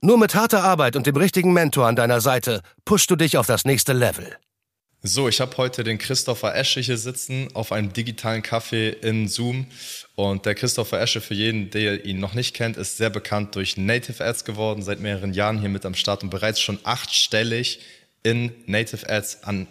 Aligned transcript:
Nur 0.00 0.16
mit 0.16 0.36
harter 0.36 0.62
Arbeit 0.62 0.94
und 0.94 1.08
dem 1.08 1.16
richtigen 1.16 1.52
Mentor 1.52 1.88
an 1.88 1.96
deiner 1.96 2.20
Seite 2.20 2.62
pushst 2.84 3.10
du 3.10 3.16
dich 3.16 3.36
auf 3.36 3.48
das 3.48 3.64
nächste 3.64 3.92
Level. 3.92 4.36
So, 5.02 5.28
ich 5.28 5.40
habe 5.40 5.56
heute 5.56 5.82
den 5.82 5.98
Christopher 5.98 6.54
Esche 6.54 6.80
hier 6.80 6.98
sitzen 6.98 7.48
auf 7.54 7.72
einem 7.72 7.92
digitalen 7.92 8.42
Kaffee 8.42 8.90
in 8.90 9.26
Zoom. 9.26 9.66
Und 10.14 10.46
der 10.46 10.54
Christopher 10.54 11.00
Esche, 11.00 11.20
für 11.20 11.34
jeden, 11.34 11.70
der 11.70 12.04
ihn 12.04 12.20
noch 12.20 12.34
nicht 12.34 12.54
kennt, 12.54 12.76
ist 12.76 12.96
sehr 12.96 13.10
bekannt 13.10 13.56
durch 13.56 13.76
Native 13.76 14.24
Ads 14.24 14.44
geworden, 14.44 14.82
seit 14.82 15.00
mehreren 15.00 15.34
Jahren 15.34 15.58
hier 15.58 15.68
mit 15.68 15.84
am 15.84 15.94
Start 15.94 16.22
und 16.22 16.30
bereits 16.30 16.60
schon 16.60 16.78
achtstellig 16.84 17.80
in 18.22 18.52
Native 18.66 19.08
Ads 19.08 19.42
an, 19.42 19.66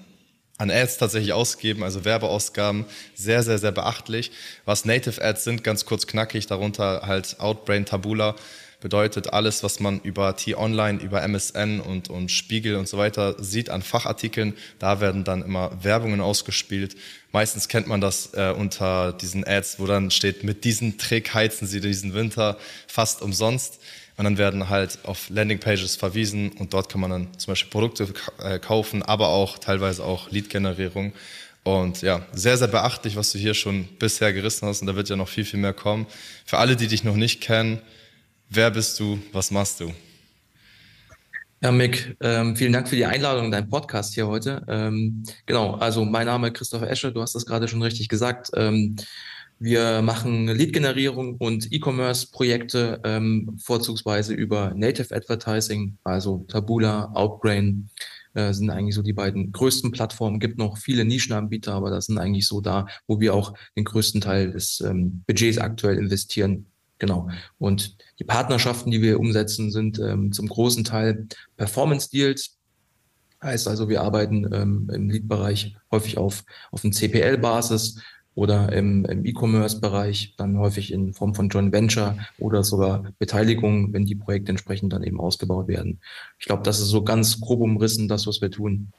an 0.58 0.72
Ads 0.72 0.98
tatsächlich 0.98 1.32
ausgeben, 1.32 1.84
also 1.84 2.04
Werbeausgaben, 2.04 2.84
sehr, 3.16 3.44
sehr, 3.44 3.60
sehr 3.60 3.72
beachtlich. 3.72 4.32
Was 4.66 4.84
Native 4.84 5.22
Ads 5.22 5.46
sind, 5.46 5.64
ganz 5.64 5.86
kurz 5.86 6.06
knackig, 6.06 6.48
darunter 6.48 7.04
halt 7.06 7.40
Outbrain, 7.40 7.86
Tabula, 7.86 8.36
Bedeutet 8.80 9.34
alles, 9.34 9.64
was 9.64 9.80
man 9.80 10.00
über 10.02 10.36
T-Online, 10.36 11.02
über 11.02 11.24
MSN 11.24 11.80
und, 11.80 12.10
und 12.12 12.30
Spiegel 12.30 12.76
und 12.76 12.88
so 12.88 13.00
weiter 13.00 13.42
sieht 13.44 13.72
an 13.72 13.82
Fachartikeln, 13.82 14.54
da 14.78 15.02
werden 15.02 15.24
dann 15.24 15.42
immer 15.42 15.84
Werbungen 15.84 16.22
ausgespielt. 16.22 16.96
Meistens 17.32 17.70
kennt 17.70 17.88
man 17.88 18.02
das 18.02 18.34
äh, 18.36 18.54
unter 18.56 19.14
diesen 19.14 19.48
Ads, 19.48 19.80
wo 19.80 19.88
dann 19.88 20.12
steht, 20.12 20.44
mit 20.44 20.64
diesem 20.64 21.00
Trick 21.00 21.34
heizen 21.34 21.68
Sie 21.68 21.82
diesen 21.82 22.14
Winter 22.14 22.58
fast 22.88 23.24
umsonst. 23.24 23.80
Und 24.16 24.24
dann 24.24 24.38
werden 24.38 24.70
halt 24.70 25.00
auf 25.04 25.30
Landingpages 25.30 25.96
verwiesen 25.96 26.52
und 26.54 26.74
dort 26.74 26.90
kann 26.90 27.02
man 27.02 27.12
dann 27.12 27.40
zum 27.40 27.52
Beispiel 27.52 27.70
Produkte 27.70 28.08
äh, 28.44 28.58
kaufen, 28.58 29.04
aber 29.04 29.30
auch 29.30 29.60
teilweise 29.60 30.04
auch 30.04 30.32
Lead-Generierung. 30.32 31.14
Und 31.64 32.02
ja, 32.02 32.26
sehr, 32.32 32.58
sehr 32.58 32.68
beachtlich, 32.68 33.16
was 33.16 33.32
du 33.32 33.38
hier 33.38 33.54
schon 33.54 33.88
bisher 34.00 34.34
gerissen 34.34 34.68
hast. 34.68 34.82
Und 34.82 34.88
da 34.88 34.96
wird 34.96 35.10
ja 35.10 35.16
noch 35.16 35.28
viel, 35.28 35.46
viel 35.46 35.60
mehr 35.60 35.74
kommen. 35.74 36.08
Für 36.46 36.60
alle, 36.60 36.76
die 36.76 36.88
dich 36.88 37.04
noch 37.04 37.16
nicht 37.16 37.42
kennen, 37.42 37.82
Wer 38.50 38.72
bist 38.72 39.00
du? 39.00 39.20
Was 39.34 39.52
machst 39.52 39.82
du? 39.82 39.92
Ja, 41.62 41.72
Mick, 41.72 42.16
ähm, 42.22 42.56
vielen 42.56 42.72
Dank 42.72 42.88
für 42.88 42.96
die 42.96 43.06
Einladung 43.06 43.46
in 43.46 43.52
deinen 43.52 43.70
Podcast 43.70 44.14
hier 44.14 44.28
heute. 44.28 44.64
Ähm, 44.68 45.24
genau, 45.46 45.74
also 45.74 46.06
mein 46.06 46.28
Name 46.28 46.48
ist 46.48 46.54
Christopher 46.54 46.90
Esche, 46.90 47.12
du 47.12 47.22
hast 47.22 47.36
das 47.36 47.46
gerade 47.46 47.68
schon 47.68 47.82
richtig 47.82 48.08
gesagt. 48.08 48.52
Ähm, 48.56 48.96
wir 49.60 50.02
machen 50.04 50.48
Lead-Generierung 50.48 51.36
und 51.38 51.74
E-Commerce-Projekte, 51.74 53.02
ähm, 53.04 53.58
vorzugsweise 53.62 54.34
über 54.34 54.74
Native 54.76 55.14
Advertising, 55.14 55.98
also 56.04 56.46
Tabula, 56.48 57.12
Outbrain, 57.16 57.90
äh, 58.36 58.54
sind 58.54 58.70
eigentlich 58.70 58.96
so 58.96 59.02
die 59.02 59.14
beiden 59.14 59.52
größten 59.52 59.92
Plattformen. 59.92 60.40
Gibt 60.40 60.60
noch 60.60 60.78
viele 60.78 61.06
Nischenanbieter, 61.06 61.74
aber 61.74 61.90
das 61.90 62.06
sind 62.06 62.20
eigentlich 62.20 62.48
so 62.48 62.62
da, 62.62 62.86
wo 63.08 63.20
wir 63.20 63.34
auch 63.34 63.56
den 63.76 63.84
größten 63.84 64.22
Teil 64.22 64.52
des 64.52 64.80
ähm, 64.82 65.24
Budgets 65.26 65.58
aktuell 65.58 65.98
investieren 65.98 66.68
Genau. 67.00 67.30
Und 67.60 67.98
die 68.20 68.24
Partnerschaften, 68.24 68.92
die 68.92 69.02
wir 69.02 69.20
umsetzen, 69.20 69.72
sind 69.72 70.00
ähm, 70.00 70.32
zum 70.32 70.48
großen 70.48 70.84
Teil 70.84 71.28
Performance 71.56 72.10
Deals. 72.10 72.58
Heißt 73.42 73.68
also, 73.68 73.88
wir 73.88 74.02
arbeiten 74.02 74.52
ähm, 74.52 74.90
im 74.92 75.10
Lead-Bereich 75.10 75.76
häufig 75.92 76.18
auf, 76.18 76.44
auf 76.72 76.84
einem 76.84 76.94
CPL-Basis 76.94 78.02
oder 78.34 78.72
im, 78.72 79.06
im 79.06 79.26
E-Commerce-Bereich 79.26 80.36
dann 80.38 80.58
häufig 80.58 80.92
in 80.92 81.14
Form 81.14 81.34
von 81.34 81.50
Joint 81.50 81.72
Venture 81.72 82.18
oder 82.38 82.64
sogar 82.64 83.12
Beteiligung, 83.18 83.94
wenn 83.94 84.06
die 84.06 84.16
Projekte 84.16 84.52
entsprechend 84.52 84.94
dann 84.94 85.04
eben 85.04 85.20
ausgebaut 85.20 85.68
werden. 85.68 86.00
Ich 86.40 86.46
glaube, 86.46 86.64
das 86.64 86.80
ist 86.80 86.90
so 86.90 87.04
ganz 87.04 87.42
grob 87.42 87.62
umrissen, 87.62 88.08
das, 88.08 88.28
was 88.28 88.42
wir 88.42 88.52
tun. 88.52 88.92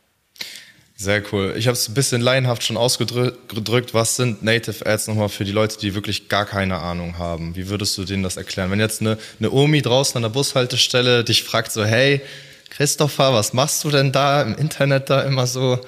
Sehr 1.00 1.22
cool. 1.32 1.54
Ich 1.56 1.69
habe 1.69 1.75
es 1.75 1.88
ein 1.88 1.94
bisschen 1.94 2.20
laienhaft 2.20 2.64
schon 2.64 2.76
ausgedrückt. 2.76 3.94
Was 3.94 4.16
sind 4.16 4.42
Native 4.42 4.84
Ads 4.84 5.06
nochmal 5.06 5.28
für 5.28 5.44
die 5.44 5.53
Leute, 5.53 5.78
die 5.78 5.94
wirklich 5.94 6.28
gar 6.28 6.44
keine 6.44 6.78
Ahnung 6.78 7.19
haben? 7.19 7.54
Wie 7.54 7.69
würdest 7.69 7.97
du 7.98 8.04
denen 8.04 8.25
das 8.25 8.36
erklären? 8.36 8.72
Wenn 8.72 8.81
jetzt 8.81 9.00
eine, 9.00 9.16
eine 9.38 9.53
Omi 9.53 9.81
draußen 9.81 10.16
an 10.16 10.22
der 10.22 10.31
Bushaltestelle 10.31 11.22
dich 11.22 11.44
fragt 11.44 11.70
so, 11.70 11.84
hey, 11.84 12.20
Christopher, 12.70 13.32
was 13.32 13.53
machst 13.53 13.84
du 13.84 13.91
denn 13.91 14.10
da 14.10 14.42
im 14.42 14.56
Internet 14.56 15.08
da 15.08 15.22
immer 15.22 15.47
so? 15.47 15.78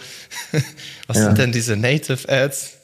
was 1.09 1.17
ja. 1.17 1.25
sind 1.25 1.39
denn 1.39 1.51
diese 1.51 1.77
Native 1.77 2.29
Ads? 2.29 2.77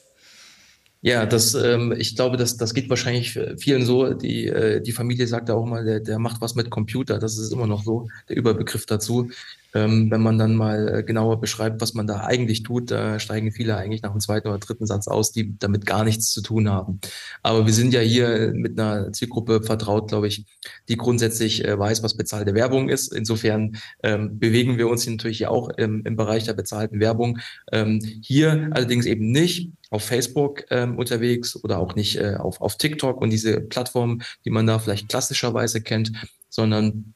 Ja, 1.01 1.25
das, 1.25 1.53
ähm, 1.53 1.93
ich 1.97 2.17
glaube, 2.17 2.35
das, 2.35 2.57
das 2.57 2.73
geht 2.73 2.89
wahrscheinlich 2.89 3.39
vielen 3.57 3.85
so. 3.85 4.13
Die, 4.13 4.47
äh, 4.47 4.81
die 4.81 4.91
Familie 4.91 5.27
sagt 5.27 5.47
ja 5.47 5.55
auch 5.55 5.65
mal, 5.65 5.85
der, 5.85 6.01
der 6.01 6.19
macht 6.19 6.41
was 6.41 6.55
mit 6.55 6.69
Computer. 6.71 7.19
Das 7.19 7.37
ist 7.37 7.53
immer 7.53 7.67
noch 7.67 7.85
so, 7.85 8.09
der 8.27 8.35
Überbegriff 8.35 8.85
dazu. 8.85 9.29
Ähm, 9.73 10.09
wenn 10.09 10.21
man 10.21 10.37
dann 10.37 10.55
mal 10.55 10.99
äh, 10.99 11.03
genauer 11.03 11.39
beschreibt, 11.39 11.81
was 11.81 11.93
man 11.93 12.07
da 12.07 12.21
eigentlich 12.21 12.63
tut, 12.63 12.91
da 12.91 13.19
steigen 13.19 13.51
viele 13.51 13.75
eigentlich 13.75 14.01
nach 14.01 14.11
dem 14.11 14.19
zweiten 14.19 14.47
oder 14.47 14.59
dritten 14.59 14.85
Satz 14.85 15.07
aus, 15.07 15.31
die 15.31 15.57
damit 15.59 15.85
gar 15.85 16.03
nichts 16.03 16.31
zu 16.31 16.41
tun 16.41 16.69
haben. 16.69 16.99
Aber 17.43 17.65
wir 17.65 17.73
sind 17.73 17.93
ja 17.93 17.99
hier 17.99 18.53
mit 18.53 18.79
einer 18.79 19.11
Zielgruppe 19.11 19.61
vertraut, 19.61 20.07
glaube 20.09 20.27
ich, 20.27 20.45
die 20.87 20.97
grundsätzlich 20.97 21.65
äh, 21.65 21.77
weiß, 21.77 22.03
was 22.03 22.15
bezahlte 22.15 22.53
Werbung 22.55 22.89
ist. 22.89 23.13
Insofern 23.13 23.77
ähm, 24.03 24.39
bewegen 24.39 24.77
wir 24.77 24.87
uns 24.87 25.05
natürlich 25.05 25.47
auch 25.47 25.69
im, 25.69 26.03
im 26.05 26.15
Bereich 26.15 26.45
der 26.45 26.53
bezahlten 26.53 26.99
Werbung. 26.99 27.39
Ähm, 27.71 27.99
hier 28.21 28.69
allerdings 28.71 29.05
eben 29.05 29.31
nicht 29.31 29.71
auf 29.89 30.03
Facebook 30.03 30.65
ähm, 30.69 30.97
unterwegs 30.97 31.61
oder 31.63 31.79
auch 31.79 31.95
nicht 31.95 32.17
äh, 32.17 32.35
auf, 32.35 32.61
auf 32.61 32.77
TikTok 32.77 33.21
und 33.21 33.29
diese 33.29 33.61
Plattformen, 33.61 34.23
die 34.45 34.49
man 34.49 34.67
da 34.67 34.79
vielleicht 34.79 35.09
klassischerweise 35.09 35.81
kennt, 35.81 36.11
sondern 36.49 37.13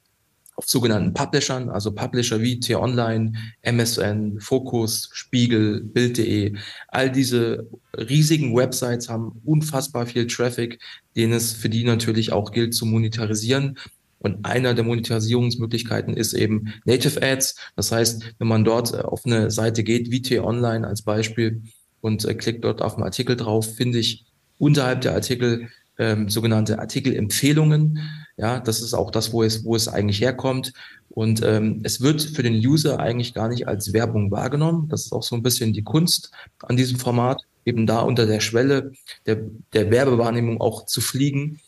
auf 0.56 0.70
sogenannten 0.70 1.14
Publishern, 1.14 1.70
also 1.70 1.92
Publisher 1.92 2.42
wie 2.42 2.60
T-Online, 2.60 3.34
MSN, 3.62 4.40
Focus, 4.40 5.10
Spiegel, 5.14 5.82
Bild.de. 5.82 6.56
All 6.90 7.12
diese 7.12 7.68
riesigen 7.98 8.56
Websites 8.56 9.10
haben 9.10 9.42
unfassbar 9.44 10.06
viel 10.06 10.28
Traffic, 10.28 10.80
den 11.16 11.32
es 11.32 11.54
für 11.54 11.70
die 11.70 11.84
natürlich 11.84 12.32
auch 12.32 12.52
gilt 12.52 12.74
zu 12.74 12.86
monetarisieren. 12.86 13.78
Und 14.20 14.46
einer 14.46 14.76
der 14.76 14.84
Monetarisierungsmöglichkeiten 14.84 16.16
ist 16.16 16.34
eben 16.34 16.74
Native 16.86 17.22
Ads. 17.24 17.56
Das 17.76 17.92
heißt, 17.92 18.36
wenn 18.38 18.48
man 18.48 18.64
dort 18.64 18.94
äh, 18.94 18.98
auf 18.98 19.26
eine 19.26 19.50
Seite 19.50 19.84
geht, 19.84 20.12
wie 20.12 20.22
T-Online 20.22 20.88
als 20.88 21.02
Beispiel, 21.02 21.64
und 22.02 22.26
äh, 22.26 22.34
klickt 22.34 22.64
dort 22.64 22.82
auf 22.82 22.96
einen 22.96 23.04
Artikel 23.04 23.36
drauf, 23.36 23.76
finde 23.76 24.00
ich 24.00 24.26
unterhalb 24.58 25.02
der 25.02 25.14
Artikel 25.14 25.70
ähm, 25.98 26.30
sogenannte 26.30 26.80
Artikelempfehlungen. 26.80 28.00
Ja, 28.42 28.60
das 28.60 28.82
ist 28.82 28.96
auch 28.96 29.12
das, 29.12 29.32
wo 29.34 29.44
es, 29.44 29.64
wo 29.64 29.76
es 29.76 29.88
eigentlich 29.88 30.20
herkommt. 30.20 30.74
Und 31.10 31.44
ähm, 31.44 31.82
es 31.84 32.02
wird 32.02 32.24
für 32.24 32.42
den 32.42 32.56
User 32.56 33.00
eigentlich 33.00 33.36
gar 33.36 33.48
nicht 33.48 33.68
als 33.68 33.94
Werbung 33.94 34.32
wahrgenommen. 34.32 34.90
Das 34.90 35.06
ist 35.06 35.14
auch 35.14 35.22
so 35.22 35.36
ein 35.36 35.44
bisschen 35.44 35.74
die 35.74 35.84
Kunst 35.84 36.32
an 36.64 36.76
diesem 36.76 36.98
Format, 36.98 37.44
eben 37.66 37.86
da 37.86 38.00
unter 38.00 38.26
der 38.26 38.40
Schwelle 38.40 38.94
der, 39.28 39.42
der 39.74 39.92
Werbewahrnehmung 39.92 40.60
auch 40.60 40.88
zu 40.88 41.02
fliegen. 41.02 41.60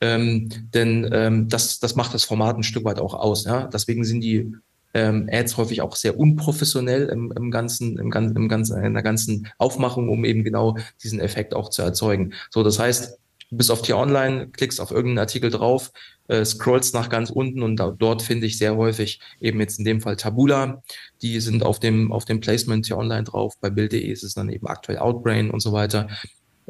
Ähm, 0.00 0.48
denn 0.72 1.06
ähm, 1.12 1.48
das, 1.50 1.78
das 1.78 1.94
macht 1.94 2.14
das 2.14 2.24
Format 2.24 2.56
ein 2.56 2.62
Stück 2.62 2.86
weit 2.86 3.00
auch 3.00 3.12
aus. 3.12 3.44
Ja? 3.44 3.66
Deswegen 3.66 4.02
sind 4.04 4.22
die 4.22 4.50
ähm, 4.94 5.28
Ads 5.30 5.58
häufig 5.58 5.82
auch 5.82 5.94
sehr 5.94 6.18
unprofessionell 6.18 7.10
im, 7.10 7.34
im 7.36 7.50
ganzen, 7.50 7.98
im, 7.98 8.10
im 8.10 8.48
ganzen, 8.48 8.82
in 8.82 8.94
der 8.94 9.02
ganzen 9.02 9.48
Aufmachung, 9.58 10.08
um 10.08 10.24
eben 10.24 10.42
genau 10.42 10.78
diesen 11.02 11.20
Effekt 11.20 11.52
auch 11.52 11.68
zu 11.68 11.82
erzeugen. 11.82 12.32
So, 12.48 12.62
das 12.62 12.78
heißt, 12.78 13.18
du 13.50 13.56
bist 13.56 13.70
auf 13.70 13.82
T-Online, 13.82 14.48
klickst 14.48 14.80
auf 14.80 14.90
irgendeinen 14.90 15.18
Artikel 15.18 15.50
drauf, 15.50 15.92
äh, 16.28 16.44
scrollst 16.44 16.94
nach 16.94 17.08
ganz 17.08 17.30
unten 17.30 17.62
und 17.62 17.76
da, 17.76 17.90
dort 17.90 18.22
finde 18.22 18.46
ich 18.46 18.58
sehr 18.58 18.76
häufig 18.76 19.20
eben 19.40 19.60
jetzt 19.60 19.78
in 19.78 19.84
dem 19.84 20.00
Fall 20.00 20.16
Tabula. 20.16 20.82
Die 21.22 21.40
sind 21.40 21.62
auf 21.62 21.80
dem, 21.80 22.12
auf 22.12 22.24
dem 22.24 22.40
Placement 22.40 22.86
T-Online 22.86 23.24
drauf. 23.24 23.54
Bei 23.60 23.70
Bild.de 23.70 24.00
ist 24.00 24.24
es 24.24 24.34
dann 24.34 24.48
eben 24.48 24.66
aktuell 24.66 24.98
Outbrain 24.98 25.50
und 25.50 25.60
so 25.60 25.72
weiter. 25.72 26.08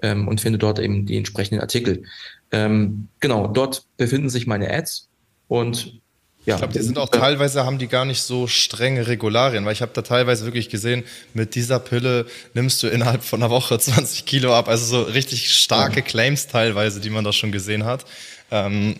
Ähm, 0.02 0.26
und 0.26 0.40
finde 0.40 0.58
dort 0.58 0.80
eben 0.80 1.06
die 1.06 1.16
entsprechenden 1.16 1.60
Artikel. 1.60 2.02
Ähm, 2.50 3.08
genau, 3.20 3.46
dort 3.46 3.86
befinden 3.96 4.28
sich 4.28 4.46
meine 4.46 4.72
Ads 4.72 5.08
und 5.46 6.00
ja, 6.46 6.56
ich 6.56 6.60
glaube, 6.60 6.74
die 6.74 6.82
sind 6.82 6.98
auch 6.98 7.08
teilweise, 7.08 7.64
haben 7.64 7.78
die 7.78 7.88
gar 7.88 8.04
nicht 8.04 8.22
so 8.22 8.46
strenge 8.46 9.06
Regularien, 9.06 9.64
weil 9.64 9.72
ich 9.72 9.80
habe 9.80 9.92
da 9.94 10.02
teilweise 10.02 10.44
wirklich 10.44 10.68
gesehen, 10.68 11.04
mit 11.32 11.54
dieser 11.54 11.78
Pille 11.78 12.26
nimmst 12.52 12.82
du 12.82 12.88
innerhalb 12.88 13.24
von 13.24 13.42
einer 13.42 13.50
Woche 13.50 13.78
20 13.78 14.26
Kilo 14.26 14.54
ab. 14.54 14.68
Also 14.68 14.84
so 14.84 15.02
richtig 15.10 15.54
starke 15.54 16.02
Claims 16.02 16.46
teilweise, 16.46 17.00
die 17.00 17.08
man 17.08 17.24
da 17.24 17.32
schon 17.32 17.50
gesehen 17.50 17.84
hat. 17.84 18.04
Ähm, 18.54 18.94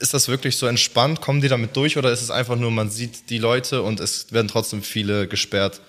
ist 0.00 0.14
das 0.14 0.28
wirklich 0.28 0.56
so 0.56 0.66
entspannt? 0.66 1.20
Kommen 1.20 1.40
die 1.40 1.48
damit 1.48 1.76
durch 1.76 1.98
oder 1.98 2.12
ist 2.12 2.22
es 2.22 2.30
einfach 2.30 2.56
nur, 2.56 2.70
man 2.70 2.90
sieht 2.90 3.28
die 3.28 3.38
Leute 3.38 3.82
und 3.82 3.98
es 3.98 4.32
werden 4.32 4.46
trotzdem 4.46 4.82
viele 4.82 5.26
gesperrt? 5.26 5.80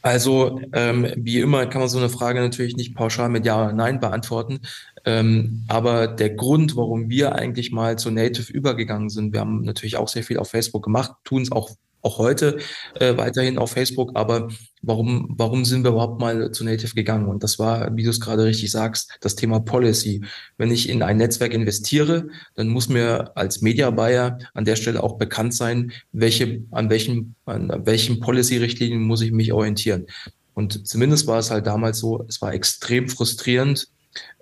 Also 0.00 0.60
ähm, 0.72 1.12
wie 1.16 1.40
immer 1.40 1.66
kann 1.66 1.80
man 1.80 1.90
so 1.90 1.98
eine 1.98 2.08
Frage 2.08 2.40
natürlich 2.40 2.76
nicht 2.76 2.94
pauschal 2.94 3.28
mit 3.28 3.44
Ja 3.44 3.62
oder 3.62 3.72
Nein 3.72 4.00
beantworten. 4.00 4.60
Ähm, 5.04 5.64
aber 5.68 6.06
der 6.06 6.30
Grund, 6.30 6.76
warum 6.76 7.10
wir 7.10 7.34
eigentlich 7.34 7.72
mal 7.72 7.98
zu 7.98 8.10
Native 8.10 8.52
übergegangen 8.52 9.10
sind, 9.10 9.32
wir 9.32 9.40
haben 9.40 9.62
natürlich 9.62 9.96
auch 9.96 10.08
sehr 10.08 10.22
viel 10.22 10.38
auf 10.38 10.50
Facebook 10.50 10.84
gemacht, 10.84 11.12
tun 11.24 11.42
es 11.42 11.52
auch 11.52 11.70
auch 12.06 12.18
heute 12.18 12.58
äh, 12.94 13.16
weiterhin 13.16 13.58
auf 13.58 13.72
Facebook. 13.72 14.12
Aber 14.14 14.48
warum, 14.82 15.34
warum 15.36 15.64
sind 15.64 15.84
wir 15.84 15.90
überhaupt 15.90 16.20
mal 16.20 16.50
zu 16.52 16.64
Native 16.64 16.94
gegangen? 16.94 17.28
Und 17.28 17.42
das 17.42 17.58
war, 17.58 17.94
wie 17.96 18.04
du 18.04 18.10
es 18.10 18.20
gerade 18.20 18.44
richtig 18.44 18.70
sagst, 18.70 19.18
das 19.20 19.36
Thema 19.36 19.60
Policy. 19.60 20.24
Wenn 20.56 20.70
ich 20.70 20.88
in 20.88 21.02
ein 21.02 21.18
Netzwerk 21.18 21.52
investiere, 21.52 22.28
dann 22.54 22.68
muss 22.68 22.88
mir 22.88 23.36
als 23.36 23.60
Media 23.60 23.90
Buyer 23.90 24.38
an 24.54 24.64
der 24.64 24.76
Stelle 24.76 25.02
auch 25.02 25.18
bekannt 25.18 25.54
sein, 25.54 25.92
welche, 26.12 26.62
an 26.70 26.88
welchen, 26.88 27.34
an 27.44 27.82
welchen 27.84 28.20
Policy-Richtlinien 28.20 29.02
muss 29.02 29.20
ich 29.20 29.32
mich 29.32 29.52
orientieren. 29.52 30.06
Und 30.54 30.88
zumindest 30.88 31.26
war 31.26 31.38
es 31.38 31.50
halt 31.50 31.66
damals 31.66 31.98
so, 31.98 32.24
es 32.28 32.40
war 32.40 32.54
extrem 32.54 33.10
frustrierend, 33.10 33.88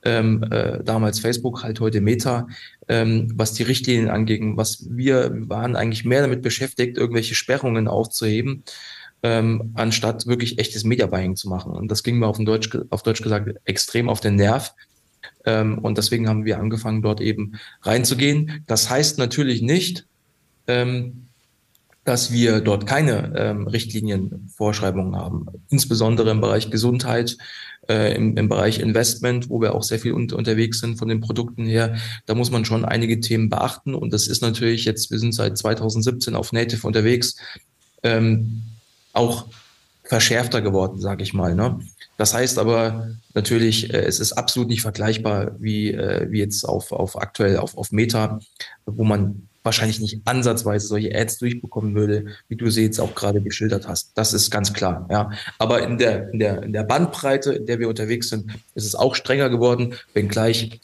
ähm, 0.04 0.44
äh, 0.50 0.82
damals 0.84 1.20
Facebook, 1.20 1.62
halt 1.62 1.80
heute 1.80 2.00
Meta, 2.00 2.46
ähm, 2.88 3.32
was 3.34 3.54
die 3.54 3.62
Richtlinien 3.62 4.08
anging, 4.08 4.56
was 4.56 4.86
wir 4.90 5.32
waren 5.48 5.76
eigentlich 5.76 6.04
mehr 6.04 6.22
damit 6.22 6.42
beschäftigt, 6.42 6.96
irgendwelche 6.96 7.34
Sperrungen 7.34 7.88
aufzuheben, 7.88 8.64
ähm, 9.22 9.72
anstatt 9.74 10.26
wirklich 10.26 10.58
echtes 10.58 10.84
Media 10.84 11.06
Buying 11.06 11.36
zu 11.36 11.48
machen. 11.48 11.72
Und 11.72 11.90
das 11.90 12.02
ging 12.02 12.18
mir 12.18 12.26
auf 12.26 12.38
Deutsch, 12.38 12.76
auf 12.90 13.02
Deutsch 13.02 13.22
gesagt 13.22 13.54
extrem 13.64 14.08
auf 14.08 14.20
den 14.20 14.36
Nerv. 14.36 14.74
Ähm, 15.46 15.78
und 15.78 15.96
deswegen 15.96 16.28
haben 16.28 16.44
wir 16.44 16.58
angefangen, 16.58 17.02
dort 17.02 17.20
eben 17.20 17.54
reinzugehen. 17.82 18.62
Das 18.66 18.90
heißt 18.90 19.18
natürlich 19.18 19.62
nicht, 19.62 20.06
ähm, 20.66 21.28
dass 22.04 22.32
wir 22.32 22.60
dort 22.60 22.86
keine 22.86 23.32
ähm, 23.34 23.66
Richtlinienvorschreibungen 23.66 25.16
haben, 25.16 25.46
insbesondere 25.70 26.30
im 26.30 26.40
Bereich 26.40 26.70
Gesundheit, 26.70 27.38
äh, 27.88 28.14
im, 28.14 28.36
im 28.36 28.48
Bereich 28.48 28.78
Investment, 28.80 29.50
wo 29.50 29.60
wir 29.60 29.74
auch 29.74 29.82
sehr 29.82 29.98
viel 29.98 30.12
un 30.12 30.30
unterwegs 30.32 30.80
sind 30.80 30.98
von 30.98 31.08
den 31.08 31.20
Produkten 31.20 31.66
her. 31.66 31.96
Da 32.26 32.34
muss 32.34 32.50
man 32.50 32.64
schon 32.64 32.84
einige 32.84 33.20
Themen 33.20 33.48
beachten 33.48 33.94
und 33.94 34.12
das 34.12 34.26
ist 34.26 34.42
natürlich 34.42 34.84
jetzt, 34.84 35.10
wir 35.10 35.18
sind 35.18 35.32
seit 35.32 35.58
2017 35.58 36.34
auf 36.34 36.52
Native 36.52 36.86
unterwegs, 36.86 37.36
ähm, 38.02 38.62
auch 39.12 39.46
verschärfter 40.04 40.60
geworden, 40.60 41.00
sage 41.00 41.22
ich 41.22 41.32
mal. 41.32 41.54
Ne? 41.54 41.80
Das 42.16 42.34
heißt 42.34 42.58
aber 42.58 43.08
natürlich, 43.34 43.92
äh, 43.92 44.04
es 44.04 44.20
ist 44.20 44.32
absolut 44.32 44.68
nicht 44.68 44.82
vergleichbar 44.82 45.56
wie, 45.58 45.92
äh, 45.92 46.30
wie 46.30 46.38
jetzt 46.38 46.64
auf, 46.64 46.92
auf 46.92 47.20
aktuell 47.20 47.56
auf, 47.56 47.76
auf 47.76 47.90
Meta, 47.90 48.38
wo 48.86 49.04
man 49.04 49.48
wahrscheinlich 49.64 49.98
nicht 49.98 50.20
ansatzweise 50.26 50.86
solche 50.86 51.12
Ads 51.14 51.38
durchbekommen 51.38 51.94
würde, 51.94 52.26
wie 52.48 52.56
du 52.56 52.70
sie 52.70 52.82
jetzt 52.82 53.00
auch 53.00 53.14
gerade 53.14 53.40
geschildert 53.40 53.88
hast. 53.88 54.12
Das 54.14 54.32
ist 54.32 54.50
ganz 54.50 54.72
klar, 54.72 55.08
ja. 55.10 55.30
Aber 55.58 55.82
in 55.82 55.98
der, 55.98 56.30
in 56.32 56.38
der, 56.38 56.62
in 56.62 56.72
der 56.72 56.84
Bandbreite, 56.84 57.54
in 57.54 57.66
der 57.66 57.80
wir 57.80 57.88
unterwegs 57.88 58.28
sind, 58.28 58.52
ist 58.74 58.84
es 58.84 58.94
auch 58.94 59.14
strenger 59.14 59.48
geworden, 59.48 59.94
wenngleich 60.12 60.80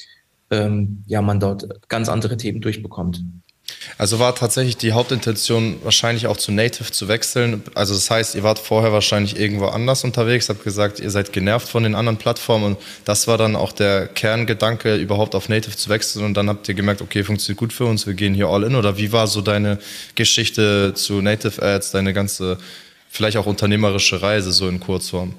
ähm, 0.50 1.04
ja 1.06 1.22
man 1.22 1.38
dort 1.38 1.88
ganz 1.88 2.08
andere 2.08 2.36
Themen 2.36 2.60
durchbekommt. 2.60 3.22
Also 3.98 4.18
war 4.18 4.34
tatsächlich 4.34 4.76
die 4.76 4.92
Hauptintention 4.92 5.76
wahrscheinlich 5.82 6.26
auch 6.26 6.36
zu 6.36 6.52
Native 6.52 6.90
zu 6.90 7.08
wechseln. 7.08 7.62
Also 7.74 7.94
das 7.94 8.10
heißt, 8.10 8.34
ihr 8.34 8.42
wart 8.42 8.58
vorher 8.58 8.92
wahrscheinlich 8.92 9.38
irgendwo 9.38 9.66
anders 9.66 10.04
unterwegs, 10.04 10.48
habt 10.48 10.64
gesagt, 10.64 11.00
ihr 11.00 11.10
seid 11.10 11.32
genervt 11.32 11.68
von 11.68 11.82
den 11.82 11.94
anderen 11.94 12.16
Plattformen 12.16 12.64
und 12.64 12.78
das 13.04 13.26
war 13.28 13.38
dann 13.38 13.56
auch 13.56 13.72
der 13.72 14.06
Kerngedanke, 14.06 14.96
überhaupt 14.96 15.34
auf 15.34 15.48
Native 15.48 15.76
zu 15.76 15.90
wechseln 15.90 16.24
und 16.24 16.34
dann 16.34 16.48
habt 16.48 16.68
ihr 16.68 16.74
gemerkt, 16.74 17.02
okay, 17.02 17.24
funktioniert 17.24 17.58
gut 17.58 17.72
für 17.72 17.84
uns, 17.84 18.06
wir 18.06 18.14
gehen 18.14 18.34
hier 18.34 18.48
all 18.48 18.64
in 18.64 18.74
oder 18.74 18.96
wie 18.96 19.12
war 19.12 19.26
so 19.26 19.40
deine 19.40 19.78
Geschichte 20.14 20.94
zu 20.94 21.20
Native 21.20 21.62
Ads, 21.62 21.90
deine 21.90 22.12
ganze 22.12 22.58
vielleicht 23.10 23.36
auch 23.36 23.46
unternehmerische 23.46 24.22
Reise 24.22 24.52
so 24.52 24.68
in 24.68 24.80
Kurzform? 24.80 25.34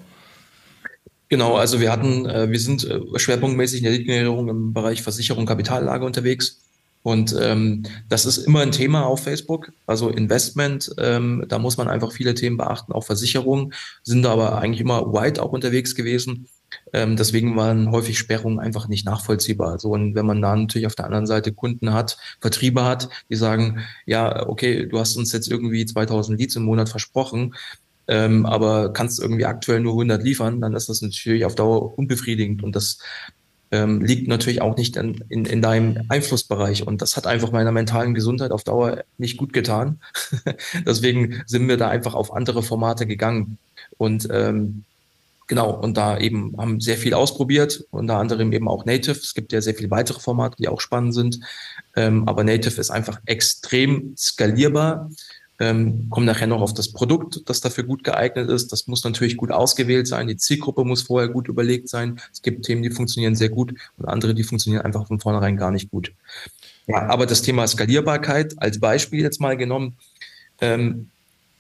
Genau, 1.30 1.56
also 1.56 1.80
wir 1.80 1.92
hatten, 1.92 2.26
äh, 2.26 2.52
wir 2.52 2.60
sind 2.60 2.84
äh, 2.84 3.00
schwerpunktmäßig 3.16 3.80
in 3.80 3.84
der 3.86 3.94
Lead-Generierung 3.94 4.50
im 4.50 4.74
Bereich 4.74 5.02
Versicherung, 5.02 5.46
Kapitallage 5.46 6.06
unterwegs 6.06 6.61
und 7.04 7.36
ähm, 7.40 7.84
das 8.10 8.26
ist 8.26 8.38
immer 8.38 8.62
ein 8.62 8.72
Thema 8.72 9.06
auf 9.06 9.24
Facebook. 9.24 9.72
Also 9.88 10.10
Investment, 10.10 10.94
ähm, 10.98 11.46
da 11.48 11.58
muss 11.58 11.78
man 11.78 11.88
einfach 11.88 12.12
viele 12.12 12.36
Themen 12.36 12.58
beachten, 12.58 12.92
auch 12.92 13.04
Versicherungen, 13.04 13.74
sind 14.04 14.26
aber 14.26 14.60
eigentlich 14.60 14.82
immer 14.82 15.12
wide 15.14 15.42
auch 15.42 15.52
unterwegs 15.52 15.96
gewesen. 15.96 16.48
Ähm, 16.94 17.18
deswegen 17.18 17.56
waren 17.56 17.92
häufig 17.92 18.18
Sperrungen 18.18 18.60
einfach 18.60 18.88
nicht 18.88 19.06
nachvollziehbar. 19.06 19.80
So, 19.80 19.90
und 19.90 20.16
wenn 20.16 20.26
man 20.26 20.42
da 20.42 20.56
natürlich 20.56 20.88
auf 20.88 20.96
der 20.96 21.06
anderen 21.06 21.26
Seite 21.26 21.52
Kunden 21.54 21.94
hat, 21.94 22.18
Vertriebe 22.40 22.86
hat, 22.86 23.10
die 23.30 23.36
sagen, 23.36 23.80
ja, 24.06 24.48
okay, 24.48 24.86
du 24.86 25.00
hast 25.00 25.18
uns 25.18 25.32
jetzt 25.34 25.50
irgendwie 25.50 25.86
2000 25.86 26.40
Leads 26.40 26.56
im 26.56 26.64
Monat 26.64 26.88
versprochen, 26.88 27.56
ähm, 28.08 28.46
aber 28.46 28.94
kannst 28.94 29.20
irgendwie 29.20 29.46
aktuell 29.46 29.80
nur 29.80 29.94
100 29.94 30.24
liefern, 30.24 30.62
dann 30.62 30.76
ist 30.76 30.90
das 30.90 31.02
natürlich 31.02 31.46
auf 31.46 31.56
Dauer 31.56 31.98
unbefriedigend. 31.98 32.64
Und 32.64 32.76
das 32.76 33.00
ähm, 33.72 34.02
liegt 34.02 34.28
natürlich 34.28 34.62
auch 34.62 34.76
nicht 34.76 34.98
in, 34.98 35.24
in, 35.30 35.46
in 35.46 35.62
deinem 35.62 36.06
Einflussbereich. 36.10 36.86
Und 36.86 37.02
das 37.02 37.16
hat 37.16 37.26
einfach 37.26 37.52
meiner 37.52 37.72
mentalen 37.72 38.14
Gesundheit 38.14 38.52
auf 38.52 38.64
Dauer 38.64 39.04
nicht 39.18 39.38
gut 39.38 39.54
getan. 39.54 40.00
Deswegen 40.86 41.42
sind 41.46 41.68
wir 41.68 41.78
da 41.78 41.90
einfach 41.90 42.14
auf 42.14 42.34
andere 42.34 42.64
Formate 42.64 43.08
gegangen. 43.08 43.58
Und 43.98 44.28
ähm, 44.32 44.84
genau, 45.48 45.72
und 45.72 45.96
da 45.96 46.18
eben 46.18 46.56
haben 46.58 46.82
sehr 46.82 46.98
viel 46.98 47.14
ausprobiert, 47.14 47.86
unter 47.92 48.18
anderem 48.18 48.52
eben 48.52 48.68
auch 48.68 48.86
Native. 48.86 49.18
Es 49.18 49.34
gibt 49.34 49.54
ja 49.54 49.62
sehr 49.62 49.76
viele 49.76 49.92
weitere 49.92 50.20
Formate, 50.20 50.58
die 50.60 50.68
auch 50.68 50.82
spannend 50.82 51.14
sind. 51.14 51.40
Ähm, 51.96 52.28
aber 52.28 52.44
Native 52.44 52.80
ist 52.80 52.90
einfach 52.90 53.22
extrem 53.26 54.16
skalierbar 54.18 55.10
ähm, 55.62 56.10
kommen 56.10 56.26
nachher 56.26 56.48
noch 56.48 56.62
auf 56.62 56.74
das 56.74 56.92
Produkt, 56.92 57.44
das 57.46 57.62
dafür 57.62 57.84
gut 57.84 58.04
geeignet 58.04 58.50
ist. 58.50 58.72
Das 58.72 58.88
muss 58.88 59.04
natürlich 59.04 59.38
gut 59.38 59.52
ausgewählt 59.52 60.08
sein. 60.08 60.28
Die 60.28 60.36
Zielgruppe 60.36 60.84
muss 60.84 61.04
vorher 61.04 61.30
gut 61.30 61.48
überlegt 61.48 61.88
sein. 61.88 62.20
Es 62.34 62.42
gibt 62.42 62.66
Themen, 62.66 62.82
die 62.82 62.90
funktionieren 62.90 63.36
sehr 63.36 63.50
gut 63.50 63.76
und 63.98 64.08
andere, 64.08 64.34
die 64.34 64.44
funktionieren 64.44 64.84
einfach 64.84 65.06
von 65.06 65.20
vornherein 65.20 65.58
gar 65.58 65.70
nicht 65.70 65.92
gut. 65.92 66.14
Ja, 66.88 67.04
aber 67.08 67.28
das 67.28 67.44
Thema 67.44 67.68
Skalierbarkeit 67.68 68.56
als 68.58 68.80
Beispiel 68.80 69.22
jetzt 69.22 69.40
mal 69.40 69.56
genommen. 69.56 69.98
Ähm, 70.62 71.12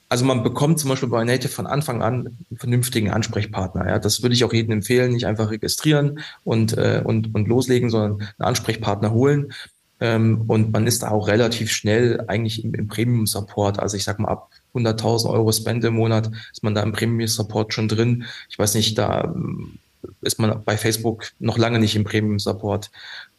also 0.09 0.25
man 0.25 0.41
bekommt 0.41 0.79
zum 0.79 0.89
Beispiel 0.89 1.07
bei 1.07 1.23
Native 1.23 1.51
von 1.51 1.67
Anfang 1.67 2.01
an 2.01 2.13
einen 2.27 2.57
vernünftigen 2.57 3.11
Ansprechpartner. 3.11 3.87
Ja, 3.87 3.99
das 3.99 4.23
würde 4.23 4.33
ich 4.33 4.43
auch 4.43 4.51
jedem 4.51 4.71
empfehlen, 4.71 5.13
nicht 5.13 5.27
einfach 5.27 5.51
registrieren 5.51 6.19
und, 6.43 6.75
äh, 6.75 7.03
und, 7.05 7.35
und 7.35 7.47
loslegen, 7.47 7.91
sondern 7.91 8.13
einen 8.21 8.47
Ansprechpartner 8.49 9.11
holen. 9.11 9.53
Ähm, 10.01 10.45
und 10.47 10.73
man 10.73 10.87
ist 10.87 11.03
da 11.03 11.11
auch 11.11 11.27
relativ 11.27 11.71
schnell 11.71 12.25
eigentlich 12.27 12.63
im, 12.63 12.73
im 12.73 12.87
Premium-Support. 12.87 13.79
Also 13.79 13.95
ich 13.95 14.03
sag 14.03 14.19
mal, 14.19 14.29
ab 14.29 14.49
100.000 14.73 15.29
Euro 15.29 15.51
Spend 15.51 15.83
im 15.85 15.93
Monat 15.93 16.31
ist 16.51 16.63
man 16.63 16.73
da 16.73 16.81
im 16.81 16.91
Premium-Support 16.91 17.73
schon 17.73 17.87
drin. 17.87 18.25
Ich 18.49 18.57
weiß 18.57 18.73
nicht, 18.73 18.97
da 18.97 19.25
ähm, 19.25 19.77
ist 20.21 20.39
man 20.39 20.63
bei 20.63 20.75
Facebook 20.75 21.31
noch 21.37 21.59
lange 21.59 21.77
nicht 21.77 21.95
im 21.95 22.03
Premium-Support. 22.03 22.89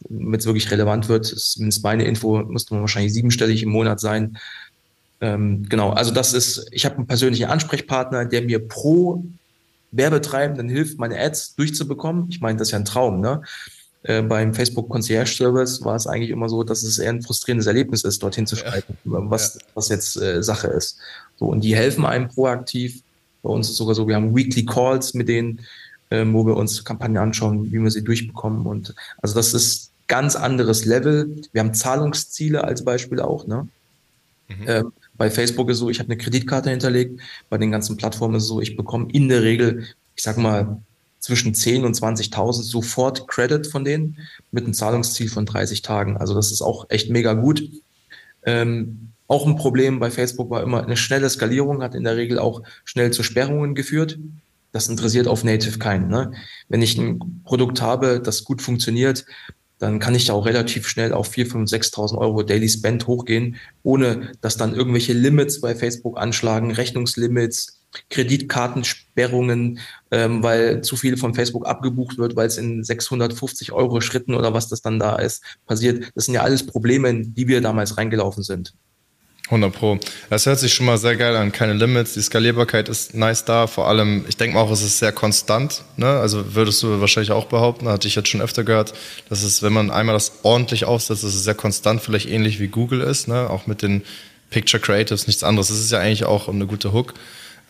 Wenn 0.08 0.38
es 0.38 0.46
wirklich 0.46 0.70
relevant 0.70 1.08
wird, 1.08 1.32
ist 1.32 1.52
zumindest 1.52 1.82
meine 1.82 2.04
Info, 2.04 2.38
müsste 2.44 2.74
man 2.74 2.82
wahrscheinlich 2.82 3.12
siebenstellig 3.12 3.64
im 3.64 3.70
Monat 3.70 3.98
sein. 3.98 4.38
Ähm, 5.20 5.68
genau, 5.68 5.90
also 5.90 6.12
das 6.12 6.32
ist, 6.32 6.68
ich 6.70 6.84
habe 6.84 6.96
einen 6.96 7.08
persönlichen 7.08 7.46
Ansprechpartner, 7.46 8.24
der 8.24 8.42
mir 8.42 8.66
pro 8.66 9.24
Werbetreibenden 9.90 10.68
hilft, 10.68 10.98
meine 10.98 11.18
Ads 11.18 11.56
durchzubekommen. 11.56 12.28
Ich 12.30 12.40
meine, 12.40 12.58
das 12.58 12.68
ist 12.68 12.72
ja 12.72 12.78
ein 12.78 12.84
Traum, 12.84 13.20
ne? 13.20 13.42
Äh, 14.04 14.22
beim 14.22 14.52
Facebook 14.52 14.88
Concierge 14.88 15.30
Service 15.30 15.84
war 15.84 15.94
es 15.94 16.06
eigentlich 16.06 16.30
immer 16.30 16.48
so, 16.48 16.64
dass 16.64 16.82
es 16.82 16.98
eher 16.98 17.10
ein 17.10 17.22
frustrierendes 17.22 17.66
Erlebnis 17.66 18.02
ist, 18.02 18.22
dorthin 18.22 18.46
zu 18.46 18.56
schreiben, 18.56 18.96
ja. 19.04 19.30
was, 19.30 19.58
was 19.74 19.88
jetzt 19.88 20.20
äh, 20.20 20.42
Sache 20.42 20.68
ist. 20.68 20.98
So, 21.38 21.46
und 21.46 21.62
die 21.62 21.76
helfen 21.76 22.04
einem 22.04 22.28
proaktiv. 22.28 23.02
Bei 23.42 23.50
uns 23.50 23.66
ist 23.66 23.72
es 23.72 23.78
sogar 23.78 23.94
so, 23.94 24.08
wir 24.08 24.16
haben 24.16 24.34
Weekly 24.34 24.64
Calls 24.64 25.14
mit 25.14 25.28
denen, 25.28 25.60
ähm, 26.10 26.34
wo 26.34 26.44
wir 26.46 26.56
uns 26.56 26.84
Kampagnen 26.84 27.22
anschauen, 27.22 27.70
wie 27.72 27.80
wir 27.80 27.90
sie 27.90 28.02
durchbekommen. 28.02 28.66
Und 28.66 28.94
also 29.20 29.34
das 29.34 29.54
ist 29.54 29.92
ganz 30.08 30.34
anderes 30.36 30.84
Level. 30.84 31.42
Wir 31.52 31.60
haben 31.60 31.74
Zahlungsziele 31.74 32.64
als 32.64 32.84
Beispiel 32.84 33.20
auch. 33.20 33.46
Ne? 33.46 33.68
Mhm. 34.48 34.64
Ähm, 34.66 34.92
bei 35.14 35.30
Facebook 35.30 35.70
ist 35.70 35.76
es 35.76 35.80
so, 35.80 35.90
ich 35.90 36.00
habe 36.00 36.08
eine 36.08 36.16
Kreditkarte 36.16 36.70
hinterlegt. 36.70 37.20
Bei 37.48 37.58
den 37.58 37.70
ganzen 37.70 37.96
Plattformen 37.96 38.34
ist 38.34 38.44
es 38.44 38.48
so, 38.48 38.60
ich 38.60 38.76
bekomme 38.76 39.08
in 39.12 39.28
der 39.28 39.42
Regel, 39.42 39.86
ich 40.16 40.22
sag 40.22 40.38
mal, 40.38 40.82
zwischen 41.22 41.54
10 41.54 41.84
und 41.84 41.96
20.000 41.96 42.62
sofort 42.62 43.28
Credit 43.28 43.64
von 43.66 43.84
denen 43.84 44.18
mit 44.50 44.64
einem 44.64 44.74
Zahlungsziel 44.74 45.28
von 45.28 45.46
30 45.46 45.80
Tagen. 45.80 46.16
Also 46.16 46.34
das 46.34 46.50
ist 46.50 46.62
auch 46.62 46.86
echt 46.88 47.10
mega 47.10 47.34
gut. 47.34 47.62
Ähm, 48.44 49.12
auch 49.28 49.46
ein 49.46 49.54
Problem 49.54 50.00
bei 50.00 50.10
Facebook 50.10 50.50
war 50.50 50.64
immer 50.64 50.82
eine 50.82 50.96
schnelle 50.96 51.30
Skalierung, 51.30 51.80
hat 51.80 51.94
in 51.94 52.02
der 52.02 52.16
Regel 52.16 52.40
auch 52.40 52.62
schnell 52.84 53.12
zu 53.12 53.22
Sperrungen 53.22 53.76
geführt. 53.76 54.18
Das 54.72 54.88
interessiert 54.88 55.28
auf 55.28 55.44
Native 55.44 55.78
keinen. 55.78 56.08
Ne? 56.08 56.32
Wenn 56.68 56.82
ich 56.82 56.98
ein 56.98 57.40
Produkt 57.44 57.80
habe, 57.80 58.20
das 58.20 58.42
gut 58.42 58.60
funktioniert, 58.60 59.24
dann 59.78 60.00
kann 60.00 60.16
ich 60.16 60.24
da 60.24 60.32
auch 60.32 60.44
relativ 60.44 60.88
schnell 60.88 61.12
auf 61.12 61.32
4.000, 61.32 61.70
5.000, 61.70 61.92
6.000 61.92 62.18
Euro 62.18 62.42
Daily 62.42 62.68
Spend 62.68 63.06
hochgehen, 63.06 63.56
ohne 63.84 64.32
dass 64.40 64.56
dann 64.56 64.74
irgendwelche 64.74 65.12
Limits 65.12 65.60
bei 65.60 65.76
Facebook 65.76 66.18
anschlagen, 66.18 66.72
Rechnungslimits, 66.72 67.81
Kreditkartensperrungen, 68.10 69.80
ähm, 70.10 70.42
weil 70.42 70.82
zu 70.82 70.96
viel 70.96 71.16
von 71.16 71.34
Facebook 71.34 71.66
abgebucht 71.66 72.18
wird, 72.18 72.36
weil 72.36 72.46
es 72.46 72.58
in 72.58 72.84
650 72.84 73.72
Euro 73.72 74.00
Schritten 74.00 74.34
oder 74.34 74.54
was 74.54 74.68
das 74.68 74.82
dann 74.82 74.98
da 74.98 75.16
ist, 75.16 75.42
passiert. 75.66 76.10
Das 76.14 76.26
sind 76.26 76.34
ja 76.34 76.42
alles 76.42 76.66
Probleme, 76.66 77.08
in 77.08 77.34
die 77.34 77.48
wir 77.48 77.60
damals 77.60 77.96
reingelaufen 77.96 78.42
sind. 78.42 78.74
100 79.46 79.72
Pro. 79.72 79.98
Das 80.30 80.46
hört 80.46 80.58
sich 80.58 80.72
schon 80.72 80.86
mal 80.86 80.96
sehr 80.96 81.16
geil 81.16 81.36
an. 81.36 81.52
Keine 81.52 81.74
Limits, 81.74 82.14
die 82.14 82.22
Skalierbarkeit 82.22 82.88
ist 82.88 83.14
nice 83.14 83.44
da. 83.44 83.66
Vor 83.66 83.86
allem, 83.86 84.24
ich 84.28 84.36
denke 84.36 84.54
mal 84.54 84.62
auch, 84.62 84.70
es 84.70 84.82
ist 84.82 84.98
sehr 84.98 85.12
konstant. 85.12 85.82
Ne? 85.96 86.06
Also 86.06 86.54
würdest 86.54 86.82
du 86.82 87.00
wahrscheinlich 87.00 87.32
auch 87.32 87.46
behaupten, 87.46 87.88
hatte 87.88 88.08
ich 88.08 88.14
jetzt 88.14 88.28
schon 88.28 88.40
öfter 88.40 88.64
gehört, 88.64 88.94
dass 89.28 89.42
es, 89.42 89.62
wenn 89.62 89.72
man 89.72 89.90
einmal 89.90 90.14
das 90.14 90.32
ordentlich 90.42 90.86
aufsetzt, 90.86 91.24
dass 91.24 91.34
es 91.34 91.44
sehr 91.44 91.54
konstant, 91.54 92.00
vielleicht 92.00 92.28
ähnlich 92.28 92.60
wie 92.60 92.68
Google 92.68 93.02
ist, 93.02 93.28
ne? 93.28 93.50
auch 93.50 93.66
mit 93.66 93.82
den 93.82 94.02
Picture 94.50 94.80
Creatives, 94.80 95.26
nichts 95.26 95.44
anderes. 95.44 95.68
Das 95.68 95.78
ist 95.78 95.92
ja 95.92 95.98
eigentlich 95.98 96.24
auch 96.24 96.48
eine 96.48 96.66
gute 96.66 96.92
Hook. 96.92 97.14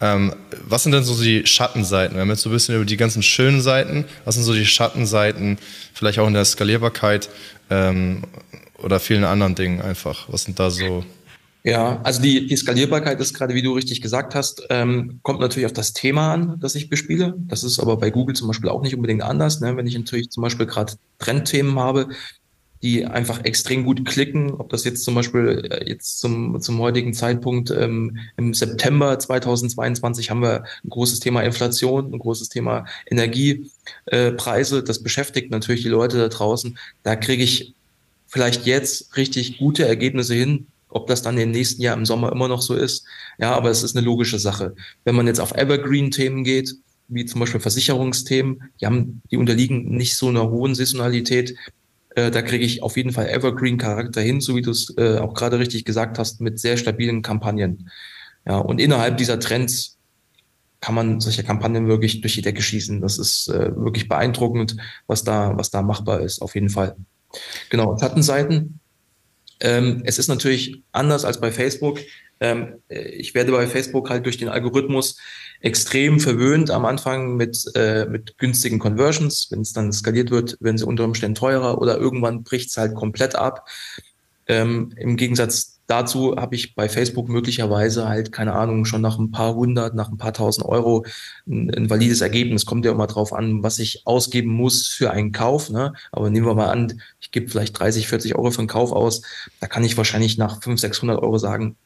Ähm, 0.03 0.35
was 0.67 0.83
sind 0.83 0.93
denn 0.93 1.05
so 1.05 1.23
die 1.23 1.47
Schattenseiten? 1.47 2.17
Wir 2.17 2.23
haben 2.23 2.29
jetzt 2.29 2.43
so 2.43 2.51
ein 2.51 2.53
bisschen 2.53 2.75
über 2.75 2.85
die 2.85 2.97
ganzen 2.97 3.23
schönen 3.23 3.61
Seiten. 3.61 4.05
Was 4.25 4.35
sind 4.35 4.43
so 4.43 4.53
die 4.53 4.67
Schattenseiten, 4.67 5.59
vielleicht 5.95 6.19
auch 6.19 6.27
in 6.27 6.35
der 6.35 6.45
Skalierbarkeit 6.45 7.31
ähm, 7.71 8.25
oder 8.83 8.99
vielen 8.99 9.23
anderen 9.23 9.55
Dingen 9.55 9.81
einfach? 9.81 10.27
Was 10.29 10.43
sind 10.43 10.59
da 10.59 10.71
so? 10.71 11.05
Ja, 11.63 12.01
also 12.03 12.21
die, 12.21 12.49
die 12.49 12.57
Skalierbarkeit 12.57 13.21
ist 13.21 13.33
gerade, 13.35 13.55
wie 13.55 13.63
du 13.63 13.75
richtig 13.75 14.01
gesagt 14.01 14.35
hast, 14.35 14.67
ähm, 14.71 15.21
kommt 15.23 15.39
natürlich 15.39 15.67
auf 15.67 15.73
das 15.73 15.93
Thema 15.93 16.33
an, 16.33 16.57
das 16.59 16.75
ich 16.75 16.91
bespiele. 16.91 17.35
Das 17.47 17.63
ist 17.63 17.79
aber 17.79 17.97
bei 17.97 18.11
Google 18.11 18.35
zum 18.35 18.49
Beispiel 18.49 18.71
auch 18.71 18.83
nicht 18.83 18.97
unbedingt 18.97 19.23
anders. 19.23 19.61
Ne? 19.61 19.77
Wenn 19.77 19.87
ich 19.87 19.97
natürlich 19.97 20.31
zum 20.31 20.43
Beispiel 20.43 20.67
gerade 20.67 20.95
Trendthemen 21.21 21.79
habe, 21.79 22.09
die 22.83 23.07
einfach 23.07 23.45
extrem 23.45 23.85
gut 23.85 24.05
klicken, 24.05 24.55
ob 24.55 24.71
das 24.71 24.85
jetzt 24.85 25.05
zum 25.05 25.15
Beispiel 25.15 25.69
äh, 25.71 25.89
jetzt 25.89 26.19
zum, 26.19 26.61
zum 26.61 26.79
heutigen 26.79 27.15
Zeitpunkt 27.15 27.71
ähm, 27.71 28.19
im 28.37 28.55
September 28.55 29.19
2022 29.19 30.31
haben 30.31 30.43
wir 30.43 30.65
ein 30.85 30.91
großes 30.91 31.21
Thema 31.21 31.43
Inflation, 31.43 32.13
ein 32.13 32.19
großes 32.19 32.49
Thema 32.49 32.87
Energiepreise. 33.07 34.79
Äh, 34.79 34.83
das 34.83 35.03
beschäftigt 35.03 35.51
natürlich 35.51 35.83
die 35.83 35.89
Leute 35.89 36.19
da 36.19 36.29
draußen. 36.29 36.77
Da 37.05 37.15
kriege 37.15 37.45
ich 37.45 37.75
vielleicht 38.27 38.67
jetzt 38.67 39.17
richtig 39.17 39.59
gute 39.59 39.87
Ergebnisse 39.87 40.35
hin, 40.35 40.67
ob 40.89 41.07
das 41.07 41.23
dann 41.23 41.39
im 41.39 41.51
nächsten 41.51 41.83
Jahr 41.83 41.97
im 41.97 42.05
Sommer 42.07 42.33
immer 42.33 42.49
noch 42.49 42.63
so 42.63 42.75
ist, 42.75 43.05
ja, 43.39 43.55
aber 43.55 43.71
es 43.71 43.83
ist 43.83 43.97
eine 43.97 44.05
logische 44.05 44.39
Sache. 44.39 44.75
Wenn 45.05 45.15
man 45.15 45.27
jetzt 45.27 45.41
auf 45.41 45.53
Evergreen-Themen 45.53 46.45
geht, 46.45 46.75
wie 47.09 47.27
zum 47.27 47.41
Beispiel 47.41 47.61
Versicherungsthemen, 47.61 48.71
die 48.81 48.87
haben, 48.87 49.23
die 49.31 49.37
unterliegen 49.37 49.97
nicht 49.97 50.17
so 50.17 50.29
einer 50.29 50.51
hohen 50.51 50.75
Saisonalität. 50.75 51.55
Äh, 52.15 52.31
da 52.31 52.43
kriege 52.43 52.65
ich 52.65 52.83
auf 52.83 52.97
jeden 52.97 53.13
Fall 53.13 53.29
Evergreen-Charakter 53.29 54.21
hin, 54.21 54.41
so 54.41 54.57
wie 54.57 54.63
du 54.63 54.71
es 54.71 54.95
äh, 54.97 55.19
auch 55.19 55.35
gerade 55.35 55.59
richtig 55.59 55.85
gesagt 55.85 56.19
hast, 56.19 56.41
mit 56.41 56.59
sehr 56.59 56.77
stabilen 56.77 57.23
Kampagnen. 57.23 57.91
Ja, 58.47 58.59
und 58.59 58.81
innerhalb 58.81 59.17
dieser 59.17 59.39
Trends 59.39 59.99
kann 60.81 60.95
man 60.95 61.21
solche 61.21 61.45
Kampagnen 61.45 61.87
wirklich 61.87 62.21
durch 62.21 62.35
die 62.35 62.43
Decke 62.43 62.61
schießen. 62.61 63.01
Das 63.01 63.19
ist 63.19 63.49
äh, 63.49 63.75
wirklich 63.77 64.09
beeindruckend, 64.09 64.77
was 65.07 65.23
da, 65.23 65.57
was 65.57 65.71
da 65.71 65.81
machbar 65.81 66.21
ist, 66.21 66.43
auf 66.43 66.55
jeden 66.55 66.71
Fall. 66.71 66.97
Genau, 67.71 67.97
Schattenseiten. 67.99 68.81
Ähm, 69.61 70.03
es 70.05 70.19
ist 70.19 70.29
natürlich 70.29 70.83
anders 70.91 71.25
als 71.25 71.41
bei 71.41 71.53
Facebook. 71.53 72.01
Ähm, 72.41 72.83
ich 72.89 73.33
werde 73.35 73.53
bei 73.53 73.69
Facebook 73.69 74.11
halt 74.11 74.27
durch 74.27 74.37
den 74.37 74.49
Algorithmus 74.49 75.19
extrem 75.63 76.21
verwöhnt 76.21 76.71
am 76.71 76.85
Anfang 76.85 77.37
mit, 77.37 77.65
äh, 77.75 78.07
mit 78.07 78.37
günstigen 78.37 78.79
Conversions. 78.79 79.49
Wenn 79.51 79.61
es 79.61 79.73
dann 79.73 79.93
skaliert 79.93 80.31
wird, 80.31 80.57
werden 80.61 80.77
sie 80.77 80.87
unter 80.87 81.05
Umständen 81.05 81.37
teurer 81.37 81.81
oder 81.81 81.97
irgendwann 81.97 82.43
bricht 82.43 82.71
es 82.71 82.77
halt 82.77 82.95
komplett 82.95 83.37
ab. 83.37 83.69
Ähm, 84.49 84.93
Im 84.97 85.17
Gegensatz 85.17 85.81
dazu 85.87 86.37
habe 86.37 86.57
ich 86.57 86.75
bei 86.75 86.89
Facebook 86.89 87.29
möglicherweise 87.29 88.09
halt, 88.09 88.33
keine 88.33 88.55
Ahnung, 88.55 88.85
schon 88.85 89.03
nach 89.03 89.19
ein 89.19 89.31
paar 89.31 89.55
hundert, 89.55 89.95
nach 89.95 90.11
ein 90.11 90.17
paar 90.17 90.33
tausend 90.33 90.67
Euro 90.67 91.07
ein, 91.47 91.73
ein 91.73 91.89
valides 91.89 92.23
Ergebnis. 92.23 92.67
Kommt 92.67 92.85
ja 92.85 92.91
immer 92.91 93.07
drauf 93.07 93.33
an, 93.33 93.63
was 93.63 93.79
ich 93.79 94.03
ausgeben 94.05 94.51
muss 94.51 94.89
für 94.89 95.13
einen 95.13 95.31
Kauf. 95.31 95.71
Ne? 95.71 95.93
Aber 96.11 96.29
nehmen 96.29 96.47
wir 96.47 96.55
mal 96.55 96.71
an, 96.71 97.01
ich 97.21 97.31
gebe 97.31 97.49
vielleicht 97.49 97.79
30, 97.79 98.09
40 98.09 98.35
Euro 98.35 98.51
für 98.51 98.59
einen 98.59 98.69
Kauf 98.69 98.91
aus. 98.91 99.23
Da 99.61 99.69
kann 99.69 99.85
ich 99.85 99.97
wahrscheinlich 99.97 100.39
nach 100.39 100.55
500, 100.55 100.81
600 100.81 101.23
Euro 101.23 101.39
sagen, 101.39 101.77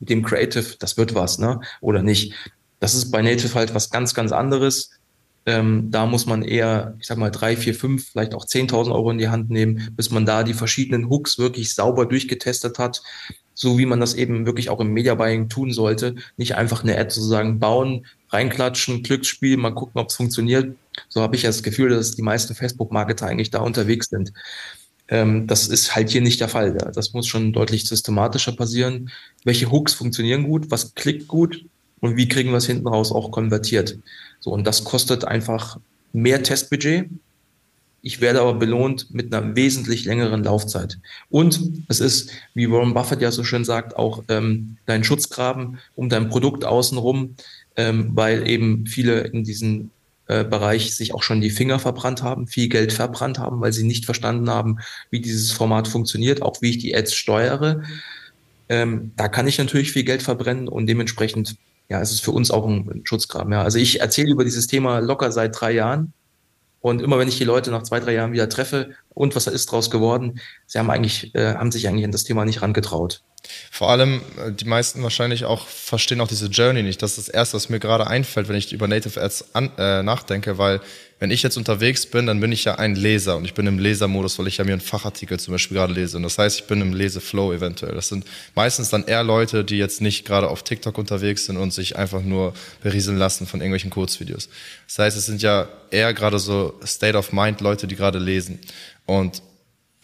mit 0.00 0.10
dem 0.10 0.22
Creative, 0.22 0.76
das 0.78 0.96
wird 0.96 1.14
was, 1.14 1.38
ne? 1.38 1.60
Oder 1.80 2.02
nicht. 2.02 2.32
Das 2.80 2.94
ist 2.94 3.10
bei 3.10 3.22
Native 3.22 3.54
halt 3.54 3.74
was 3.74 3.90
ganz, 3.90 4.14
ganz 4.14 4.32
anderes. 4.32 4.90
Ähm, 5.46 5.90
da 5.90 6.04
muss 6.04 6.26
man 6.26 6.42
eher, 6.42 6.94
ich 7.00 7.06
sag 7.06 7.16
mal, 7.16 7.30
drei, 7.30 7.56
vier, 7.56 7.74
fünf, 7.74 8.10
vielleicht 8.10 8.34
auch 8.34 8.44
10.000 8.44 8.92
Euro 8.92 9.10
in 9.10 9.18
die 9.18 9.28
Hand 9.28 9.48
nehmen, 9.48 9.94
bis 9.96 10.10
man 10.10 10.26
da 10.26 10.42
die 10.42 10.52
verschiedenen 10.52 11.08
Hooks 11.08 11.38
wirklich 11.38 11.74
sauber 11.74 12.04
durchgetestet 12.04 12.78
hat, 12.78 13.02
so 13.54 13.78
wie 13.78 13.86
man 13.86 13.98
das 13.98 14.14
eben 14.14 14.44
wirklich 14.44 14.68
auch 14.68 14.78
im 14.78 14.92
Media 14.92 15.14
Buying 15.14 15.48
tun 15.48 15.72
sollte. 15.72 16.16
Nicht 16.36 16.56
einfach 16.56 16.82
eine 16.82 16.98
Ad 16.98 17.10
sozusagen 17.10 17.58
bauen, 17.58 18.06
reinklatschen, 18.28 19.02
Glücksspiel, 19.02 19.56
mal 19.56 19.74
gucken, 19.74 20.00
ob 20.00 20.10
es 20.10 20.16
funktioniert. 20.16 20.76
So 21.08 21.22
habe 21.22 21.34
ich 21.34 21.42
ja 21.42 21.48
das 21.48 21.62
Gefühl, 21.62 21.88
dass 21.88 22.12
die 22.12 22.22
meisten 22.22 22.54
Facebook-Marketer 22.54 23.26
eigentlich 23.26 23.50
da 23.50 23.60
unterwegs 23.60 24.10
sind. 24.10 24.32
Ähm, 25.08 25.46
das 25.46 25.68
ist 25.68 25.96
halt 25.96 26.10
hier 26.10 26.20
nicht 26.20 26.40
der 26.40 26.48
Fall. 26.48 26.74
Das 26.74 27.14
muss 27.14 27.26
schon 27.26 27.54
deutlich 27.54 27.86
systematischer 27.86 28.52
passieren. 28.52 29.10
Welche 29.44 29.70
Hooks 29.70 29.94
funktionieren 29.94 30.44
gut? 30.44 30.70
Was 30.70 30.94
klickt 30.94 31.26
gut? 31.26 31.64
Und 32.00 32.16
wie 32.16 32.28
kriegen 32.28 32.50
wir 32.50 32.58
es 32.58 32.66
hinten 32.66 32.88
raus 32.88 33.12
auch 33.12 33.30
konvertiert? 33.30 33.98
So, 34.40 34.50
und 34.50 34.66
das 34.66 34.84
kostet 34.84 35.24
einfach 35.24 35.78
mehr 36.12 36.42
Testbudget. 36.42 37.08
Ich 38.00 38.20
werde 38.20 38.40
aber 38.40 38.54
belohnt 38.54 39.12
mit 39.12 39.34
einer 39.34 39.56
wesentlich 39.56 40.04
längeren 40.04 40.44
Laufzeit. 40.44 40.98
Und 41.30 41.60
es 41.88 42.00
ist, 42.00 42.30
wie 42.54 42.70
Warren 42.70 42.94
Buffett 42.94 43.20
ja 43.20 43.32
so 43.32 43.42
schön 43.42 43.64
sagt, 43.64 43.96
auch 43.96 44.22
ähm, 44.28 44.76
dein 44.86 45.02
Schutzgraben 45.02 45.78
um 45.96 46.08
dein 46.08 46.28
Produkt 46.28 46.64
außenrum, 46.64 47.34
ähm, 47.76 48.10
weil 48.14 48.48
eben 48.48 48.86
viele 48.86 49.20
in 49.22 49.42
diesen 49.42 49.90
äh, 50.28 50.44
Bereich 50.44 50.94
sich 50.94 51.12
auch 51.12 51.22
schon 51.22 51.40
die 51.40 51.50
Finger 51.50 51.78
verbrannt 51.78 52.22
haben, 52.22 52.46
viel 52.46 52.68
Geld 52.68 52.92
verbrannt 52.92 53.38
haben, 53.38 53.60
weil 53.60 53.72
sie 53.72 53.84
nicht 53.84 54.04
verstanden 54.04 54.48
haben, 54.48 54.78
wie 55.10 55.20
dieses 55.20 55.50
Format 55.50 55.88
funktioniert, 55.88 56.42
auch 56.42 56.62
wie 56.62 56.70
ich 56.70 56.78
die 56.78 56.94
Ads 56.94 57.14
steuere. 57.14 57.82
Ähm, 58.68 59.12
da 59.16 59.28
kann 59.28 59.48
ich 59.48 59.58
natürlich 59.58 59.90
viel 59.90 60.04
Geld 60.04 60.22
verbrennen 60.22 60.68
und 60.68 60.86
dementsprechend 60.86 61.56
ja, 61.88 62.00
es 62.00 62.12
ist 62.12 62.20
für 62.20 62.32
uns 62.32 62.50
auch 62.50 62.66
ein 62.66 63.02
Schutzgraben. 63.04 63.52
Ja. 63.52 63.62
Also 63.62 63.78
ich 63.78 64.00
erzähle 64.00 64.30
über 64.30 64.44
dieses 64.44 64.66
Thema 64.66 64.98
locker 64.98 65.32
seit 65.32 65.58
drei 65.58 65.72
Jahren. 65.72 66.12
Und 66.80 67.02
immer 67.02 67.18
wenn 67.18 67.28
ich 67.28 67.38
die 67.38 67.44
Leute 67.44 67.70
nach 67.70 67.82
zwei, 67.82 67.98
drei 67.98 68.14
Jahren 68.14 68.32
wieder 68.32 68.48
treffe, 68.48 68.94
und 69.08 69.34
was 69.34 69.48
ist 69.48 69.72
draus 69.72 69.90
geworden, 69.90 70.40
sie 70.66 70.78
haben 70.78 70.90
eigentlich, 70.90 71.34
äh, 71.34 71.54
haben 71.54 71.72
sich 71.72 71.88
eigentlich 71.88 72.04
an 72.04 72.12
das 72.12 72.22
Thema 72.22 72.44
nicht 72.44 72.62
rangetraut. 72.62 73.22
Vor 73.70 73.90
allem, 73.90 74.20
äh, 74.38 74.52
die 74.52 74.64
meisten 74.64 75.02
wahrscheinlich 75.02 75.44
auch 75.44 75.66
verstehen 75.66 76.20
auch 76.20 76.28
diese 76.28 76.46
Journey 76.46 76.84
nicht. 76.84 77.02
Das 77.02 77.18
ist 77.18 77.28
das 77.28 77.34
Erste, 77.34 77.56
was 77.56 77.68
mir 77.68 77.80
gerade 77.80 78.06
einfällt, 78.06 78.48
wenn 78.48 78.54
ich 78.54 78.72
über 78.72 78.86
Native 78.86 79.20
Ads 79.20 79.54
an, 79.54 79.72
äh, 79.76 80.04
nachdenke, 80.04 80.58
weil 80.58 80.80
wenn 81.20 81.32
ich 81.32 81.42
jetzt 81.42 81.56
unterwegs 81.56 82.06
bin, 82.06 82.26
dann 82.26 82.40
bin 82.40 82.52
ich 82.52 82.64
ja 82.64 82.76
ein 82.76 82.94
Leser 82.94 83.36
und 83.36 83.44
ich 83.44 83.54
bin 83.54 83.66
im 83.66 83.80
Lesermodus, 83.80 84.38
weil 84.38 84.46
ich 84.46 84.58
ja 84.58 84.64
mir 84.64 84.72
einen 84.72 84.80
Fachartikel 84.80 85.40
zum 85.40 85.52
Beispiel 85.52 85.76
gerade 85.76 85.92
lese. 85.92 86.16
Und 86.16 86.22
das 86.22 86.38
heißt, 86.38 86.60
ich 86.60 86.66
bin 86.66 86.80
im 86.80 86.92
Leseflow 86.92 87.52
eventuell. 87.52 87.94
Das 87.94 88.08
sind 88.08 88.24
meistens 88.54 88.90
dann 88.90 89.04
eher 89.04 89.24
Leute, 89.24 89.64
die 89.64 89.78
jetzt 89.78 90.00
nicht 90.00 90.24
gerade 90.24 90.48
auf 90.48 90.62
TikTok 90.62 90.96
unterwegs 90.96 91.46
sind 91.46 91.56
und 91.56 91.72
sich 91.72 91.96
einfach 91.96 92.22
nur 92.22 92.54
berieseln 92.82 93.18
lassen 93.18 93.48
von 93.48 93.60
irgendwelchen 93.60 93.90
Kurzvideos. 93.90 94.48
Das 94.86 94.98
heißt, 94.98 95.16
es 95.16 95.26
sind 95.26 95.42
ja 95.42 95.68
eher 95.90 96.14
gerade 96.14 96.38
so 96.38 96.78
State 96.86 97.18
of 97.18 97.32
Mind 97.32 97.60
Leute, 97.60 97.88
die 97.88 97.96
gerade 97.96 98.20
lesen. 98.20 98.60
Und 99.04 99.42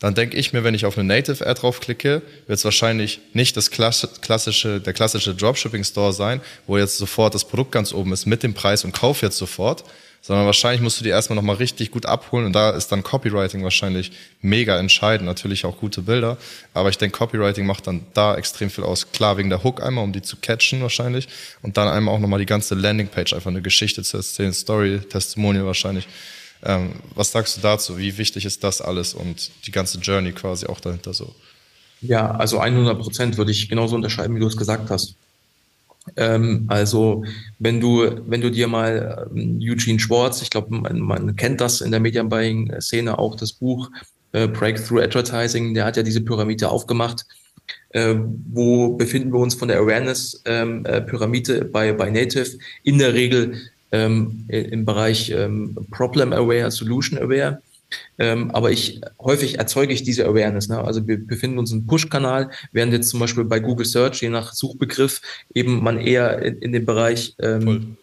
dann 0.01 0.17
denke 0.17 0.37
ich 0.37 0.53
mir, 0.53 0.65
wenn 0.65 0.75
ich 0.75 0.85
auf 0.85 0.99
eine 0.99 1.07
Native 1.07 1.47
Ad 1.47 1.61
draufklicke, 1.61 2.23
wird 2.47 2.59
es 2.59 2.65
wahrscheinlich 2.65 3.21
nicht 3.33 3.57
das 3.57 3.71
klassische, 3.71 4.81
der 4.81 4.93
klassische 4.93 5.35
Dropshipping 5.35 5.85
Store 5.85 6.13
sein, 6.13 6.41
wo 6.67 6.77
jetzt 6.77 6.99
sofort 6.99 7.35
das 7.35 7.47
Produkt 7.47 7.71
ganz 7.71 7.95
oben 7.95 8.13
ist 8.13 8.27
mit 8.27 8.43
dem 8.43 8.53
Preis 8.53 8.85
und 8.85 8.93
kauf 8.93 9.23
jetzt 9.23 9.39
sofort, 9.39 9.85
sondern 10.27 10.47
wahrscheinlich 10.47 10.81
musst 10.81 10.99
du 10.99 11.05
die 11.05 11.11
erstmal 11.11 11.37
nochmal 11.37 11.57
richtig 11.57 11.91
gut 11.91 12.07
abholen 12.07 12.47
und 12.47 12.55
da 12.55 12.71
ist 12.71 12.91
dann 12.91 13.03
Copywriting 13.03 13.63
wahrscheinlich 13.63 14.11
mega 14.41 14.79
entscheidend, 14.79 15.27
natürlich 15.27 15.67
auch 15.67 15.77
gute 15.77 16.01
Bilder, 16.01 16.39
aber 16.73 16.89
ich 16.89 16.97
denke, 16.97 17.19
Copywriting 17.19 17.67
macht 17.67 17.87
dann 17.87 18.07
da 18.15 18.35
extrem 18.35 18.71
viel 18.71 18.85
aus. 18.85 19.13
Klar, 19.13 19.37
wegen 19.37 19.51
der 19.51 19.63
Hook 19.63 19.83
einmal, 19.83 20.03
um 20.03 20.15
die 20.15 20.23
zu 20.23 20.39
catchen 20.39 20.81
wahrscheinlich 20.81 21.29
und 21.61 21.77
dann 21.77 21.89
einmal 21.89 22.15
auch 22.15 22.21
nochmal 22.21 22.39
die 22.39 22.47
ganze 22.47 22.75
Landingpage, 22.75 23.35
einfach 23.35 23.51
eine 23.51 23.61
Geschichte 23.61 24.03
zu 24.03 24.17
erzählen, 24.17 24.55
Story, 24.55 25.01
Testimonial 25.01 25.67
wahrscheinlich. 25.67 26.09
Ähm, 26.63 26.95
was 27.15 27.31
sagst 27.31 27.59
du 27.59 27.61
dazu? 27.61 27.99
Wie 27.99 28.17
wichtig 28.17 28.47
ist 28.47 28.65
das 28.65 28.81
alles 28.81 29.13
und 29.13 29.51
die 29.67 29.73
ganze 29.73 29.99
Journey 29.99 30.33
quasi 30.33 30.65
auch 30.65 30.81
dahinter 30.81 31.13
so? 31.13 31.35
Ja, 32.01 32.31
also 32.31 32.61
100 32.61 32.99
Prozent 32.99 33.37
würde 33.37 33.51
ich 33.51 33.69
genauso 33.69 33.95
unterschreiben, 33.95 34.35
wie 34.37 34.41
du 34.41 34.47
es 34.47 34.57
gesagt 34.57 34.89
hast. 34.89 35.17
Ähm, 36.17 36.65
also 36.69 37.25
wenn 37.59 37.81
du, 37.81 38.05
wenn 38.27 38.41
du 38.41 38.51
dir 38.51 38.69
mal 38.69 39.29
ähm, 39.35 39.59
Eugene 39.61 39.99
Schwartz, 39.99 40.43
ich 40.43 40.51
glaube, 40.51 40.75
man, 40.75 41.01
man, 41.01 41.37
kennt 41.37 41.61
das 41.61 41.81
in 41.81 41.91
der 41.91 42.01
Medienbuying-Szene 42.01 43.19
auch, 43.19 43.37
das 43.37 43.53
Buch 43.53 43.91
äh, 44.33 44.47
Breakthrough 44.49 45.03
Advertising, 45.03 45.75
der 45.75 45.85
hat 45.85 45.97
ja 45.97 46.03
diese 46.03 46.21
Pyramide 46.21 46.69
aufgemacht. 46.69 47.25
Äh, 47.91 48.17
wo 48.53 48.95
befinden 48.95 49.33
wir 49.33 49.39
uns 49.39 49.55
von 49.55 49.69
der 49.69 49.79
Awareness-Pyramide 49.79 51.57
ähm, 51.57 51.63
äh, 51.63 51.65
bei, 51.65 51.93
bei 51.93 52.11
Native? 52.11 52.59
In 52.83 52.99
der 52.99 53.15
Regel 53.15 53.55
ähm, 53.93 54.45
im 54.49 54.85
Bereich 54.85 55.31
ähm, 55.31 55.77
Problem 55.91 56.33
Aware, 56.33 56.71
Solution 56.71 57.19
Aware. 57.19 57.63
Ähm, 58.19 58.51
aber 58.51 58.71
ich 58.71 59.01
häufig 59.21 59.59
erzeuge 59.59 59.93
ich 59.93 60.03
diese 60.03 60.27
Awareness. 60.27 60.69
Ne? 60.69 60.83
Also 60.83 61.07
wir 61.07 61.25
befinden 61.25 61.59
uns 61.59 61.73
im 61.73 61.87
Push-Kanal, 61.87 62.51
während 62.73 62.93
jetzt 62.93 63.09
zum 63.09 63.21
Beispiel 63.21 63.45
bei 63.45 63.61
Google 63.61 63.87
Search, 63.87 64.23
je 64.23 64.31
nach 64.31 64.53
Suchbegriff, 64.53 65.21
eben 65.55 65.83
man 65.83 65.99
eher 65.99 66.43
in, 66.43 66.59
in 66.59 66.73
dem 66.73 66.85
Bereich 66.85 67.35
ähm, 67.41 67.97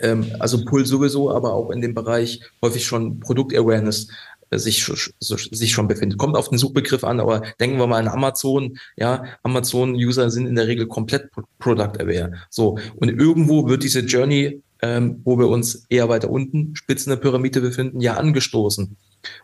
ähm, 0.00 0.26
also 0.38 0.64
Pull 0.64 0.86
sowieso, 0.86 1.30
aber 1.30 1.52
auch 1.52 1.70
in 1.70 1.80
dem 1.80 1.94
Bereich 1.94 2.40
häufig 2.62 2.84
schon 2.86 3.20
Produkt-Awareness 3.20 4.08
äh, 4.50 4.58
sich, 4.58 4.84
sich 5.20 5.72
schon 5.72 5.88
befindet. 5.88 6.18
Kommt 6.18 6.36
auf 6.36 6.48
den 6.48 6.58
Suchbegriff 6.58 7.04
an, 7.04 7.20
aber 7.20 7.42
denken 7.60 7.78
wir 7.78 7.86
mal 7.86 7.98
an 7.98 8.08
Amazon. 8.08 8.78
Ja, 8.96 9.24
Amazon-User 9.42 10.30
sind 10.30 10.46
in 10.46 10.54
der 10.54 10.66
Regel 10.66 10.86
komplett 10.86 11.30
Product-aware. 11.58 12.32
So. 12.50 12.78
Und 12.96 13.08
irgendwo 13.08 13.68
wird 13.68 13.82
diese 13.82 14.00
Journey, 14.00 14.62
ähm, 14.82 15.20
wo 15.24 15.38
wir 15.38 15.48
uns 15.48 15.86
eher 15.88 16.08
weiter 16.08 16.30
unten, 16.30 16.74
Spitzen 16.76 17.10
der 17.10 17.16
Pyramide 17.16 17.60
befinden, 17.60 18.00
ja 18.00 18.14
angestoßen. 18.14 18.96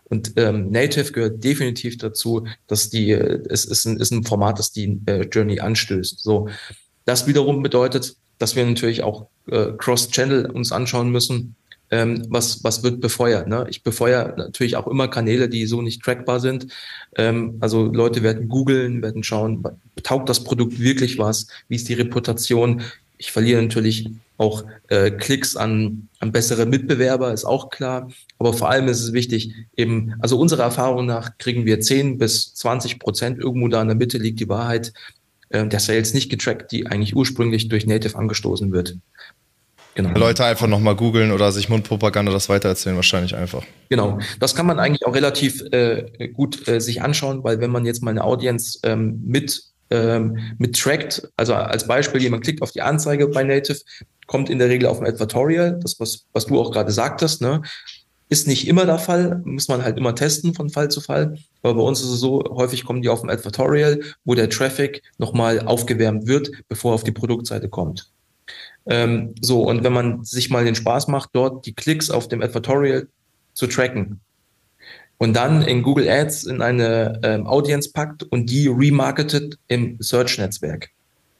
Und 0.05 0.33
ähm, 0.37 0.71
Native 0.71 1.11
gehört 1.11 1.43
definitiv 1.43 1.97
dazu, 1.97 2.47
dass 2.67 2.89
die, 2.89 3.11
äh, 3.11 3.41
es 3.49 3.65
ist 3.65 3.85
ein, 3.85 3.97
ist 3.97 4.11
ein 4.11 4.23
Format, 4.23 4.59
das 4.59 4.71
die 4.71 4.99
äh, 5.05 5.21
Journey 5.21 5.59
anstößt. 5.59 6.19
So, 6.19 6.49
das 7.05 7.27
wiederum 7.27 7.61
bedeutet, 7.63 8.15
dass 8.37 8.55
wir 8.55 8.65
natürlich 8.65 9.03
auch 9.03 9.27
äh, 9.47 9.71
Cross-Channel 9.77 10.51
uns 10.51 10.71
anschauen 10.71 11.09
müssen. 11.09 11.55
Ähm, 11.91 12.25
was, 12.29 12.63
was 12.63 12.81
wird 12.83 12.99
befeuert? 12.99 13.47
Ne? 13.47 13.67
Ich 13.69 13.83
befeuere 13.83 14.33
natürlich 14.37 14.75
auch 14.75 14.87
immer 14.87 15.07
Kanäle, 15.07 15.47
die 15.47 15.67
so 15.67 15.83
nicht 15.83 16.01
trackbar 16.01 16.39
sind. 16.39 16.67
Ähm, 17.15 17.57
also 17.59 17.85
Leute 17.85 18.23
werden 18.23 18.49
googeln, 18.49 19.03
werden 19.03 19.23
schauen, 19.23 19.63
taugt 20.01 20.27
das 20.27 20.43
Produkt 20.43 20.79
wirklich 20.79 21.19
was? 21.19 21.47
Wie 21.67 21.75
ist 21.75 21.87
die 21.87 21.93
Reputation? 21.93 22.81
Ich 23.17 23.31
verliere 23.31 23.61
natürlich 23.61 24.09
auch 24.37 24.63
äh, 24.89 25.11
Klicks 25.11 25.55
an, 25.55 26.09
an 26.19 26.31
bessere 26.31 26.65
Mitbewerber, 26.65 27.31
ist 27.31 27.45
auch 27.45 27.69
klar. 27.69 28.09
Aber 28.37 28.53
vor 28.53 28.69
allem 28.69 28.87
ist 28.87 29.01
es 29.01 29.13
wichtig, 29.13 29.53
eben, 29.77 30.13
also 30.19 30.37
unserer 30.37 30.63
Erfahrung 30.63 31.05
nach 31.05 31.37
kriegen 31.37 31.65
wir 31.65 31.79
10 31.79 32.17
bis 32.17 32.53
20 32.55 32.99
Prozent, 32.99 33.39
irgendwo 33.39 33.67
da 33.67 33.81
in 33.81 33.87
der 33.87 33.95
Mitte 33.95 34.17
liegt 34.17 34.39
die 34.39 34.49
Wahrheit, 34.49 34.93
äh, 35.49 35.65
der 35.65 35.79
Sales 35.79 36.13
nicht 36.13 36.29
getrackt, 36.29 36.71
die 36.71 36.87
eigentlich 36.87 37.15
ursprünglich 37.15 37.69
durch 37.69 37.85
Native 37.85 38.17
angestoßen 38.17 38.71
wird. 38.71 38.97
Genau. 39.95 40.09
Leute 40.19 40.43
einfach 40.43 40.67
nochmal 40.67 40.97
googeln 40.97 41.31
oder 41.31 41.53
sich 41.53 41.69
Mundpropaganda 41.69 42.33
das 42.33 42.49
weitererzählen, 42.49 42.97
wahrscheinlich 42.97 43.33
einfach. 43.33 43.63
Genau. 43.87 44.19
Das 44.41 44.53
kann 44.53 44.65
man 44.65 44.77
eigentlich 44.77 45.05
auch 45.05 45.15
relativ 45.15 45.61
äh, 45.71 46.27
gut 46.33 46.67
äh, 46.67 46.81
sich 46.81 47.01
anschauen, 47.01 47.45
weil 47.45 47.61
wenn 47.61 47.71
man 47.71 47.85
jetzt 47.85 48.03
mal 48.03 48.11
eine 48.11 48.25
Audience 48.25 48.79
ähm, 48.83 49.21
mit 49.25 49.63
ähm, 49.89 50.37
mit 50.57 50.79
trackt, 50.79 51.29
also 51.37 51.53
als 51.53 51.87
Beispiel, 51.87 52.21
jemand 52.21 52.43
klickt 52.43 52.61
auf 52.61 52.71
die 52.71 52.81
Anzeige 52.81 53.27
bei 53.27 53.43
Native, 53.43 53.79
kommt 54.27 54.49
in 54.49 54.59
der 54.59 54.69
Regel 54.69 54.87
auf 54.87 54.99
ein 54.99 55.07
Advertorial, 55.07 55.79
das, 55.81 55.99
was, 55.99 56.25
was 56.33 56.45
du 56.47 56.59
auch 56.59 56.71
gerade 56.71 56.91
sagtest, 56.91 57.41
ne? 57.41 57.61
Ist 58.27 58.47
nicht 58.47 58.67
immer 58.67 58.87
der 58.87 58.97
Fall, 58.97 59.41
muss 59.45 59.67
man 59.67 59.83
halt 59.83 59.97
immer 59.97 60.15
testen 60.15 60.55
von 60.55 60.71
Fall 60.71 60.89
zu 60.89 60.99
Fall. 60.99 61.37
Aber 61.61 61.75
bei 61.75 61.81
uns 61.81 62.01
ist 62.01 62.09
es 62.09 62.19
so, 62.19 62.43
häufig 62.49 62.83
kommen 62.83 63.03
die 63.03 63.09
auf 63.09 63.23
ein 63.23 63.29
Advertorial, 63.29 64.01
wo 64.23 64.33
der 64.33 64.49
Traffic 64.49 65.03
nochmal 65.19 65.59
aufgewärmt 65.59 66.25
wird, 66.25 66.49
bevor 66.67 66.91
er 66.91 66.95
auf 66.95 67.03
die 67.03 67.11
Produktseite 67.11 67.69
kommt. 67.69 68.09
Ähm, 68.87 69.35
so, 69.41 69.61
und 69.61 69.83
wenn 69.83 69.93
man 69.93 70.23
sich 70.23 70.49
mal 70.49 70.65
den 70.65 70.73
Spaß 70.73 71.07
macht, 71.07 71.29
dort 71.33 71.67
die 71.67 71.73
Klicks 71.73 72.09
auf 72.09 72.27
dem 72.27 72.41
Advertorial 72.41 73.07
zu 73.53 73.67
tracken, 73.67 74.21
und 75.17 75.35
dann 75.35 75.61
in 75.61 75.83
Google 75.83 76.09
Ads 76.09 76.45
in 76.45 76.61
eine 76.61 77.19
ähm, 77.23 77.47
Audience 77.47 77.91
packt 77.91 78.23
und 78.23 78.49
die 78.49 78.67
remarketet 78.67 79.57
im 79.67 79.97
Search-Netzwerk. 79.99 80.89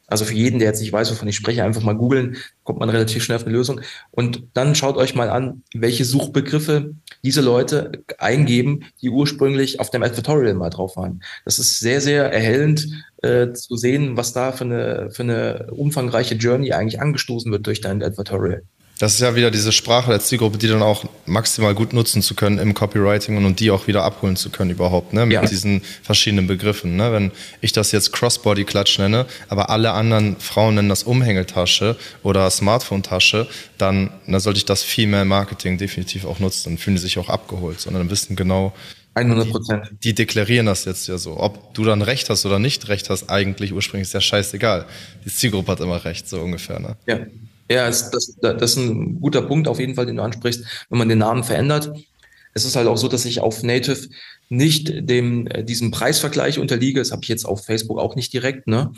Also 0.08 0.24
für 0.26 0.36
jeden, 0.36 0.60
der 0.60 0.68
jetzt 0.68 0.82
nicht 0.82 0.94
weiß, 0.94 1.10
wovon 1.12 1.28
ich 1.28 1.36
spreche, 1.36 1.64
einfach 1.64 1.82
mal 1.82 1.96
googeln, 1.96 2.38
kommt 2.64 2.80
man 2.80 2.90
relativ 2.90 3.24
schnell 3.24 3.38
auf 3.38 3.46
eine 3.46 3.54
Lösung. 3.54 3.82
Und 4.12 4.44
dann 4.54 4.76
schaut 4.76 4.98
euch 4.98 5.16
mal 5.16 5.30
an, 5.30 5.64
welche 5.74 6.06
Suchbegriffe 6.06 6.94
diese 7.24 7.42
Leute 7.42 8.04
eingeben, 8.20 8.86
die 9.02 9.10
ursprünglich 9.10 9.80
auf 9.80 9.90
dem 9.90 10.04
Advertorial 10.04 10.54
mal 10.54 10.70
drauf 10.70 10.96
waren. 10.96 11.24
Das 11.44 11.58
ist 11.58 11.80
sehr, 11.80 12.02
sehr 12.02 12.32
erhellend 12.32 12.88
äh, 13.24 13.52
zu 13.54 13.78
sehen, 13.78 14.16
was 14.16 14.32
da 14.32 14.52
für 14.52 14.66
eine, 14.66 15.10
für 15.10 15.24
eine 15.24 15.68
umfangreiche 15.72 16.36
Journey 16.36 16.72
eigentlich 16.72 17.02
angestoßen 17.02 17.52
wird 17.52 17.66
durch 17.66 17.82
dein 17.82 18.04
Advertorial. 18.04 18.62
Das 18.98 19.14
ist 19.14 19.20
ja 19.20 19.36
wieder 19.36 19.52
diese 19.52 19.74
Sprache 19.74 20.12
der 20.12 20.22
Zielgruppe, 20.22 20.58
die 20.58 20.68
dann 20.68 20.82
auch 20.82 21.04
maximal 21.26 21.76
gut 21.76 21.92
nutzen 21.92 22.22
zu 22.22 22.34
können 22.34 22.60
im 22.60 22.74
Copywriting 22.74 23.36
und, 23.36 23.44
und 23.44 23.60
die 23.60 23.70
auch 23.70 23.88
wieder 23.88 24.04
abholen 24.04 24.38
zu 24.38 24.50
können 24.50 24.72
überhaupt, 24.72 25.12
ne? 25.12 25.26
Mit 25.26 25.34
ja. 25.34 25.46
diesen 25.46 25.82
verschiedenen 26.02 26.48
Begriffen. 26.48 26.96
Ne? 26.96 27.12
Wenn 27.12 27.32
ich 27.60 27.74
das 27.74 27.92
jetzt 27.92 28.14
Crossbody-Klatsch 28.14 29.00
nenne, 29.00 29.26
aber 29.50 29.70
alle 29.70 29.92
anderen 29.92 30.38
Frauen 30.40 30.76
nennen 30.76 30.88
das 30.88 31.04
Umhängetasche 31.04 31.98
oder 32.24 32.50
Smartphone-Tasche, 32.50 33.48
dann, 33.78 34.12
dann 34.28 34.40
sollte 34.40 34.60
ich 34.60 34.66
das 34.66 34.82
viel 34.82 35.08
mehr 35.08 35.26
Marketing 35.26 35.78
definitiv 35.78 36.24
auch 36.24 36.40
nutzen. 36.40 36.70
Dann 36.70 36.78
fühlen 36.78 36.96
die 36.96 37.02
sich 37.02 37.20
auch 37.20 37.28
abgeholt, 37.28 37.82
sondern 37.82 38.10
wissen 38.10 38.38
genau, 38.38 38.74
100 39.16 39.50
Prozent. 39.50 39.90
Die, 39.92 40.10
die, 40.10 40.16
deklarieren 40.16 40.66
das 40.66 40.84
jetzt 40.86 41.08
ja 41.08 41.18
so. 41.18 41.40
Ob 41.40 41.74
du 41.74 41.86
dann 41.86 42.02
recht 42.02 42.30
hast 42.30 42.46
oder 42.46 42.60
nicht 42.60 42.90
recht 42.90 43.10
hast, 43.10 43.30
eigentlich 43.30 43.74
ursprünglich 43.74 44.08
ist 44.10 44.14
ja 44.14 44.20
scheißegal. 44.20 44.86
Die 45.24 45.30
Zielgruppe 45.30 45.72
hat 45.72 45.80
immer 45.80 46.04
recht, 46.04 46.28
so 46.28 46.42
ungefähr. 46.42 46.80
Ne? 46.80 46.98
Ja, 47.08 47.20
ja, 47.70 47.88
das, 47.88 48.12
das, 48.12 48.36
das 48.42 48.72
ist 48.72 48.78
ein 48.78 49.20
guter 49.20 49.42
Punkt 49.42 49.68
auf 49.68 49.80
jeden 49.80 49.96
Fall, 49.96 50.06
den 50.06 50.18
du 50.18 50.24
ansprichst, 50.24 50.64
wenn 50.90 51.00
man 51.00 51.10
den 51.10 51.20
Namen 51.20 51.44
verändert. 51.44 51.92
Es 52.54 52.64
ist 52.64 52.78
halt 52.78 52.88
auch 52.88 52.98
so, 52.98 53.10
dass 53.10 53.26
ich 53.26 53.42
auf 53.42 53.64
Native 53.64 54.08
nicht 54.48 55.10
dem 55.10 55.48
äh, 55.48 55.64
diesem 55.64 55.92
Preisvergleich 55.92 56.60
unterliege. 56.60 57.00
Das 57.02 57.12
habe 57.12 57.22
ich 57.24 57.28
jetzt 57.28 57.46
auf 57.46 57.66
Facebook 57.66 58.00
auch 58.00 58.16
nicht 58.16 58.32
direkt, 58.32 58.68
ne? 58.68 58.94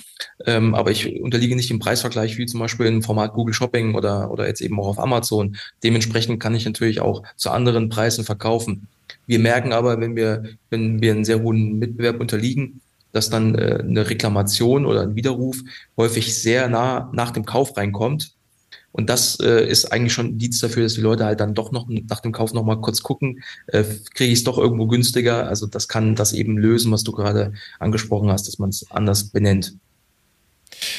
Ähm, 0.45 0.75
aber 0.75 0.91
ich 0.91 1.21
unterliege 1.21 1.55
nicht 1.55 1.69
dem 1.69 1.79
Preisvergleich 1.79 2.37
wie 2.37 2.45
zum 2.45 2.59
Beispiel 2.59 2.85
im 2.85 3.01
Format 3.01 3.33
Google 3.33 3.53
Shopping 3.53 3.95
oder 3.95 4.29
oder 4.29 4.47
jetzt 4.47 4.61
eben 4.61 4.79
auch 4.79 4.87
auf 4.87 4.99
Amazon. 4.99 5.55
Dementsprechend 5.83 6.39
kann 6.39 6.53
ich 6.53 6.65
natürlich 6.65 6.99
auch 6.99 7.23
zu 7.35 7.49
anderen 7.49 7.89
Preisen 7.89 8.25
verkaufen. 8.25 8.87
Wir 9.25 9.39
merken 9.39 9.73
aber, 9.73 9.99
wenn 9.99 10.15
wir 10.15 10.43
wenn 10.69 11.01
wir 11.01 11.13
einen 11.13 11.25
sehr 11.25 11.41
hohen 11.41 11.79
Mitbewerb 11.79 12.19
unterliegen, 12.19 12.81
dass 13.11 13.29
dann 13.29 13.55
äh, 13.55 13.79
eine 13.79 14.07
Reklamation 14.09 14.85
oder 14.85 15.01
ein 15.01 15.15
Widerruf 15.15 15.57
häufig 15.95 16.35
sehr 16.35 16.69
nah 16.69 17.09
nach 17.13 17.31
dem 17.31 17.45
Kauf 17.45 17.75
reinkommt 17.75 18.36
und 18.91 19.09
das 19.09 19.39
äh, 19.39 19.67
ist 19.69 19.91
eigentlich 19.91 20.13
schon 20.13 20.27
ein 20.27 20.37
Dienst 20.37 20.63
dafür, 20.63 20.83
dass 20.83 20.95
die 20.95 21.01
Leute 21.01 21.25
halt 21.25 21.39
dann 21.39 21.53
doch 21.53 21.71
noch 21.71 21.87
nach 21.87 22.19
dem 22.21 22.31
Kauf 22.31 22.53
noch 22.53 22.63
mal 22.63 22.81
kurz 22.81 23.03
gucken, 23.03 23.43
äh, 23.67 23.83
kriege 24.13 24.31
ich 24.31 24.39
es 24.39 24.43
doch 24.43 24.57
irgendwo 24.57 24.87
günstiger. 24.87 25.47
Also 25.47 25.67
das 25.67 25.87
kann 25.87 26.15
das 26.15 26.33
eben 26.33 26.57
lösen, 26.57 26.91
was 26.91 27.03
du 27.03 27.11
gerade 27.11 27.53
angesprochen 27.79 28.31
hast, 28.31 28.47
dass 28.47 28.59
man 28.59 28.69
es 28.69 28.89
anders 28.89 29.25
benennt. 29.25 29.75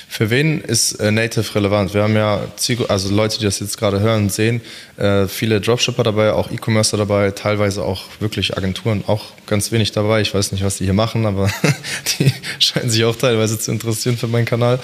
Für 0.08 0.30
wen 0.30 0.60
ist 0.60 0.92
äh, 0.94 1.10
Native 1.10 1.54
relevant? 1.54 1.94
Wir 1.94 2.02
haben 2.02 2.16
ja 2.16 2.40
also 2.88 3.14
Leute, 3.14 3.38
die 3.38 3.44
das 3.44 3.60
jetzt 3.60 3.78
gerade 3.78 4.00
hören 4.00 4.24
und 4.24 4.32
sehen, 4.32 4.60
äh, 4.96 5.26
viele 5.26 5.60
Dropshipper 5.60 6.02
dabei, 6.02 6.32
auch 6.32 6.50
E-Commercer 6.50 6.96
dabei, 6.96 7.30
teilweise 7.30 7.84
auch 7.84 8.04
wirklich 8.20 8.56
Agenturen, 8.56 9.04
auch 9.06 9.24
ganz 9.46 9.70
wenig 9.72 9.92
dabei. 9.92 10.20
Ich 10.20 10.34
weiß 10.34 10.52
nicht, 10.52 10.64
was 10.64 10.78
die 10.78 10.84
hier 10.84 10.94
machen, 10.94 11.26
aber 11.26 11.50
die 12.18 12.32
scheinen 12.58 12.90
sich 12.90 13.04
auch 13.04 13.16
teilweise 13.16 13.58
zu 13.58 13.70
interessieren 13.70 14.16
für 14.16 14.28
meinen 14.28 14.46
Kanal. 14.46 14.80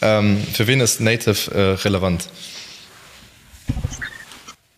Ähm, 0.00 0.42
für 0.52 0.66
wen 0.66 0.80
ist 0.80 1.00
Native 1.00 1.50
äh, 1.54 1.60
relevant? 1.82 2.28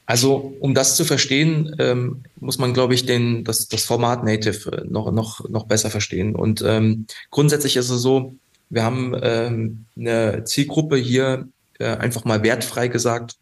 Also, 0.07 0.55
um 0.61 0.75
das 0.75 0.97
zu 0.97 1.05
verstehen, 1.05 1.75
ähm, 1.79 2.25
muss 2.39 2.59
man, 2.59 2.75
glaube 2.75 2.93
ich, 2.93 3.07
den, 3.07 3.43
das, 3.45 3.69
das 3.69 3.85
Format 3.85 4.23
Native 4.23 4.85
noch, 4.87 5.11
noch, 5.11 5.49
noch 5.49 5.65
besser 5.65 5.89
verstehen. 5.91 6.37
Und 6.37 6.63
ähm, 6.67 7.07
grundsätzlich 7.31 7.77
ist 7.77 7.89
es 7.89 8.03
so, 8.03 8.35
wir 8.71 8.83
haben 8.83 9.15
ähm, 9.23 9.87
eine 9.97 10.45
Zielgruppe 10.45 10.97
hier 10.97 11.49
äh, 11.79 11.97
einfach 11.97 12.25
mal 12.25 12.43
wertfrei 12.43 12.89
gesagt, 12.89 13.37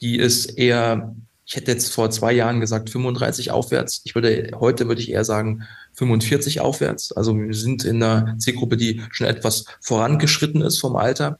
die 0.00 0.18
ist 0.18 0.46
eher, 0.58 1.14
ich 1.46 1.56
hätte 1.56 1.70
jetzt 1.70 1.92
vor 1.92 2.10
zwei 2.10 2.32
Jahren 2.32 2.60
gesagt 2.60 2.90
35 2.90 3.50
aufwärts. 3.50 4.02
Ich 4.04 4.14
würde, 4.14 4.50
heute 4.58 4.88
würde 4.88 5.00
ich 5.00 5.10
eher 5.10 5.24
sagen 5.24 5.62
45 5.94 6.60
aufwärts. 6.60 7.12
Also 7.12 7.36
wir 7.36 7.54
sind 7.54 7.84
in 7.84 8.02
einer 8.02 8.36
Zielgruppe, 8.38 8.76
die 8.76 9.02
schon 9.10 9.26
etwas 9.26 9.64
vorangeschritten 9.80 10.62
ist 10.62 10.78
vom 10.78 10.96
Alter. 10.96 11.38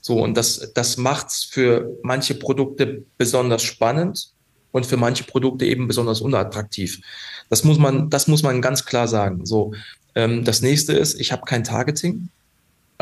So, 0.00 0.20
und 0.20 0.36
das, 0.36 0.72
das 0.74 0.96
macht's 0.96 1.44
für 1.44 1.96
manche 2.02 2.34
Produkte 2.34 3.04
besonders 3.18 3.62
spannend 3.62 4.32
und 4.72 4.84
für 4.84 4.96
manche 4.96 5.24
Produkte 5.24 5.64
eben 5.64 5.86
besonders 5.86 6.20
unattraktiv. 6.20 7.00
Das 7.48 7.62
muss 7.62 7.78
man, 7.78 8.10
das 8.10 8.26
muss 8.26 8.42
man 8.42 8.60
ganz 8.60 8.84
klar 8.84 9.06
sagen. 9.06 9.46
So, 9.46 9.72
ähm, 10.14 10.44
das 10.44 10.60
nächste 10.60 10.92
ist, 10.92 11.20
ich 11.20 11.30
habe 11.30 11.42
kein 11.44 11.62
Targeting. 11.62 12.30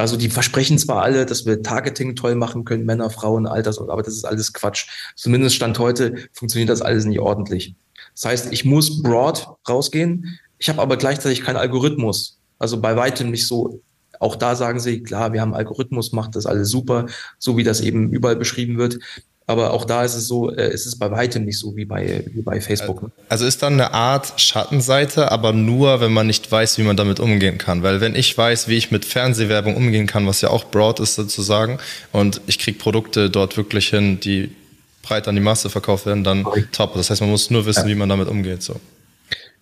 Also 0.01 0.17
die 0.17 0.31
versprechen 0.31 0.79
zwar 0.79 1.03
alle, 1.03 1.27
dass 1.27 1.47
wir 1.47 1.63
Targeting 1.63 2.17
toll 2.17 2.35
machen 2.35 2.65
können, 2.65 2.87
Männer, 2.87 3.11
Frauen, 3.11 3.47
Alters, 3.47 3.79
aber 3.79 4.03
das 4.03 4.15
ist 4.15 4.25
alles 4.25 4.53
Quatsch. 4.53 4.89
Zumindest 5.15 5.57
Stand 5.57 5.79
heute 5.79 6.15
funktioniert 6.33 6.71
das 6.71 6.83
alles 6.83 7.05
nicht 7.05 7.21
ordentlich. 7.21 7.75
Das 8.15 8.25
heißt, 8.25 8.53
ich 8.53 8.65
muss 8.65 9.03
broad 9.03 9.47
rausgehen. 9.69 10.39
Ich 10.59 10.69
habe 10.69 10.81
aber 10.81 10.97
gleichzeitig 10.97 11.43
keinen 11.43 11.57
Algorithmus. 11.57 12.39
Also 12.59 12.81
bei 12.81 12.97
weitem 12.97 13.31
nicht 13.31 13.47
so 13.47 13.83
auch 14.21 14.37
da 14.37 14.55
sagen 14.55 14.81
sie, 14.81 15.03
klar, 15.03 15.33
wir 15.33 15.41
haben 15.41 15.55
Algorithmus, 15.55 16.13
macht 16.13 16.37
das 16.37 16.45
alles 16.45 16.69
super, 16.69 17.07
so 17.39 17.57
wie 17.57 17.65
das 17.65 17.81
eben 17.81 18.13
überall 18.13 18.37
beschrieben 18.37 18.77
wird. 18.77 18.99
Aber 19.47 19.73
auch 19.73 19.85
da 19.85 20.05
ist 20.05 20.15
es 20.15 20.29
so, 20.29 20.51
äh, 20.51 20.69
es 20.69 20.87
ist 20.87 20.99
bei 20.99 21.11
weitem 21.11 21.45
nicht 21.45 21.59
so 21.59 21.75
wie 21.75 21.85
bei, 21.85 22.25
wie 22.33 22.43
bei 22.43 22.61
Facebook. 22.61 23.03
Ne? 23.03 23.11
Also 23.29 23.47
ist 23.47 23.63
dann 23.63 23.75
eine 23.75 23.93
Art 23.93 24.41
Schattenseite, 24.41 25.33
aber 25.33 25.53
nur, 25.53 26.01
wenn 26.01 26.13
man 26.13 26.29
nicht 26.29 26.51
weiß, 26.51 26.79
wie 26.79 26.83
man 26.83 26.97
damit 26.97 27.19
umgehen 27.19 27.59
kann. 27.59 27.83
Weil 27.83 28.01
wenn 28.01 28.15
ich 28.15 28.37
weiß, 28.37 28.69
wie 28.69 28.77
ich 28.77 28.93
mit 28.93 29.05
Fernsehwerbung 29.05 29.77
umgehen 29.77 30.07
kann, 30.07 30.27
was 30.27 30.41
ja 30.41 30.51
auch 30.51 30.65
broad 30.65 31.01
ist 31.01 31.17
sozusagen, 31.17 31.79
und 32.13 32.41
ich 32.47 32.61
kriege 32.61 32.79
Produkte 32.79 33.29
dort 33.29 33.57
wirklich 33.57 33.89
hin, 33.89 34.21
die 34.21 34.55
breit 35.03 35.27
an 35.27 35.35
die 35.35 35.41
Masse 35.41 35.69
verkauft 35.69 36.07
werden, 36.07 36.23
dann 36.23 36.47
top. 36.71 36.95
Das 36.95 37.11
heißt, 37.11 37.21
man 37.21 37.31
muss 37.31 37.51
nur 37.51 37.67
wissen, 37.67 37.89
ja. 37.89 37.89
wie 37.89 37.95
man 37.97 38.09
damit 38.09 38.29
umgeht. 38.29 38.63
So. 38.63 38.77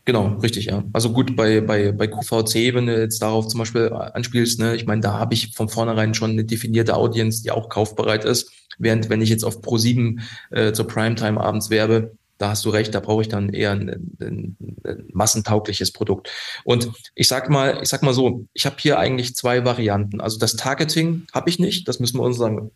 Genau, 0.09 0.39
richtig, 0.43 0.65
ja. 0.65 0.85
Also 0.95 1.13
gut, 1.13 1.37
bei, 1.37 1.61
bei, 1.61 1.93
bei 1.93 2.07
QVC, 2.07 2.73
wenn 2.73 2.87
du 2.87 2.99
jetzt 2.99 3.21
darauf 3.21 3.47
zum 3.47 3.59
Beispiel 3.59 3.93
anspielst, 3.93 4.59
ne, 4.59 4.75
ich 4.75 4.87
meine, 4.87 5.03
da 5.03 5.19
habe 5.19 5.35
ich 5.35 5.55
von 5.55 5.69
vornherein 5.69 6.15
schon 6.15 6.31
eine 6.31 6.47
definierte 6.47 6.97
Audience, 6.97 7.43
die 7.43 7.51
auch 7.51 7.69
kaufbereit 7.69 8.25
ist. 8.25 8.51
Während 8.79 9.11
wenn 9.11 9.21
ich 9.21 9.29
jetzt 9.29 9.45
auf 9.45 9.61
Pro7 9.61 10.23
äh, 10.51 10.73
zur 10.73 10.87
Primetime 10.87 11.39
abends 11.39 11.69
werbe, 11.69 12.17
da 12.39 12.49
hast 12.49 12.65
du 12.65 12.71
recht, 12.71 12.95
da 12.95 13.01
brauche 13.01 13.21
ich 13.21 13.29
dann 13.29 13.51
eher 13.51 13.73
ein, 13.73 14.17
ein, 14.19 14.57
ein 14.87 15.05
massentaugliches 15.13 15.93
Produkt. 15.93 16.31
Und 16.65 16.91
ich 17.15 17.29
sag 17.29 17.51
mal, 17.51 17.79
ich 17.83 17.91
sag 17.91 18.03
mal 18.03 18.15
so, 18.15 18.47
ich 18.55 18.65
habe 18.65 18.77
hier 18.79 18.99
eigentlich 18.99 19.35
zwei 19.35 19.67
Varianten. 19.67 20.23
Also 20.23 20.39
das 20.39 20.57
Targeting 20.57 21.27
habe 21.35 21.51
ich 21.51 21.59
nicht, 21.59 21.87
das 21.87 22.01
müssen 22.01 22.17
wir 22.17 22.23
unseren 22.23 22.71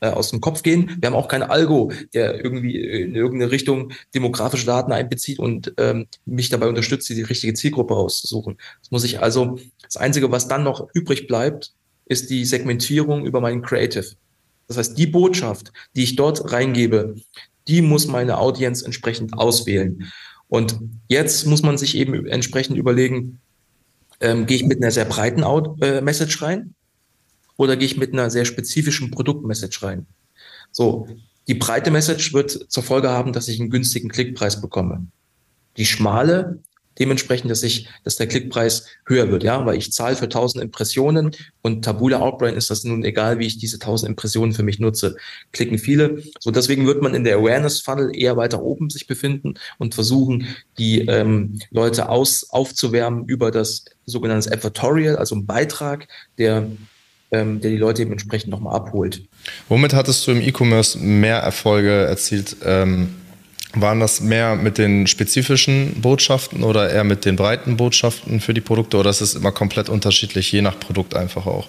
äh, 0.00 0.08
aus 0.08 0.30
dem 0.30 0.40
Kopf 0.40 0.62
gehen. 0.62 0.96
Wir 1.00 1.08
haben 1.08 1.16
auch 1.16 1.28
keinen 1.28 1.42
Algo, 1.42 1.92
der 2.14 2.42
irgendwie 2.44 2.76
in 2.76 3.14
irgendeine 3.14 3.50
Richtung 3.50 3.92
demografische 4.14 4.66
Daten 4.66 4.92
einbezieht 4.92 5.38
und 5.38 5.74
ähm, 5.76 6.06
mich 6.24 6.50
dabei 6.50 6.68
unterstützt, 6.68 7.08
die 7.08 7.22
richtige 7.22 7.54
Zielgruppe 7.54 7.94
auszusuchen. 7.94 8.58
Das 8.80 8.90
muss 8.90 9.04
ich 9.04 9.20
also, 9.20 9.58
das 9.82 9.96
Einzige, 9.96 10.30
was 10.30 10.48
dann 10.48 10.62
noch 10.62 10.88
übrig 10.94 11.26
bleibt, 11.26 11.72
ist 12.06 12.30
die 12.30 12.44
Segmentierung 12.44 13.26
über 13.26 13.40
meinen 13.40 13.62
Creative. 13.62 14.06
Das 14.68 14.76
heißt, 14.76 14.98
die 14.98 15.06
Botschaft, 15.06 15.72
die 15.96 16.04
ich 16.04 16.16
dort 16.16 16.52
reingebe, 16.52 17.16
die 17.66 17.82
muss 17.82 18.06
meine 18.06 18.38
Audience 18.38 18.84
entsprechend 18.84 19.34
auswählen. 19.34 20.10
Und 20.48 20.78
jetzt 21.08 21.46
muss 21.46 21.62
man 21.62 21.76
sich 21.76 21.96
eben 21.96 22.26
entsprechend 22.26 22.78
überlegen, 22.78 23.40
ähm, 24.20 24.46
gehe 24.46 24.56
ich 24.56 24.64
mit 24.64 24.82
einer 24.82 24.90
sehr 24.90 25.04
breiten 25.04 25.44
Out 25.44 25.82
äh, 25.82 26.00
Message 26.00 26.40
rein 26.42 26.74
oder 27.58 27.76
gehe 27.76 27.86
ich 27.86 27.98
mit 27.98 28.14
einer 28.14 28.30
sehr 28.30 28.46
spezifischen 28.46 29.10
Produktmessage 29.10 29.82
rein? 29.82 30.06
So, 30.72 31.06
die 31.46 31.54
breite 31.54 31.90
Message 31.90 32.32
wird 32.32 32.50
zur 32.50 32.82
Folge 32.82 33.10
haben, 33.10 33.34
dass 33.34 33.48
ich 33.48 33.60
einen 33.60 33.68
günstigen 33.68 34.08
Klickpreis 34.08 34.62
bekomme. 34.62 35.06
Die 35.76 35.84
schmale 35.84 36.60
dementsprechend, 36.98 37.50
dass 37.50 37.62
ich, 37.62 37.88
dass 38.04 38.16
der 38.16 38.26
Klickpreis 38.26 38.86
höher 39.06 39.30
wird, 39.30 39.44
ja, 39.44 39.64
weil 39.64 39.78
ich 39.78 39.92
zahle 39.92 40.16
für 40.16 40.24
1000 40.24 40.64
Impressionen 40.64 41.30
und 41.62 41.84
Tabula 41.84 42.18
Outbrain 42.18 42.54
ist 42.54 42.70
das 42.70 42.84
nun 42.84 43.04
egal, 43.04 43.38
wie 43.38 43.46
ich 43.46 43.58
diese 43.58 43.76
1000 43.76 44.10
Impressionen 44.10 44.52
für 44.52 44.62
mich 44.62 44.78
nutze. 44.78 45.16
Klicken 45.52 45.78
viele. 45.78 46.22
So 46.40 46.50
deswegen 46.50 46.86
wird 46.86 47.02
man 47.02 47.14
in 47.14 47.24
der 47.24 47.36
Awareness 47.36 47.80
Funnel 47.80 48.10
eher 48.14 48.36
weiter 48.36 48.62
oben 48.62 48.90
sich 48.90 49.06
befinden 49.06 49.54
und 49.78 49.94
versuchen, 49.94 50.46
die 50.78 51.00
ähm, 51.02 51.60
Leute 51.70 52.08
aus 52.08 52.50
aufzuwärmen 52.50 53.26
über 53.26 53.50
das 53.50 53.84
sogenannte 54.04 54.52
Advertorial, 54.52 55.16
also 55.16 55.36
ein 55.36 55.46
Beitrag, 55.46 56.08
der 56.38 56.68
ähm, 57.30 57.60
der 57.60 57.70
die 57.70 57.76
Leute 57.76 58.02
eben 58.02 58.12
entsprechend 58.12 58.50
nochmal 58.50 58.74
abholt. 58.76 59.22
Womit 59.68 59.94
hattest 59.94 60.26
du 60.26 60.32
im 60.32 60.40
E-Commerce 60.40 60.98
mehr 60.98 61.38
Erfolge 61.38 61.90
erzielt? 61.90 62.56
Ähm 62.64 63.08
waren 63.74 64.00
das 64.00 64.20
mehr 64.20 64.56
mit 64.56 64.78
den 64.78 65.06
spezifischen 65.06 66.00
Botschaften 66.00 66.62
oder 66.64 66.90
eher 66.90 67.04
mit 67.04 67.24
den 67.24 67.36
breiten 67.36 67.76
Botschaften 67.76 68.40
für 68.40 68.54
die 68.54 68.60
Produkte 68.60 68.96
oder 68.96 69.10
ist 69.10 69.20
es 69.20 69.34
immer 69.34 69.52
komplett 69.52 69.88
unterschiedlich, 69.88 70.50
je 70.50 70.62
nach 70.62 70.80
Produkt 70.80 71.14
einfach 71.14 71.46
auch? 71.46 71.68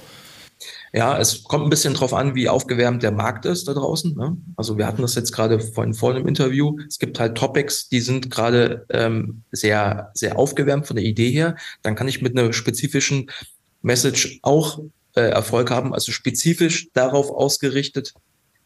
Ja, 0.91 1.19
es 1.19 1.43
kommt 1.43 1.65
ein 1.65 1.69
bisschen 1.69 1.93
drauf 1.93 2.13
an, 2.13 2.33
wie 2.33 2.49
aufgewärmt 2.49 3.03
der 3.03 3.11
Markt 3.11 3.45
ist 3.45 3.67
da 3.67 3.73
draußen. 3.73 4.15
Ne? 4.15 4.37
Also 4.55 4.77
wir 4.77 4.87
hatten 4.87 5.03
das 5.03 5.13
jetzt 5.13 5.31
gerade 5.31 5.59
vorhin 5.59 5.93
vor 5.93 6.15
einem 6.15 6.27
Interview. 6.27 6.77
Es 6.87 6.97
gibt 6.97 7.19
halt 7.19 7.37
Topics, 7.37 7.89
die 7.89 8.01
sind 8.01 8.31
gerade 8.31 8.85
ähm, 8.89 9.43
sehr, 9.51 10.09
sehr 10.15 10.39
aufgewärmt 10.39 10.87
von 10.87 10.95
der 10.95 11.05
Idee 11.05 11.29
her. 11.29 11.57
Dann 11.83 11.95
kann 11.95 12.07
ich 12.07 12.23
mit 12.23 12.35
einer 12.35 12.51
spezifischen 12.53 13.29
Message 13.83 14.39
auch 14.41 14.79
äh, 15.15 15.21
Erfolg 15.21 15.71
haben, 15.71 15.93
also 15.93 16.11
spezifisch 16.11 16.89
darauf 16.93 17.31
ausgerichtet, 17.31 18.13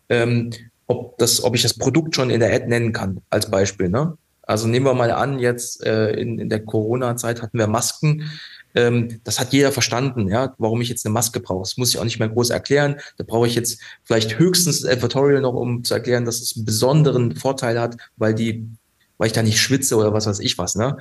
ähm, 0.09 0.51
ob, 0.87 1.17
das, 1.17 1.43
ob 1.43 1.55
ich 1.55 1.61
das 1.61 1.73
Produkt 1.73 2.15
schon 2.15 2.29
in 2.29 2.39
der 2.39 2.53
Ad 2.53 2.67
nennen 2.67 2.93
kann, 2.93 3.21
als 3.29 3.49
Beispiel. 3.49 3.89
Ne? 3.89 4.17
Also 4.41 4.67
nehmen 4.67 4.85
wir 4.85 4.93
mal 4.93 5.11
an, 5.11 5.39
jetzt 5.39 5.85
äh, 5.85 6.11
in, 6.11 6.37
in 6.39 6.49
der 6.49 6.63
Corona-Zeit 6.63 7.41
hatten 7.41 7.57
wir 7.57 7.67
Masken. 7.67 8.29
Ähm, 8.75 9.21
das 9.23 9.39
hat 9.39 9.53
jeder 9.53 9.71
verstanden, 9.71 10.27
ja, 10.27 10.53
warum 10.57 10.81
ich 10.81 10.89
jetzt 10.89 11.05
eine 11.05 11.13
Maske 11.13 11.39
brauche. 11.39 11.61
Das 11.61 11.77
muss 11.77 11.89
ich 11.89 11.99
auch 11.99 12.03
nicht 12.03 12.19
mehr 12.19 12.29
groß 12.29 12.49
erklären. 12.49 12.97
Da 13.17 13.23
brauche 13.23 13.47
ich 13.47 13.55
jetzt 13.55 13.79
vielleicht 14.03 14.39
höchstens 14.39 14.81
das 14.81 14.91
Advertorial 14.91 15.41
noch, 15.41 15.53
um 15.53 15.83
zu 15.83 15.93
erklären, 15.93 16.25
dass 16.25 16.41
es 16.41 16.55
einen 16.55 16.65
besonderen 16.65 17.35
Vorteil 17.35 17.79
hat, 17.79 17.97
weil 18.17 18.33
die 18.33 18.67
weil 19.17 19.27
ich 19.27 19.33
da 19.33 19.43
nicht 19.43 19.59
schwitze 19.59 19.95
oder 19.95 20.13
was 20.13 20.25
weiß 20.25 20.39
ich 20.39 20.57
was. 20.57 20.75
Ne? 20.75 20.97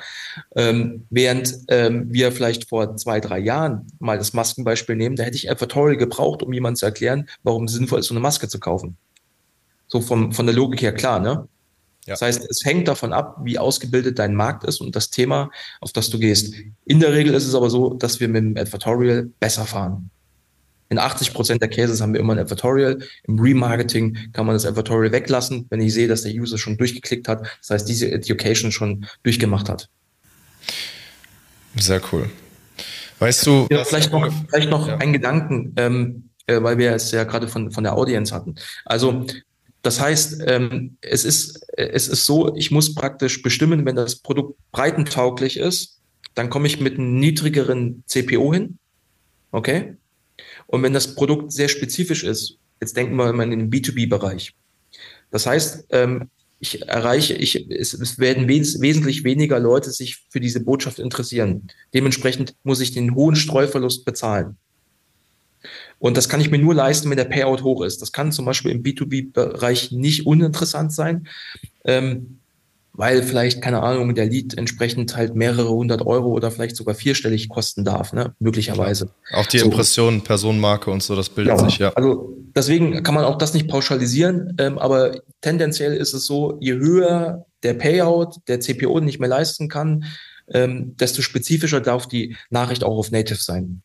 Ähm, 0.55 1.07
während 1.11 1.55
ähm, 1.69 2.13
wir 2.13 2.33
vielleicht 2.33 2.69
vor 2.69 2.97
zwei, 2.97 3.21
drei 3.21 3.39
Jahren 3.39 3.87
mal 3.99 4.19
das 4.19 4.33
Maskenbeispiel 4.33 4.97
nehmen, 4.97 5.17
da 5.17 5.25
hätte 5.25 5.37
ich 5.37 5.51
Advertorial 5.51 5.97
gebraucht, 5.97 6.43
um 6.43 6.53
jemandem 6.53 6.77
zu 6.77 6.87
erklären, 6.87 7.29
warum 7.43 7.65
es 7.65 7.73
sinnvoll 7.73 8.01
ist, 8.01 8.07
so 8.07 8.15
eine 8.15 8.21
Maske 8.21 8.49
zu 8.49 8.61
kaufen. 8.61 8.97
So 9.89 10.01
vom, 10.01 10.33
von 10.33 10.47
der 10.47 10.55
Logik 10.55 10.83
her 10.83 10.93
klar, 10.93 11.21
ne? 11.21 11.49
Ja. 12.07 12.15
Das 12.15 12.23
heißt, 12.23 12.51
es 12.51 12.65
hängt 12.65 12.89
davon 12.89 13.13
ab, 13.13 13.39
wie 13.45 13.59
ausgebildet 13.59 14.19
dein 14.19 14.35
Markt 14.35 14.65
ist 14.65 14.81
und 14.81 14.97
das 14.97 15.11
Thema, 15.11 15.51
auf 15.81 15.93
das 15.93 16.11
du 16.11 16.19
gehst. 16.19 16.53
In 16.85 16.99
der 16.99 17.13
Regel 17.13 17.33
ist 17.35 17.47
es 17.47 17.55
aber 17.55 17.71
so, 17.71 17.95
dass 17.95 18.19
wir 18.19 18.29
mit 18.29 18.43
dem 18.43 18.57
Advertorial 18.57 19.31
besser 19.39 19.65
fahren. 19.65 20.11
In 20.93 20.99
80 20.99 21.33
Prozent 21.33 21.63
der 21.63 21.71
Cases 21.71 22.03
haben 22.03 22.13
wir 22.13 22.21
immer 22.21 22.35
ein 22.35 22.39
Advertorial. 22.39 22.99
Im 23.27 23.39
Remarketing 23.39 24.19
kann 24.35 24.45
man 24.45 24.55
das 24.55 24.67
Advertorial 24.67 25.11
weglassen, 25.11 25.65
wenn 25.71 25.81
ich 25.81 25.95
sehe, 25.95 26.07
dass 26.07 26.21
der 26.21 26.33
User 26.33 26.59
schon 26.59 26.77
durchgeklickt 26.77 27.29
hat. 27.29 27.47
Das 27.61 27.71
heißt, 27.71 27.89
diese 27.89 28.13
Education 28.13 28.73
schon 28.73 29.07
durchgemacht 29.23 29.71
hat. 29.71 29.89
Sehr 31.77 32.03
cool. 32.13 32.29
Weißt 33.21 33.47
du. 33.47 33.69
Ja, 33.71 33.85
vielleicht 33.85 34.13
noch, 34.13 34.31
vielleicht 34.51 34.69
noch 34.69 34.87
ja. 34.87 34.99
ein 34.99 35.15
Gedanken, 35.15 35.73
ähm, 35.79 36.29
äh, 36.47 36.63
weil 36.63 36.77
wir 36.77 36.93
es 36.93 37.11
ja 37.11 37.25
gerade 37.25 37.49
von, 37.49 37.71
von 37.71 37.85
der 37.85 37.97
Audience 37.97 38.35
hatten. 38.35 38.57
Also 38.85 39.25
das 39.81 39.99
heißt, 39.99 40.43
ähm, 40.47 40.99
es, 41.01 41.25
ist, 41.25 41.65
es 41.75 42.07
ist 42.07 42.27
so, 42.27 42.55
ich 42.55 42.71
muss 42.71 42.95
praktisch 42.95 43.41
bestimmen, 43.41 43.87
wenn 43.87 43.97
das 43.97 44.17
Produkt 44.17 44.59
breitentauglich 44.73 45.57
ist, 45.57 46.03
dann 46.35 46.51
komme 46.51 46.67
ich 46.67 46.81
mit 46.81 46.99
einem 46.99 47.19
niedrigeren 47.19 48.05
CPO 48.07 48.53
hin. 48.53 48.77
Okay? 49.53 49.97
Und 50.73 50.83
wenn 50.83 50.95
das 50.95 51.15
Produkt 51.15 51.53
sehr 51.53 51.69
spezifisch 51.69 52.25
ist, 52.25 52.57
jetzt 52.81 52.97
denken 52.97 53.17
wir 53.17 53.31
mal 53.35 53.53
in 53.53 53.69
den 53.69 53.71
B2B-Bereich. 53.71 54.55
Das 55.31 55.45
heißt, 55.47 55.85
ähm, 55.91 56.31
ich 56.61 56.81
erreiche, 56.89 57.35
ich, 57.35 57.71
es, 57.71 57.93
es 57.93 58.19
werden 58.19 58.49
wes 58.49 58.81
wesentlich 58.81 59.23
weniger 59.23 59.61
Leute 59.61 59.91
sich 59.91 60.25
für 60.31 60.41
diese 60.41 60.61
Botschaft 60.61 60.99
interessieren. 60.99 61.69
Dementsprechend 61.93 62.55
muss 62.63 62.81
ich 62.81 62.93
den 62.93 63.15
hohen 63.15 63.37
Streuverlust 63.37 64.07
bezahlen. 64.07 64.57
Und 65.99 66.17
das 66.17 66.31
kann 66.31 66.41
ich 66.41 66.51
mir 66.51 66.59
nur 66.59 66.75
leisten, 66.75 67.11
wenn 67.11 67.19
der 67.19 67.27
Payout 67.27 67.63
hoch 67.63 67.83
ist. 67.83 68.01
Das 68.01 68.11
kann 68.11 68.33
zum 68.33 68.47
Beispiel 68.47 68.71
im 68.71 68.83
B2B-Bereich 68.83 69.93
nicht 69.93 70.25
uninteressant 70.25 70.95
sein, 70.95 71.29
ähm, 71.85 72.39
weil 72.95 73.23
vielleicht, 73.23 73.63
keine 73.63 73.83
Ahnung, 73.83 74.15
der 74.15 74.27
Lead 74.27 74.57
entsprechend 74.59 75.17
halt 75.17 75.35
mehrere 75.35 75.71
hundert 75.71 76.03
Euro 76.03 76.29
oder 76.29 76.51
vielleicht 76.51 76.77
sogar 76.77 76.95
vierstellig 76.95 77.49
kosten 77.49 77.85
darf, 77.85 78.13
ne? 78.13 78.35
möglicherweise. 78.39 79.11
Auch 79.33 79.47
die 79.47 79.59
so. 79.59 79.65
Impression, 79.65 80.23
Personenmarke 80.23 80.91
und 80.91 81.03
so, 81.03 81.17
das 81.17 81.31
bildet 81.31 81.59
ja, 81.59 81.65
sich, 81.65 81.79
ja. 81.79 81.93
Also 81.95 82.37
deswegen 82.55 83.03
kann 83.03 83.15
man 83.15 83.25
auch 83.25 83.39
das 83.39 83.55
nicht 83.55 83.69
pauschalisieren, 83.69 84.55
ähm, 84.59 84.79
aber 84.79 85.23
tendenziell 85.41 85.95
ist 85.95 86.13
es 86.13 86.27
so, 86.27 86.59
je 86.61 86.75
höher 86.75 87.47
der 87.63 87.75
Payout, 87.75 88.37
der 88.49 88.61
CPO 88.61 89.01
nicht 89.01 89.21
mehr 89.21 89.29
leisten 89.29 89.69
kann, 89.69 90.05
ähm, 90.49 90.95
desto 90.99 91.23
spezifischer 91.23 91.81
darf 91.81 92.07
die 92.07 92.37
Nachricht 92.51 92.85
auch 92.85 92.99
auf 92.99 93.11
Native 93.11 93.41
sein. 93.41 93.83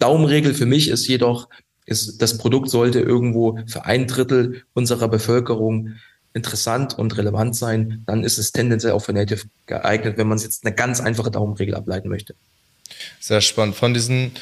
Daumenregel 0.00 0.54
für 0.54 0.66
mich 0.66 0.88
ist 0.88 1.06
jedoch, 1.06 1.48
ist, 1.86 2.20
das 2.20 2.38
Produkt 2.38 2.70
sollte 2.70 3.00
irgendwo 3.00 3.58
für 3.66 3.84
ein 3.84 4.06
Drittel 4.06 4.62
unserer 4.74 5.08
Bevölkerung 5.08 5.94
interessant 6.38 6.98
und 6.98 7.16
relevant 7.18 7.54
sein. 7.54 8.02
Dann 8.06 8.24
ist 8.24 8.38
es 8.38 8.52
tendenziell 8.52 8.92
auch 8.92 9.00
für 9.04 9.12
Native 9.12 9.42
geeignet, 9.66 10.16
wenn 10.16 10.28
man 10.28 10.36
es 10.36 10.44
jetzt 10.44 10.64
eine 10.64 10.74
ganz 10.74 11.00
einfache 11.00 11.30
Daumenregel 11.30 11.74
ableiten 11.74 12.08
möchte. 12.08 12.34
Sehr 13.20 13.40
spannend. 13.40 13.76
Von 13.76 13.92
diesen 13.92 14.32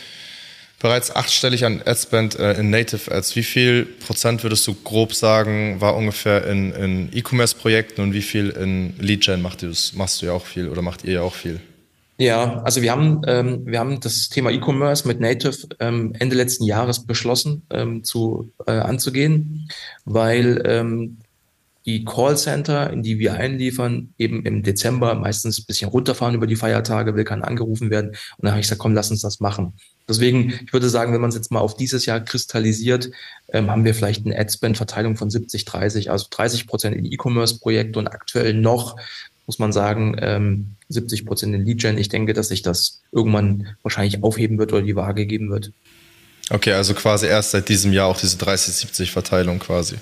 bereits 0.81 1.15
achtstellig 1.15 1.65
an 1.65 1.83
Adspend 1.85 2.39
äh, 2.39 2.55
in 2.55 2.71
Native 2.71 3.11
Ads, 3.11 3.35
wie 3.37 3.43
viel 3.43 3.85
Prozent 3.85 4.43
würdest 4.43 4.67
du 4.67 4.75
grob 4.75 5.15
sagen, 5.15 5.81
war 5.81 5.97
ungefähr 5.97 6.47
in, 6.47 6.73
in 6.73 7.09
E-Commerce-Projekten 7.13 8.03
und 8.03 8.13
wie 8.13 8.23
viel 8.23 8.51
in 8.51 8.95
Lead-Gen 8.99 9.43
machst 9.43 9.63
du, 9.63 9.73
machst 9.97 10.23
du 10.23 10.27
ja 10.27 10.33
auch 10.33 10.47
viel 10.47 10.69
oder 10.69 10.83
macht 10.83 11.05
ihr 11.05 11.15
ja 11.15 11.23
auch 11.23 11.35
viel? 11.35 11.61
Ja, 12.19 12.63
also 12.63 12.81
wir 12.81 12.93
haben, 12.93 13.21
ähm, 13.27 13.67
wir 13.67 13.79
haben 13.79 14.01
das 14.01 14.31
Thema 14.31 14.51
E-Commerce 14.51 15.07
mit 15.07 15.21
Native 15.21 15.69
ähm, 15.81 16.15
Ende 16.19 16.35
letzten 16.35 16.65
Jahres 16.65 17.05
beschlossen 17.05 17.63
ähm, 17.71 18.05
zu, 18.05 18.53
äh, 18.67 18.73
anzugehen, 18.73 19.69
weil 20.07 20.63
ähm, 20.65 21.19
die 21.87 22.05
Callcenter, 22.05 22.91
in 22.93 23.03
die 23.03 23.21
wir 23.21 23.35
einliefern, 23.35 24.13
eben 24.19 24.45
im 24.45 24.65
Dezember 24.65 25.15
meistens 25.15 25.61
ein 25.61 25.67
bisschen 25.67 25.89
runterfahren 25.89 26.35
über 26.35 26.49
die 26.49 26.57
Feiertage, 26.57 27.15
will 27.15 27.25
kann 27.25 27.43
angerufen 27.43 27.91
werden. 27.91 28.11
Und 28.11 28.19
dann 28.43 28.51
habe 28.51 28.61
ich 28.61 28.67
gesagt, 28.67 28.81
komm, 28.81 28.95
lass 28.95 29.11
uns 29.11 29.23
das 29.23 29.39
machen. 29.39 29.75
Deswegen, 30.09 30.53
ich 30.65 30.73
würde 30.73 30.89
sagen, 30.89 31.13
wenn 31.13 31.21
man 31.21 31.31
es 31.31 31.37
jetzt 31.37 31.53
mal 31.53 31.61
auf 31.61 31.77
dieses 31.77 32.05
Jahr 32.05 32.21
kristallisiert, 32.21 33.11
ähm, 33.53 33.71
haben 33.71 33.85
wir 33.85 33.95
vielleicht 33.95 34.27
eine 34.27 34.39
Ad-Spend-Verteilung 34.39 35.17
von 35.17 35.31
70, 35.31 35.65
30, 35.65 36.11
also 36.11 36.27
30 36.31 36.67
Prozent 36.67 36.97
in 36.97 37.05
E-Commerce-Projekte 37.05 37.99
und 37.99 38.09
aktuell 38.09 38.55
noch 38.55 38.97
muss 39.47 39.61
man 39.61 39.73
sagen, 39.73 40.17
ähm, 40.21 40.75
70 40.89 41.25
Prozent 41.25 41.55
in 41.55 41.65
Lead-Gen. 41.65 41.99
Ich 41.99 42.09
denke, 42.09 42.33
dass 42.33 42.49
sich 42.49 42.63
das 42.63 43.01
irgendwann 43.13 43.77
wahrscheinlich 43.83 44.25
aufheben 44.25 44.59
wird 44.59 44.73
oder 44.73 44.83
die 44.83 44.97
Waage 44.97 45.25
geben 45.25 45.51
wird. 45.51 45.71
Okay, 46.51 46.73
also 46.73 46.95
quasi 46.95 47.27
erst 47.27 47.53
seit 47.53 47.69
diesem 47.69 47.93
Jahr 47.93 48.09
auch 48.09 48.21
diese 48.21 48.37
30-70-Verteilung 48.39 49.61
quasi. 49.61 49.97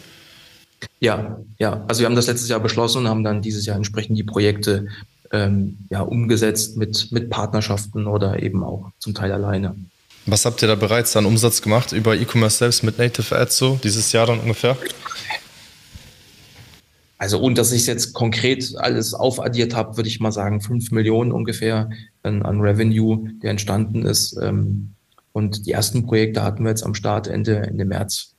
Ja, 1.00 1.38
ja. 1.58 1.84
Also 1.88 2.00
wir 2.00 2.06
haben 2.06 2.16
das 2.16 2.26
letztes 2.26 2.48
Jahr 2.48 2.60
beschlossen 2.60 2.98
und 2.98 3.08
haben 3.08 3.24
dann 3.24 3.42
dieses 3.42 3.66
Jahr 3.66 3.76
entsprechend 3.76 4.18
die 4.18 4.24
Projekte 4.24 4.86
ähm, 5.32 5.78
ja, 5.90 6.00
umgesetzt 6.00 6.76
mit, 6.76 7.10
mit 7.12 7.30
Partnerschaften 7.30 8.06
oder 8.06 8.42
eben 8.42 8.62
auch 8.62 8.90
zum 8.98 9.14
Teil 9.14 9.32
alleine. 9.32 9.74
Was 10.26 10.46
habt 10.46 10.62
ihr 10.62 10.68
da 10.68 10.74
bereits 10.74 11.16
an 11.16 11.26
Umsatz 11.26 11.60
gemacht 11.60 11.92
über 11.92 12.16
E-Commerce 12.16 12.58
selbst 12.58 12.82
mit 12.82 12.98
Native 12.98 13.36
Ads 13.36 13.56
so 13.58 13.78
dieses 13.82 14.12
Jahr 14.12 14.26
dann 14.26 14.40
ungefähr? 14.40 14.76
Also 17.18 17.38
und 17.38 17.58
dass 17.58 17.72
ich 17.72 17.82
es 17.82 17.86
jetzt 17.86 18.12
konkret 18.12 18.74
alles 18.76 19.14
aufaddiert 19.14 19.74
habe, 19.74 19.96
würde 19.96 20.08
ich 20.08 20.20
mal 20.20 20.32
sagen, 20.32 20.60
fünf 20.60 20.90
Millionen 20.90 21.32
ungefähr 21.32 21.90
an, 22.22 22.42
an 22.42 22.60
Revenue, 22.60 23.28
der 23.42 23.50
entstanden 23.50 24.04
ist. 24.04 24.36
Ähm, 24.40 24.94
und 25.32 25.66
die 25.66 25.72
ersten 25.72 26.06
Projekte 26.06 26.42
hatten 26.42 26.64
wir 26.64 26.70
jetzt 26.70 26.84
am 26.84 26.94
Start 26.94 27.26
Ende, 27.26 27.56
Ende 27.56 27.84
März. 27.84 28.33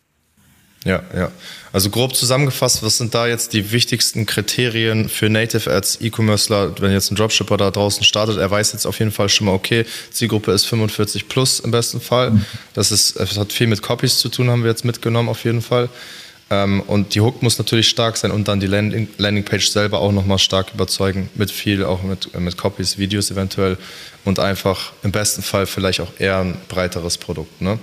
Ja, 0.86 1.02
ja. 1.16 1.32
Also 1.74 1.90
grob 1.90 2.16
zusammengefasst, 2.16 2.84
was 2.84 3.00
sind 3.00 3.14
da 3.14 3.28
jetzt 3.28 3.54
die 3.54 3.72
wichtigsten 3.72 4.28
Kriterien 4.28 5.10
für 5.10 5.30
Native 5.30 5.70
als 5.70 6.00
E-Commercer, 6.00 6.80
wenn 6.80 6.92
jetzt 6.92 7.12
ein 7.12 7.16
Dropshipper 7.16 7.58
da 7.58 7.72
draußen 7.72 8.04
startet, 8.04 8.38
er 8.38 8.50
weiß 8.50 8.72
jetzt 8.72 8.86
auf 8.86 9.00
jeden 9.00 9.12
Fall 9.12 9.28
schon 9.28 9.48
mal, 9.48 9.54
okay, 9.54 9.84
Zielgruppe 10.12 10.52
ist 10.52 10.66
45 10.66 11.28
plus 11.28 11.60
im 11.60 11.72
besten 11.72 12.00
Fall. 12.00 12.40
Das 12.74 12.92
ist, 12.92 13.20
das 13.20 13.36
hat 13.38 13.52
viel 13.52 13.68
mit 13.68 13.82
Copies 13.82 14.20
zu 14.20 14.30
tun, 14.30 14.50
haben 14.50 14.64
wir 14.64 14.70
jetzt 14.70 14.86
mitgenommen 14.86 15.28
auf 15.28 15.44
jeden 15.44 15.64
Fall. 15.64 15.90
Ähm, 16.52 16.82
und 16.82 17.16
die 17.16 17.22
Hook 17.22 17.42
muss 17.42 17.58
natürlich 17.58 17.90
stark 17.90 18.18
sein 18.18 18.30
und 18.30 18.48
dann 18.48 18.60
die 18.60 18.68
Landing, 18.68 19.08
Landingpage 19.18 19.68
selber 19.68 20.00
auch 20.00 20.12
nochmal 20.12 20.38
stark 20.38 20.72
überzeugen, 20.74 21.30
mit 21.34 21.50
viel, 21.50 21.84
auch 21.84 22.04
mit, 22.04 22.40
mit 22.40 22.58
Copies, 22.58 23.00
Videos 23.00 23.32
eventuell 23.32 23.78
und 24.24 24.38
einfach 24.38 24.94
im 25.02 25.12
besten 25.12 25.42
Fall 25.42 25.66
vielleicht 25.66 26.00
auch 26.02 26.12
eher 26.20 26.38
ein 26.38 26.58
breiteres 26.70 27.18
Produkt. 27.18 27.62
Ne? 27.62 27.80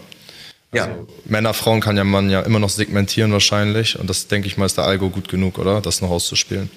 Also 0.73 0.89
ja. 0.89 1.07
Männer, 1.27 1.55
Frauen 1.55 1.81
kann 1.81 1.97
ja 1.97 2.05
man 2.05 2.31
ja 2.31 2.41
immer 2.41 2.59
noch 2.59 2.71
segmentieren 2.71 3.33
wahrscheinlich 3.33 3.99
und 3.99 4.09
das 4.09 4.29
denke 4.29 4.47
ich 4.47 4.57
mal 4.57 4.67
ist 4.67 4.79
der 4.79 4.85
Algo 4.85 5.11
gut 5.11 5.29
genug, 5.29 5.59
oder? 5.59 5.81
Das 5.81 6.01
noch 6.01 6.11
auszuspielen. 6.11 6.71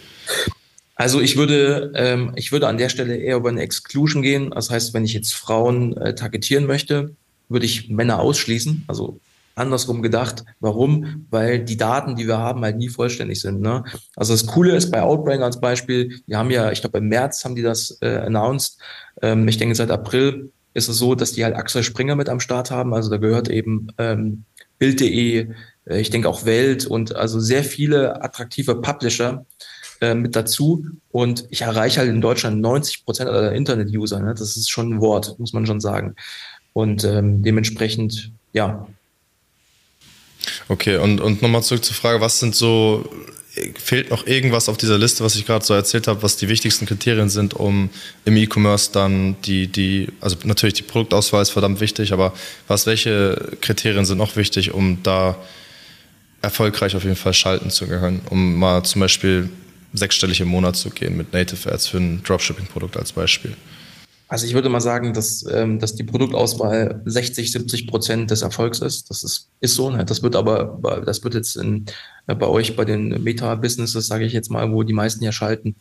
Also 0.96 1.20
ich 1.20 1.36
würde, 1.36 1.92
ähm, 1.96 2.32
ich 2.36 2.52
würde 2.52 2.68
an 2.68 2.78
der 2.78 2.90
Stelle 2.90 3.18
eher 3.18 3.38
über 3.38 3.50
eine 3.50 3.62
Exclusion 3.62 4.22
gehen. 4.22 4.52
Das 4.52 4.70
heißt, 4.70 4.94
wenn 4.94 5.04
ich 5.04 5.14
jetzt 5.14 5.34
Frauen 5.34 5.96
äh, 5.98 6.16
targetieren 6.16 6.66
möchte, 6.66 7.16
würde 7.50 7.66
ich 7.66 7.90
Männer 7.90 8.20
ausschließen. 8.20 8.86
Also 8.88 9.20
andersrum 9.56 10.02
gedacht. 10.02 10.46
Warum? 10.60 11.28
Weil 11.30 11.60
die 11.60 11.78
Daten, 11.78 12.16
die 12.16 12.28
wir 12.28 12.38
haben, 12.38 12.62
halt 12.62 12.78
nie 12.78 12.90
vollständig 12.90 13.42
sind. 13.42 13.62
Ne? 13.62 13.84
Also 14.16 14.34
das 14.34 14.46
Coole 14.46 14.76
ist 14.76 14.92
bei 14.92 15.02
Outbrain 15.02 15.42
als 15.42 15.60
Beispiel, 15.60 16.22
die 16.28 16.36
haben 16.36 16.52
ja, 16.52 16.72
ich 16.72 16.82
glaube 16.82 16.98
im 16.98 17.08
März 17.08 17.44
haben 17.44 17.56
die 17.56 17.62
das 17.62 17.98
äh, 18.02 18.18
announced. 18.18 18.78
Ähm, 19.22 19.48
ich 19.48 19.58
denke 19.58 19.76
seit 19.76 19.92
April 19.92 20.52
ist 20.76 20.88
es 20.88 20.98
so, 20.98 21.16
dass 21.16 21.32
die 21.32 21.44
halt 21.44 21.56
Axel 21.56 21.82
Springer 21.82 22.16
mit 22.16 22.30
am 22.30 22.40
Start 22.40 22.70
haben. 22.70 22.94
Also 22.94 23.10
da 23.10 23.18
gehört 23.18 23.50
eben 23.50 23.88
ähm, 23.98 24.44
Bild.de, 24.78 25.48
äh, 25.86 26.00
ich 26.00 26.12
denke 26.12 26.30
auch 26.30 26.46
Welt 26.46 26.86
und 26.86 27.16
also 27.16 27.40
sehr 27.40 27.64
viele 27.64 28.24
attraktive 28.24 28.76
Publisher 28.76 29.46
äh, 30.02 30.14
mit 30.14 30.36
dazu. 30.36 30.86
Und 31.12 31.48
ich 31.50 31.62
erreiche 31.62 32.02
halt 32.02 32.10
in 32.10 32.22
Deutschland 32.22 32.62
90 32.62 33.06
Prozent 33.06 33.30
aller 33.30 33.54
Internet-User. 33.54 34.20
Ne? 34.20 34.36
Das 34.38 34.56
ist 34.56 34.70
schon 34.70 34.94
ein 34.94 35.02
Wort, 35.02 35.40
muss 35.40 35.54
man 35.54 35.66
schon 35.66 35.80
sagen. 35.80 36.16
Und 36.74 37.04
ähm, 37.06 37.42
dementsprechend, 37.42 38.32
ja, 38.54 38.88
Okay, 40.68 40.98
und, 40.98 41.22
und 41.22 41.42
nochmal 41.42 41.64
zurück 41.64 41.84
zur 41.84 41.96
Frage, 41.96 42.22
was 42.22 42.40
sind 42.40 42.56
so, 42.56 43.10
fehlt 43.78 44.10
noch 44.10 44.28
irgendwas 44.28 44.70
auf 44.70 44.78
dieser 44.78 44.98
Liste, 44.98 45.24
was 45.24 45.36
ich 45.36 45.46
gerade 45.46 45.64
so 45.64 45.74
erzählt 45.74 46.08
habe, 46.08 46.22
was 46.24 46.36
die 46.38 46.50
wichtigsten 46.50 46.86
Kriterien 46.86 47.30
sind, 47.30 47.54
um 47.54 47.90
im 48.26 48.38
E-Commerce 48.38 48.92
dann 48.92 49.36
die, 49.44 49.68
die, 49.68 50.10
also 50.20 50.36
natürlich 50.44 50.74
die 50.74 50.84
Produktauswahl 50.84 51.42
ist 51.42 51.52
verdammt 51.52 51.80
wichtig, 51.80 52.12
aber 52.12 52.34
was, 52.68 52.86
welche 52.86 53.58
Kriterien 53.62 54.06
sind 54.06 54.18
noch 54.18 54.36
wichtig, 54.36 54.74
um 54.74 55.02
da 55.04 55.38
erfolgreich 56.42 56.96
auf 56.96 57.04
jeden 57.04 57.16
Fall 57.16 57.34
schalten 57.34 57.70
zu 57.70 57.88
können, 57.88 58.22
um 58.30 58.56
mal 58.56 58.84
zum 58.84 59.02
Beispiel 59.02 59.50
sechsstellig 59.94 60.42
im 60.42 60.50
Monat 60.50 60.76
zu 60.76 60.90
gehen 60.90 61.16
mit 61.16 61.34
Native 61.34 61.72
Ads 61.72 61.88
für 61.88 61.98
ein 61.98 62.24
Dropshipping-Produkt 62.24 62.98
als 62.98 63.14
Beispiel? 63.14 63.56
Also 64.28 64.48
ich 64.48 64.54
würde 64.54 64.70
mal 64.70 64.82
sagen, 64.82 65.14
dass, 65.14 65.46
ähm, 65.52 65.80
dass 65.80 65.96
die 65.96 66.04
Produktauswahl 66.04 67.02
60, 67.06 67.52
70 67.52 67.88
Prozent 67.88 68.32
des 68.32 68.42
Erfolgs 68.42 68.80
ist. 68.80 69.10
Das 69.10 69.24
ist, 69.24 69.50
ist 69.60 69.76
so. 69.76 69.90
Ne? 69.92 70.04
Das 70.04 70.24
wird 70.24 70.36
aber, 70.36 70.80
das 71.06 71.24
wird 71.24 71.36
jetzt 71.36 71.56
in, 71.56 71.86
äh, 72.28 72.34
bei 72.34 72.48
euch 72.48 72.76
bei 72.76 72.86
den 72.86 73.24
Meta-Businesses, 73.24 74.08
sage 74.08 74.26
ich 74.26 74.34
jetzt 74.34 74.50
mal, 74.50 74.72
wo 74.72 74.82
die 74.84 74.94
meisten 74.94 75.24
ja 75.24 75.32
schalten, 75.32 75.76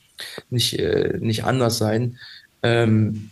nicht, 0.50 0.78
äh, 0.78 1.18
nicht 1.20 1.44
anders 1.44 1.78
sein. 1.78 2.18
Ähm, 2.62 3.30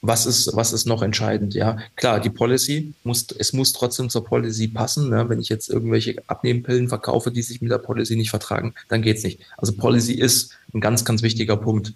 was 0.00 0.26
ist, 0.26 0.54
was 0.54 0.72
ist 0.72 0.86
noch 0.86 1.02
entscheidend? 1.02 1.54
Ja, 1.54 1.78
klar, 1.96 2.20
die 2.20 2.30
Policy 2.30 2.94
muss, 3.04 3.26
es 3.36 3.52
muss 3.52 3.72
trotzdem 3.72 4.10
zur 4.10 4.24
Policy 4.24 4.68
passen. 4.68 5.10
Ne? 5.10 5.28
Wenn 5.28 5.40
ich 5.40 5.48
jetzt 5.48 5.68
irgendwelche 5.68 6.16
Abnehmpillen 6.26 6.88
verkaufe, 6.88 7.30
die 7.30 7.42
sich 7.42 7.60
mit 7.60 7.70
der 7.70 7.78
Policy 7.78 8.16
nicht 8.16 8.30
vertragen, 8.30 8.74
dann 8.88 9.02
geht's 9.02 9.24
nicht. 9.24 9.40
Also 9.56 9.72
Policy 9.72 10.14
ist 10.14 10.56
ein 10.72 10.80
ganz, 10.80 11.04
ganz 11.04 11.22
wichtiger 11.22 11.56
Punkt. 11.56 11.94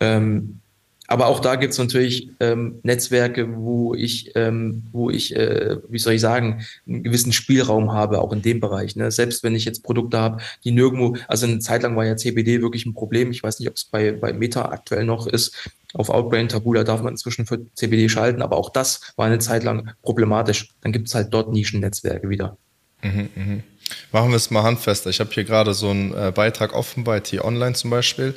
Ähm, 0.00 0.60
aber 1.06 1.26
auch 1.26 1.40
da 1.40 1.56
gibt 1.56 1.72
es 1.72 1.78
natürlich 1.78 2.30
ähm, 2.40 2.80
Netzwerke, 2.82 3.56
wo 3.56 3.94
ich, 3.94 4.34
ähm, 4.36 4.84
wo 4.90 5.10
ich, 5.10 5.36
äh, 5.36 5.76
wie 5.88 5.98
soll 5.98 6.14
ich 6.14 6.20
sagen, 6.20 6.64
einen 6.86 7.02
gewissen 7.02 7.32
Spielraum 7.32 7.92
habe, 7.92 8.20
auch 8.20 8.32
in 8.32 8.40
dem 8.40 8.60
Bereich. 8.60 8.96
Ne? 8.96 9.10
Selbst 9.10 9.42
wenn 9.42 9.54
ich 9.54 9.66
jetzt 9.66 9.82
Produkte 9.82 10.18
habe, 10.18 10.42
die 10.64 10.70
nirgendwo, 10.70 11.16
also 11.28 11.46
eine 11.46 11.58
Zeit 11.58 11.82
lang 11.82 11.94
war 11.96 12.06
ja 12.06 12.16
CBD 12.16 12.62
wirklich 12.62 12.86
ein 12.86 12.94
Problem. 12.94 13.30
Ich 13.32 13.42
weiß 13.42 13.60
nicht, 13.60 13.68
ob 13.68 13.76
es 13.76 13.84
bei, 13.84 14.12
bei 14.12 14.32
Meta 14.32 14.70
aktuell 14.70 15.04
noch 15.04 15.26
ist. 15.26 15.70
Auf 15.92 16.08
Outbrain 16.08 16.48
Tabula 16.48 16.84
darf 16.84 17.02
man 17.02 17.12
inzwischen 17.12 17.44
für 17.44 17.60
CBD 17.74 18.08
schalten, 18.08 18.40
aber 18.40 18.56
auch 18.56 18.70
das 18.70 19.12
war 19.16 19.26
eine 19.26 19.38
Zeit 19.38 19.62
lang 19.62 19.92
problematisch. 20.02 20.70
Dann 20.80 20.92
gibt 20.92 21.08
es 21.08 21.14
halt 21.14 21.32
dort 21.34 21.52
Nischennetzwerke 21.52 22.30
wieder. 22.30 22.56
Mhm, 23.02 23.28
mh. 23.34 23.62
Machen 24.10 24.30
wir 24.30 24.36
es 24.36 24.50
mal 24.50 24.62
handfester. 24.62 25.10
Ich 25.10 25.20
habe 25.20 25.30
hier 25.32 25.44
gerade 25.44 25.74
so 25.74 25.90
einen 25.90 26.14
äh, 26.14 26.32
Beitrag 26.34 26.72
offen 26.72 27.04
bei 27.04 27.20
T-Online 27.20 27.74
zum 27.74 27.90
Beispiel. 27.90 28.34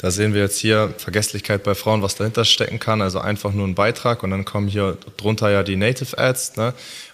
Da 0.00 0.10
sehen 0.10 0.32
wir 0.32 0.40
jetzt 0.40 0.58
hier 0.58 0.94
Vergesslichkeit 0.96 1.62
bei 1.62 1.74
Frauen, 1.74 2.00
was 2.00 2.14
dahinter 2.14 2.46
stecken 2.46 2.78
kann. 2.78 3.02
Also 3.02 3.20
einfach 3.20 3.52
nur 3.52 3.66
ein 3.68 3.74
Beitrag 3.74 4.22
und 4.22 4.30
dann 4.30 4.46
kommen 4.46 4.66
hier 4.66 4.96
drunter 5.18 5.50
ja 5.50 5.62
die 5.62 5.76
Native 5.76 6.16
Ads. 6.16 6.56
Ne? 6.56 6.72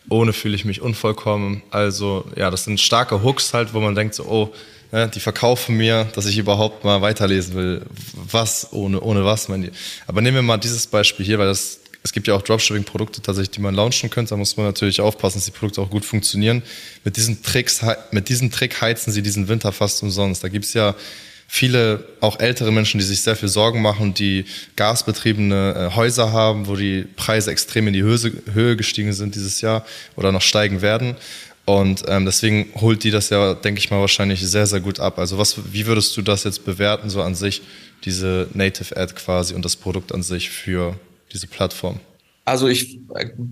Ohne 0.09 0.33
fühle 0.33 0.55
ich 0.55 0.65
mich 0.65 0.81
unvollkommen. 0.81 1.63
Also 1.71 2.25
ja, 2.37 2.51
das 2.51 2.65
sind 2.65 2.81
starke 2.81 3.25
Hooks 3.25 3.53
halt, 3.55 3.75
wo 3.75 3.81
man 3.81 3.97
denkt 3.97 4.15
so, 4.15 4.25
oh, 4.25 4.55
ne, 4.93 5.11
die 5.13 5.19
verkaufen 5.19 5.77
mir, 5.77 6.07
dass 6.15 6.27
ich 6.27 6.39
überhaupt 6.39 6.85
mal 6.85 7.03
weiterlesen 7.03 7.57
will. 7.57 7.83
Was 8.15 8.73
ohne, 8.73 9.01
ohne 9.01 9.25
was? 9.25 9.49
Mein 9.49 9.73
Aber 10.07 10.21
nehmen 10.21 10.37
wir 10.37 10.43
mal 10.43 10.59
dieses 10.59 10.87
Beispiel 10.87 11.27
hier, 11.27 11.39
weil 11.39 11.49
das 11.49 11.81
es 12.07 12.13
gibt 12.13 12.29
ja 12.29 12.35
auch 12.35 12.43
Dropshipping-Produkte 12.43 13.21
tatsächlich, 13.21 13.51
die 13.51 13.61
man 13.61 13.75
launchen 13.75 14.11
könnte. 14.11 14.31
Da 14.31 14.37
muss 14.37 14.57
man 14.57 14.65
natürlich 14.67 15.01
aufpassen, 15.01 15.39
dass 15.39 15.47
die 15.47 15.51
Produkte 15.51 15.81
auch 15.81 15.91
gut 15.91 16.05
funktionieren. 16.05 16.63
Mit 17.03 17.17
diesen 17.17 17.43
Tricks, 17.43 17.85
mit 18.13 18.29
diesem 18.29 18.53
Trick 18.53 18.81
heizen 18.81 19.13
sie 19.13 19.23
diesen 19.23 19.49
Winter 19.49 19.73
fast 19.73 20.05
umsonst. 20.05 20.45
Da 20.45 20.49
gibt's 20.49 20.73
ja 20.73 20.95
viele 21.49 22.05
auch 22.21 22.41
ältere 22.41 22.73
Menschen, 22.73 22.99
die 22.99 23.05
sich 23.05 23.23
sehr 23.23 23.37
viel 23.37 23.49
Sorgen 23.49 23.83
machen, 23.83 24.15
die 24.15 24.45
gasbetriebene 24.77 25.91
äh, 25.93 25.97
Häuser 25.97 26.33
haben, 26.33 26.67
wo 26.67 26.77
die 26.77 27.07
Preise 27.17 27.51
extrem 27.51 27.87
in 27.87 27.93
die 27.93 28.03
Höhe, 28.03 28.77
gestiegen 28.77 29.13
sind 29.13 29.35
dieses 29.35 29.61
Jahr 29.61 29.85
oder 30.17 30.33
noch 30.33 30.43
steigen 30.43 30.83
werden. 30.83 31.17
Und 31.65 32.05
ähm, 32.07 32.25
deswegen 32.25 32.69
holt 32.77 33.03
die 33.03 33.11
das 33.11 33.31
ja, 33.31 33.55
denke 33.55 33.81
ich 33.81 33.91
mal, 33.91 34.01
wahrscheinlich 34.01 34.41
sehr, 34.47 34.67
sehr 34.67 34.81
gut 34.81 35.01
ab. 35.01 35.19
Also 35.19 35.37
was, 35.37 35.73
wie 35.73 35.87
würdest 35.87 36.17
du 36.17 36.23
das 36.23 36.45
jetzt 36.45 36.65
bewerten, 36.65 37.11
so 37.11 37.23
an 37.23 37.35
sich, 37.35 37.63
diese 38.05 38.49
Native 38.55 38.97
Ad 38.97 39.15
quasi 39.15 39.55
und 39.55 39.65
das 39.65 39.75
Produkt 39.75 40.15
an 40.15 40.23
sich 40.23 40.51
für 40.51 40.99
diese 41.33 41.49
Plattform? 41.49 41.99
Also 42.45 42.69
ich, 42.69 43.01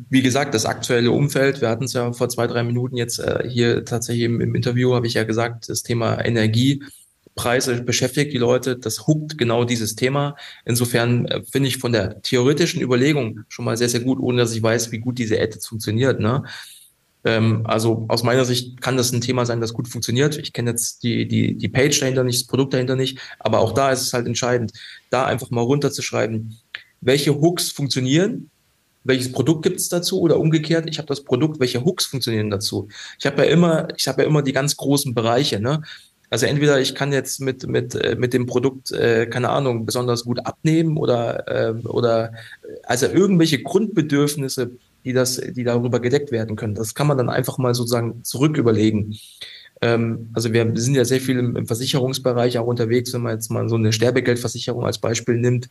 wie 0.08 0.22
gesagt, 0.22 0.54
das 0.54 0.66
aktuelle 0.66 1.10
Umfeld, 1.10 1.60
wir 1.60 1.68
hatten 1.68 1.84
es 1.84 1.94
ja 1.94 2.12
vor 2.12 2.28
zwei, 2.28 2.46
drei 2.46 2.62
Minuten 2.62 2.96
jetzt 2.96 3.18
äh, 3.18 3.48
hier 3.48 3.84
tatsächlich 3.84 4.24
im, 4.24 4.40
im 4.40 4.54
Interview, 4.54 4.94
habe 4.94 5.08
ich 5.08 5.14
ja 5.14 5.24
gesagt, 5.24 5.68
das 5.68 5.82
Thema 5.82 6.24
Energie 6.24 6.84
Preise 7.34 7.82
beschäftigt 7.82 8.32
die 8.32 8.38
Leute, 8.38 8.76
das 8.76 9.06
huckt 9.06 9.36
genau 9.38 9.64
dieses 9.64 9.96
Thema. 9.96 10.36
Insofern 10.64 11.26
äh, 11.26 11.42
finde 11.42 11.68
ich 11.68 11.78
von 11.78 11.92
der 11.92 12.22
theoretischen 12.22 12.80
Überlegung 12.80 13.40
schon 13.48 13.64
mal 13.64 13.76
sehr, 13.76 13.88
sehr 13.88 14.00
gut, 14.00 14.20
ohne 14.20 14.38
dass 14.38 14.54
ich 14.54 14.62
weiß, 14.62 14.92
wie 14.92 14.98
gut 14.98 15.18
diese 15.18 15.40
Ad 15.40 15.58
funktioniert. 15.60 16.20
Ne? 16.20 16.44
Ähm, 17.24 17.62
also 17.64 18.04
aus 18.08 18.22
meiner 18.22 18.44
Sicht 18.44 18.80
kann 18.80 18.96
das 18.96 19.12
ein 19.12 19.20
Thema 19.20 19.46
sein, 19.46 19.60
das 19.60 19.72
gut 19.72 19.88
funktioniert. 19.88 20.38
Ich 20.38 20.52
kenne 20.52 20.70
jetzt 20.70 21.02
die, 21.02 21.26
die, 21.26 21.56
die 21.56 21.68
Page 21.68 21.98
dahinter 21.98 22.22
nicht, 22.22 22.40
das 22.40 22.46
Produkt 22.46 22.74
dahinter 22.74 22.96
nicht, 22.96 23.18
aber 23.38 23.58
auch 23.58 23.72
da 23.72 23.90
ist 23.90 24.02
es 24.02 24.12
halt 24.12 24.26
entscheidend, 24.26 24.72
da 25.10 25.24
einfach 25.24 25.50
mal 25.50 25.62
runterzuschreiben, 25.62 26.58
welche 27.00 27.34
Hooks 27.34 27.70
funktionieren, 27.70 28.50
welches 29.04 29.32
Produkt 29.32 29.62
gibt 29.62 29.80
es 29.80 29.88
dazu 29.88 30.20
oder 30.20 30.38
umgekehrt, 30.38 30.88
ich 30.88 30.98
habe 30.98 31.08
das 31.08 31.24
Produkt, 31.24 31.60
welche 31.60 31.84
Hooks 31.84 32.06
funktionieren 32.06 32.50
dazu. 32.50 32.88
Ich 33.18 33.26
habe 33.26 33.44
ja 33.44 33.50
immer, 33.50 33.88
ich 33.96 34.08
habe 34.08 34.22
ja 34.22 34.28
immer 34.28 34.42
die 34.42 34.52
ganz 34.52 34.76
großen 34.76 35.14
Bereiche, 35.14 35.60
ne? 35.60 35.82
Also 36.30 36.46
entweder 36.46 36.80
ich 36.80 36.94
kann 36.94 37.12
jetzt 37.12 37.40
mit, 37.40 37.66
mit, 37.66 37.94
äh, 37.94 38.16
mit 38.16 38.32
dem 38.32 38.46
Produkt, 38.46 38.90
äh, 38.92 39.26
keine 39.26 39.50
Ahnung, 39.50 39.86
besonders 39.86 40.24
gut 40.24 40.44
abnehmen 40.44 40.96
oder, 40.96 41.48
äh, 41.48 41.86
oder 41.86 42.32
also 42.84 43.06
irgendwelche 43.06 43.62
Grundbedürfnisse, 43.62 44.72
die 45.04 45.12
das, 45.12 45.36
die 45.36 45.64
darüber 45.64 46.00
gedeckt 46.00 46.32
werden 46.32 46.56
können. 46.56 46.74
Das 46.74 46.94
kann 46.94 47.06
man 47.06 47.18
dann 47.18 47.28
einfach 47.28 47.58
mal 47.58 47.74
sozusagen 47.74 48.24
zurück 48.24 48.56
überlegen. 48.56 49.16
Ähm, 49.80 50.30
also 50.32 50.52
wir 50.52 50.70
sind 50.74 50.94
ja 50.94 51.04
sehr 51.04 51.20
viel 51.20 51.38
im, 51.38 51.56
im 51.56 51.66
Versicherungsbereich 51.66 52.58
auch 52.58 52.66
unterwegs, 52.66 53.12
wenn 53.12 53.22
man 53.22 53.34
jetzt 53.34 53.50
mal 53.50 53.68
so 53.68 53.76
eine 53.76 53.92
Sterbegeldversicherung 53.92 54.84
als 54.84 54.98
Beispiel 54.98 55.36
nimmt. 55.36 55.68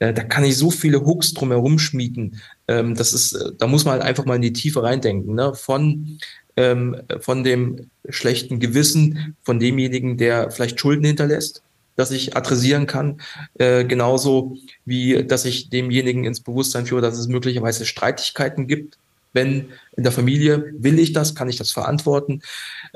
Äh, 0.00 0.12
da 0.12 0.24
kann 0.24 0.44
ich 0.44 0.56
so 0.56 0.70
viele 0.70 1.04
Hooks 1.04 1.34
drumherum 1.34 1.78
schmieden. 1.78 2.40
Ähm, 2.68 2.94
das 2.94 3.12
ist, 3.12 3.34
äh, 3.34 3.52
da 3.56 3.66
muss 3.66 3.84
man 3.84 3.94
halt 3.94 4.02
einfach 4.02 4.24
mal 4.24 4.36
in 4.36 4.42
die 4.42 4.52
Tiefe 4.52 4.82
reindenken. 4.82 5.34
Ne? 5.34 5.54
Von 5.54 6.18
ähm, 6.56 7.02
von 7.20 7.44
dem 7.44 7.90
schlechten 8.08 8.60
Gewissen 8.60 9.36
von 9.42 9.58
demjenigen, 9.58 10.16
der 10.16 10.50
vielleicht 10.50 10.80
Schulden 10.80 11.04
hinterlässt, 11.04 11.62
dass 11.96 12.10
ich 12.10 12.36
adressieren 12.36 12.86
kann, 12.86 13.20
äh, 13.58 13.84
genauso 13.84 14.56
wie 14.84 15.24
dass 15.24 15.44
ich 15.44 15.70
demjenigen 15.70 16.24
ins 16.24 16.40
Bewusstsein 16.40 16.86
führe, 16.86 17.02
dass 17.02 17.18
es 17.18 17.28
möglicherweise 17.28 17.86
Streitigkeiten 17.86 18.66
gibt. 18.66 18.98
Wenn 19.32 19.70
in 19.96 20.04
der 20.04 20.12
Familie 20.12 20.72
will 20.78 20.98
ich 20.98 21.12
das, 21.12 21.34
kann 21.34 21.48
ich 21.48 21.56
das 21.56 21.72
verantworten, 21.72 22.40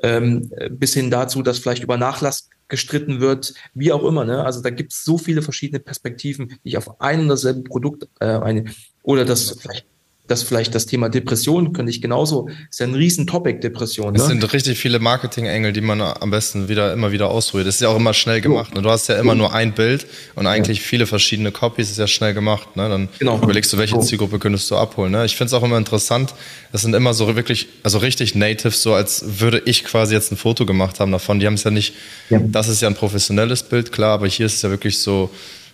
ähm, 0.02 0.50
bis 0.70 0.94
hin 0.94 1.10
dazu, 1.10 1.42
dass 1.42 1.58
vielleicht 1.58 1.82
über 1.82 1.96
Nachlass 1.96 2.48
gestritten 2.68 3.20
wird, 3.20 3.54
wie 3.74 3.92
auch 3.92 4.04
immer. 4.04 4.24
Ne? 4.24 4.44
Also 4.44 4.60
da 4.60 4.70
gibt 4.70 4.92
es 4.92 5.04
so 5.04 5.18
viele 5.18 5.42
verschiedene 5.42 5.80
Perspektiven, 5.80 6.48
die 6.48 6.68
ich 6.68 6.78
auf 6.78 7.00
ein 7.00 7.20
und 7.20 7.28
dasselbe 7.28 7.62
Produkt 7.62 8.06
äh, 8.20 8.26
eine 8.26 8.66
oder 9.02 9.24
das 9.24 9.58
vielleicht 9.58 9.86
dass 10.28 10.42
vielleicht 10.42 10.74
das 10.74 10.86
Thema 10.86 11.08
Depression 11.08 11.72
könnte 11.72 11.90
ich 11.90 12.00
genauso, 12.00 12.48
ist 12.70 12.78
ja 12.78 12.86
ein 12.86 12.94
riesen 12.94 13.26
Topic, 13.26 13.58
Depression. 13.60 14.12
Ne? 14.12 14.20
Es 14.20 14.26
sind 14.26 14.52
richtig 14.52 14.78
viele 14.78 14.98
Marketing-Engel, 15.00 15.72
die 15.72 15.80
man 15.80 16.00
am 16.00 16.30
besten 16.30 16.68
wieder 16.68 16.92
immer 16.92 17.10
wieder 17.10 17.28
ausprobiert. 17.28 17.66
Das 17.66 17.76
ist 17.76 17.80
ja 17.80 17.88
auch 17.88 17.96
immer 17.96 18.14
schnell 18.14 18.40
gemacht. 18.40 18.74
Ne? 18.74 18.82
Du 18.82 18.90
hast 18.90 19.08
ja 19.08 19.16
immer 19.16 19.34
nur 19.34 19.52
ein 19.52 19.72
Bild 19.72 20.06
und 20.34 20.46
eigentlich 20.46 20.78
ja. 20.78 20.84
viele 20.84 21.06
verschiedene 21.06 21.50
Copies, 21.50 21.90
ist 21.90 21.98
ja 21.98 22.06
schnell 22.06 22.34
gemacht. 22.34 22.76
Ne? 22.76 22.88
Dann 22.88 23.08
genau. 23.18 23.38
überlegst 23.42 23.72
du, 23.72 23.78
welche 23.78 23.96
so. 23.96 24.02
Zielgruppe 24.02 24.38
könntest 24.38 24.70
du 24.70 24.76
abholen. 24.76 25.12
Ne? 25.12 25.24
Ich 25.24 25.36
finde 25.36 25.48
es 25.48 25.54
auch 25.54 25.64
immer 25.64 25.78
interessant, 25.78 26.34
das 26.70 26.82
sind 26.82 26.94
immer 26.94 27.14
so 27.14 27.34
wirklich, 27.34 27.68
also 27.82 27.98
richtig 27.98 28.34
native, 28.34 28.72
so 28.72 28.92
als 28.92 29.40
würde 29.40 29.62
ich 29.64 29.84
quasi 29.84 30.14
jetzt 30.14 30.30
ein 30.30 30.36
Foto 30.36 30.66
gemacht 30.66 31.00
haben 31.00 31.10
davon. 31.10 31.40
Die 31.40 31.46
haben 31.46 31.54
es 31.54 31.64
ja 31.64 31.70
nicht, 31.70 31.94
ja. 32.28 32.38
das 32.38 32.68
ist 32.68 32.82
ja 32.82 32.88
ein 32.88 32.94
professionelles 32.94 33.62
Bild, 33.62 33.92
klar, 33.92 34.14
aber 34.14 34.28
hier 34.28 34.46
ist 34.46 34.56
es 34.56 34.62
ja 34.62 34.70
wirklich 34.70 34.98
so, 34.98 35.30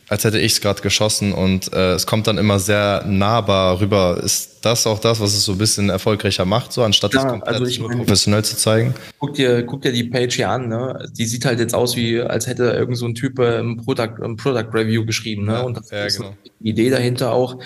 als 0.09 0.25
hätte 0.25 0.39
ich 0.39 0.53
es 0.53 0.61
gerade 0.61 0.83
geschossen 0.83 1.33
und 1.33 1.73
äh, 1.73 1.93
es 1.93 2.07
kommt 2.07 2.27
dann 2.27 2.39
immer 2.39 2.59
sehr 2.59 3.05
nahbar 3.07 3.81
rüber. 3.81 4.21
Ist 4.23 4.65
das 4.65 4.87
auch 4.87 4.99
das, 4.99 5.21
was 5.21 5.35
es 5.35 5.45
so 5.45 5.53
ein 5.53 5.59
bisschen 5.59 5.89
erfolgreicher 5.89 6.45
macht, 6.45 6.73
so 6.73 6.83
anstatt 6.83 7.15
ja, 7.15 7.21
es 7.21 7.27
komplett 7.27 7.61
also 7.61 7.83
mein, 7.83 7.99
professionell 7.99 8.45
zu 8.45 8.57
zeigen? 8.57 8.95
Guck 9.19 9.35
dir, 9.35 9.65
guck 9.65 9.83
dir 9.83 9.93
die 9.93 10.05
Page 10.05 10.35
hier 10.35 10.51
an, 10.51 10.69
ne? 10.69 11.09
Die 11.17 11.27
sieht 11.27 11.45
halt 11.45 11.59
jetzt 11.59 11.75
aus 11.75 11.97
wie, 11.97 12.21
als 12.21 12.47
hätte 12.47 12.65
irgend 12.65 12.99
so 12.99 13.07
ein 13.07 13.15
Typ 13.15 13.39
äh, 13.39 13.59
ein 13.59 13.79
Product, 13.79 14.23
ein 14.23 14.37
Product 14.37 14.69
Review 14.73 15.07
geschrieben, 15.07 15.47
ne? 15.47 15.55
Ja, 15.55 15.61
und 15.63 15.77
das 15.77 15.91
ja, 15.91 16.05
ist 16.05 16.19
genau. 16.19 16.35
die 16.61 16.69
Idee 16.69 16.91
dahinter 16.91 17.33
auch, 17.33 17.59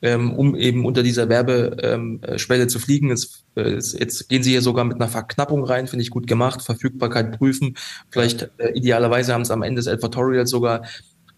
ähm, 0.00 0.34
um 0.34 0.54
eben 0.54 0.84
unter 0.84 1.02
dieser 1.02 1.28
Werbeschwelle 1.28 2.62
ähm, 2.62 2.68
zu 2.68 2.78
fliegen. 2.78 3.08
Jetzt, 3.08 3.44
äh, 3.56 3.74
jetzt 3.74 4.28
gehen 4.28 4.42
sie 4.42 4.50
hier 4.50 4.62
sogar 4.62 4.84
mit 4.84 4.96
einer 4.96 5.08
Verknappung 5.08 5.64
rein, 5.64 5.86
finde 5.86 6.02
ich 6.02 6.10
gut 6.10 6.26
gemacht. 6.26 6.62
Verfügbarkeit 6.62 7.38
prüfen. 7.38 7.76
Vielleicht 8.10 8.50
äh, 8.58 8.72
idealerweise 8.74 9.32
haben 9.32 9.44
sie 9.44 9.52
am 9.52 9.62
Ende 9.62 9.80
des 9.80 9.88
Advertorials 9.88 10.50
sogar 10.50 10.82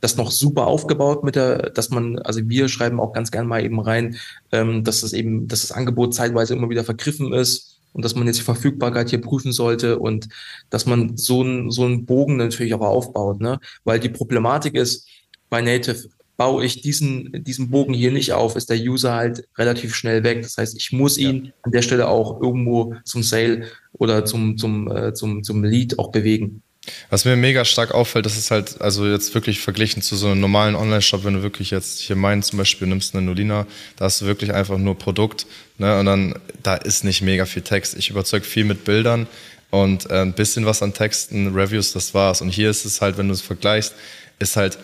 das 0.01 0.17
noch 0.17 0.31
super 0.31 0.67
aufgebaut 0.67 1.25
mit 1.25 1.37
der, 1.37 1.71
dass 1.71 1.91
man, 1.91 2.19
also 2.19 2.41
wir 2.49 2.69
schreiben 2.69 3.01
auch 3.01 3.13
ganz 3.13 3.31
gern 3.31 3.47
mal 3.47 3.65
eben 3.65 3.81
rein, 3.81 4.17
ähm, 4.53 4.85
dass 4.85 5.01
das 5.01 5.13
eben, 5.13 5.49
dass 5.49 5.63
das 5.63 5.73
Angebot 5.73 6.15
zeitweise 6.15 6.55
immer 6.55 6.71
wieder 6.71 6.85
vergriffen 6.85 7.33
ist 7.33 7.81
und 7.93 8.05
dass 8.05 8.15
man 8.15 8.27
jetzt 8.27 8.39
die 8.39 8.45
Verfügbarkeit 8.45 9.11
hier 9.11 9.21
prüfen 9.21 9.53
sollte 9.53 9.99
und 9.99 10.29
dass 10.71 10.87
man 10.87 11.17
so 11.17 11.43
einen 11.43 11.71
so 11.71 11.85
einen 11.85 12.05
Bogen 12.05 12.37
natürlich 12.37 12.75
auch 12.75 12.81
aufbaut, 12.81 13.41
ne? 13.41 13.59
Weil 13.85 14.01
die 14.01 14.11
Problematik 14.11 14.75
ist, 14.75 15.09
bei 15.49 15.63
Native 15.63 16.09
baue 16.37 16.65
ich 16.65 16.83
diesen, 16.83 17.45
diesen 17.45 17.71
Bogen 17.71 17.95
hier 17.95 18.13
nicht 18.13 18.33
auf, 18.33 18.57
ist 18.57 18.69
der 18.69 18.79
User 18.79 19.15
halt 19.15 19.49
relativ 19.57 19.95
schnell 19.95 20.23
weg. 20.23 20.43
Das 20.43 20.59
heißt, 20.59 20.77
ich 20.77 20.93
muss 20.93 21.17
ihn 21.17 21.47
ja. 21.47 21.53
an 21.63 21.73
der 21.73 21.83
Stelle 21.83 22.09
auch 22.09 22.41
irgendwo 22.43 22.95
zum 23.05 23.23
Sale 23.23 23.67
oder 23.93 24.25
zum, 24.25 24.59
zum, 24.59 24.91
äh, 24.91 25.15
zum, 25.15 25.43
zum 25.43 25.65
Lead 25.65 25.99
auch 25.99 26.11
bewegen. 26.11 26.63
Was 27.11 27.25
mir 27.25 27.37
mega 27.37 27.65
stark 27.65 27.93
auffällt, 27.93 28.27
das 28.27 28.37
ist 28.37 28.51
halt, 28.51 28.81
also 28.81 29.07
jetzt 29.07 29.35
wirklich 29.35 29.61
verglichen 29.61 30.03
zu 30.03 30.17
so 30.17 30.29
einem 30.29 30.41
normalen 30.41 30.75
Online-Shop, 30.75 31.25
wenn 31.25 31.35
du 31.35 31.43
wirklich 31.43 31.71
jetzt 31.71 32.01
hier 32.01 32.17
meinen 32.17 32.43
zum 32.43 32.59
Beispiel 32.59 32.89
nimmst, 32.89 33.15
eine 33.15 33.25
Nolina, 33.25 33.67
da 33.97 34.07
hast 34.07 34.21
du 34.21 34.27
wirklich 34.27 34.53
einfach 34.53 34.79
nur 34.79 34.99
Produkt, 34.99 35.47
ne, 35.79 35.99
und 35.99 36.07
dann, 36.07 36.35
da 36.63 36.75
ist 36.75 37.05
nicht 37.05 37.23
mega 37.23 37.47
viel 37.47 37.63
Text. 37.63 37.97
Ich 37.97 38.11
überzeuge 38.11 38.45
viel 38.45 38.65
mit 38.65 38.85
Bildern 38.85 39.27
und 39.71 40.11
äh, 40.11 40.23
ein 40.23 40.33
bisschen 40.33 40.67
was 40.67 40.83
an 40.83 40.95
Texten, 40.95 41.55
Reviews, 41.55 41.93
das 41.93 42.15
war's. 42.15 42.41
Und 42.41 42.51
hier 42.51 42.71
ist 42.71 42.85
es 42.85 43.01
halt, 43.01 43.19
wenn 43.19 43.29
du 43.29 43.35
es 43.35 43.43
vergleichst, 43.43 43.95
ist 44.39 44.57
halt 44.57 44.79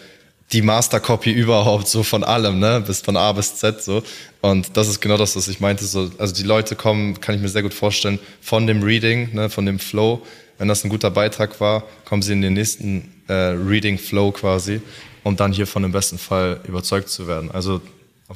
die 0.52 0.62
Mastercopy 0.62 1.30
überhaupt 1.32 1.88
so 1.88 2.02
von 2.02 2.24
allem, 2.24 2.58
ne, 2.58 2.82
bis 2.86 3.00
von 3.00 3.16
A 3.16 3.32
bis 3.32 3.56
Z 3.56 3.82
so. 3.82 4.02
Und 4.40 4.76
das 4.76 4.88
ist 4.88 5.00
genau 5.00 5.16
das, 5.16 5.36
was 5.36 5.48
ich 5.48 5.60
meinte. 5.60 5.84
So, 5.84 6.10
also 6.18 6.34
die 6.34 6.42
Leute 6.42 6.76
kommen, 6.76 7.20
kann 7.20 7.34
ich 7.34 7.40
mir 7.40 7.48
sehr 7.48 7.62
gut 7.62 7.74
vorstellen, 7.74 8.18
von 8.40 8.66
dem 8.66 8.82
Reading, 8.82 9.34
ne, 9.34 9.48
von 9.50 9.66
dem 9.66 9.78
Flow 9.78 10.22
wenn 10.62 10.68
das 10.68 10.84
ein 10.84 10.90
guter 10.90 11.10
Beitrag 11.10 11.60
war, 11.60 11.82
kommen 12.04 12.22
sie 12.22 12.34
in 12.34 12.40
den 12.40 12.52
nächsten 12.52 13.12
äh, 13.26 13.32
Reading 13.32 13.98
Flow 13.98 14.30
quasi, 14.30 14.80
um 15.24 15.34
dann 15.34 15.52
hier 15.52 15.66
von 15.66 15.82
dem 15.82 15.90
besten 15.90 16.18
Fall 16.18 16.60
überzeugt 16.68 17.08
zu 17.08 17.26
werden. 17.26 17.50
Also 17.50 17.80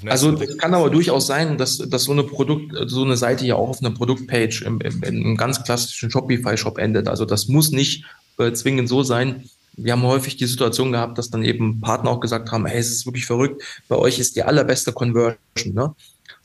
also 0.06 0.32
es 0.32 0.58
kann 0.58 0.74
aber 0.74 0.90
durchaus 0.90 1.28
sein, 1.28 1.56
dass, 1.56 1.78
dass 1.78 2.02
so 2.02 2.10
eine 2.10 2.24
Produkt, 2.24 2.74
so 2.90 3.04
eine 3.04 3.16
Seite 3.16 3.46
ja 3.46 3.54
auch 3.54 3.68
auf 3.68 3.80
einer 3.80 3.92
Produktpage 3.92 4.62
im, 4.62 4.80
im, 4.80 5.02
im 5.04 5.36
ganz 5.36 5.62
klassischen 5.62 6.10
Shopify-Shop 6.10 6.78
endet. 6.78 7.06
Also 7.06 7.26
das 7.26 7.46
muss 7.46 7.70
nicht 7.70 8.04
äh, 8.38 8.52
zwingend 8.52 8.88
so 8.88 9.04
sein. 9.04 9.48
Wir 9.76 9.92
haben 9.92 10.02
häufig 10.02 10.36
die 10.36 10.46
Situation 10.46 10.90
gehabt, 10.90 11.18
dass 11.18 11.30
dann 11.30 11.44
eben 11.44 11.80
Partner 11.80 12.10
auch 12.10 12.20
gesagt 12.20 12.50
haben, 12.50 12.66
hey, 12.66 12.80
es 12.80 12.90
ist 12.90 13.06
wirklich 13.06 13.26
verrückt, 13.26 13.62
bei 13.86 13.94
euch 13.94 14.18
ist 14.18 14.34
die 14.34 14.42
allerbeste 14.42 14.92
Conversion. 14.92 15.38
Ne? 15.74 15.94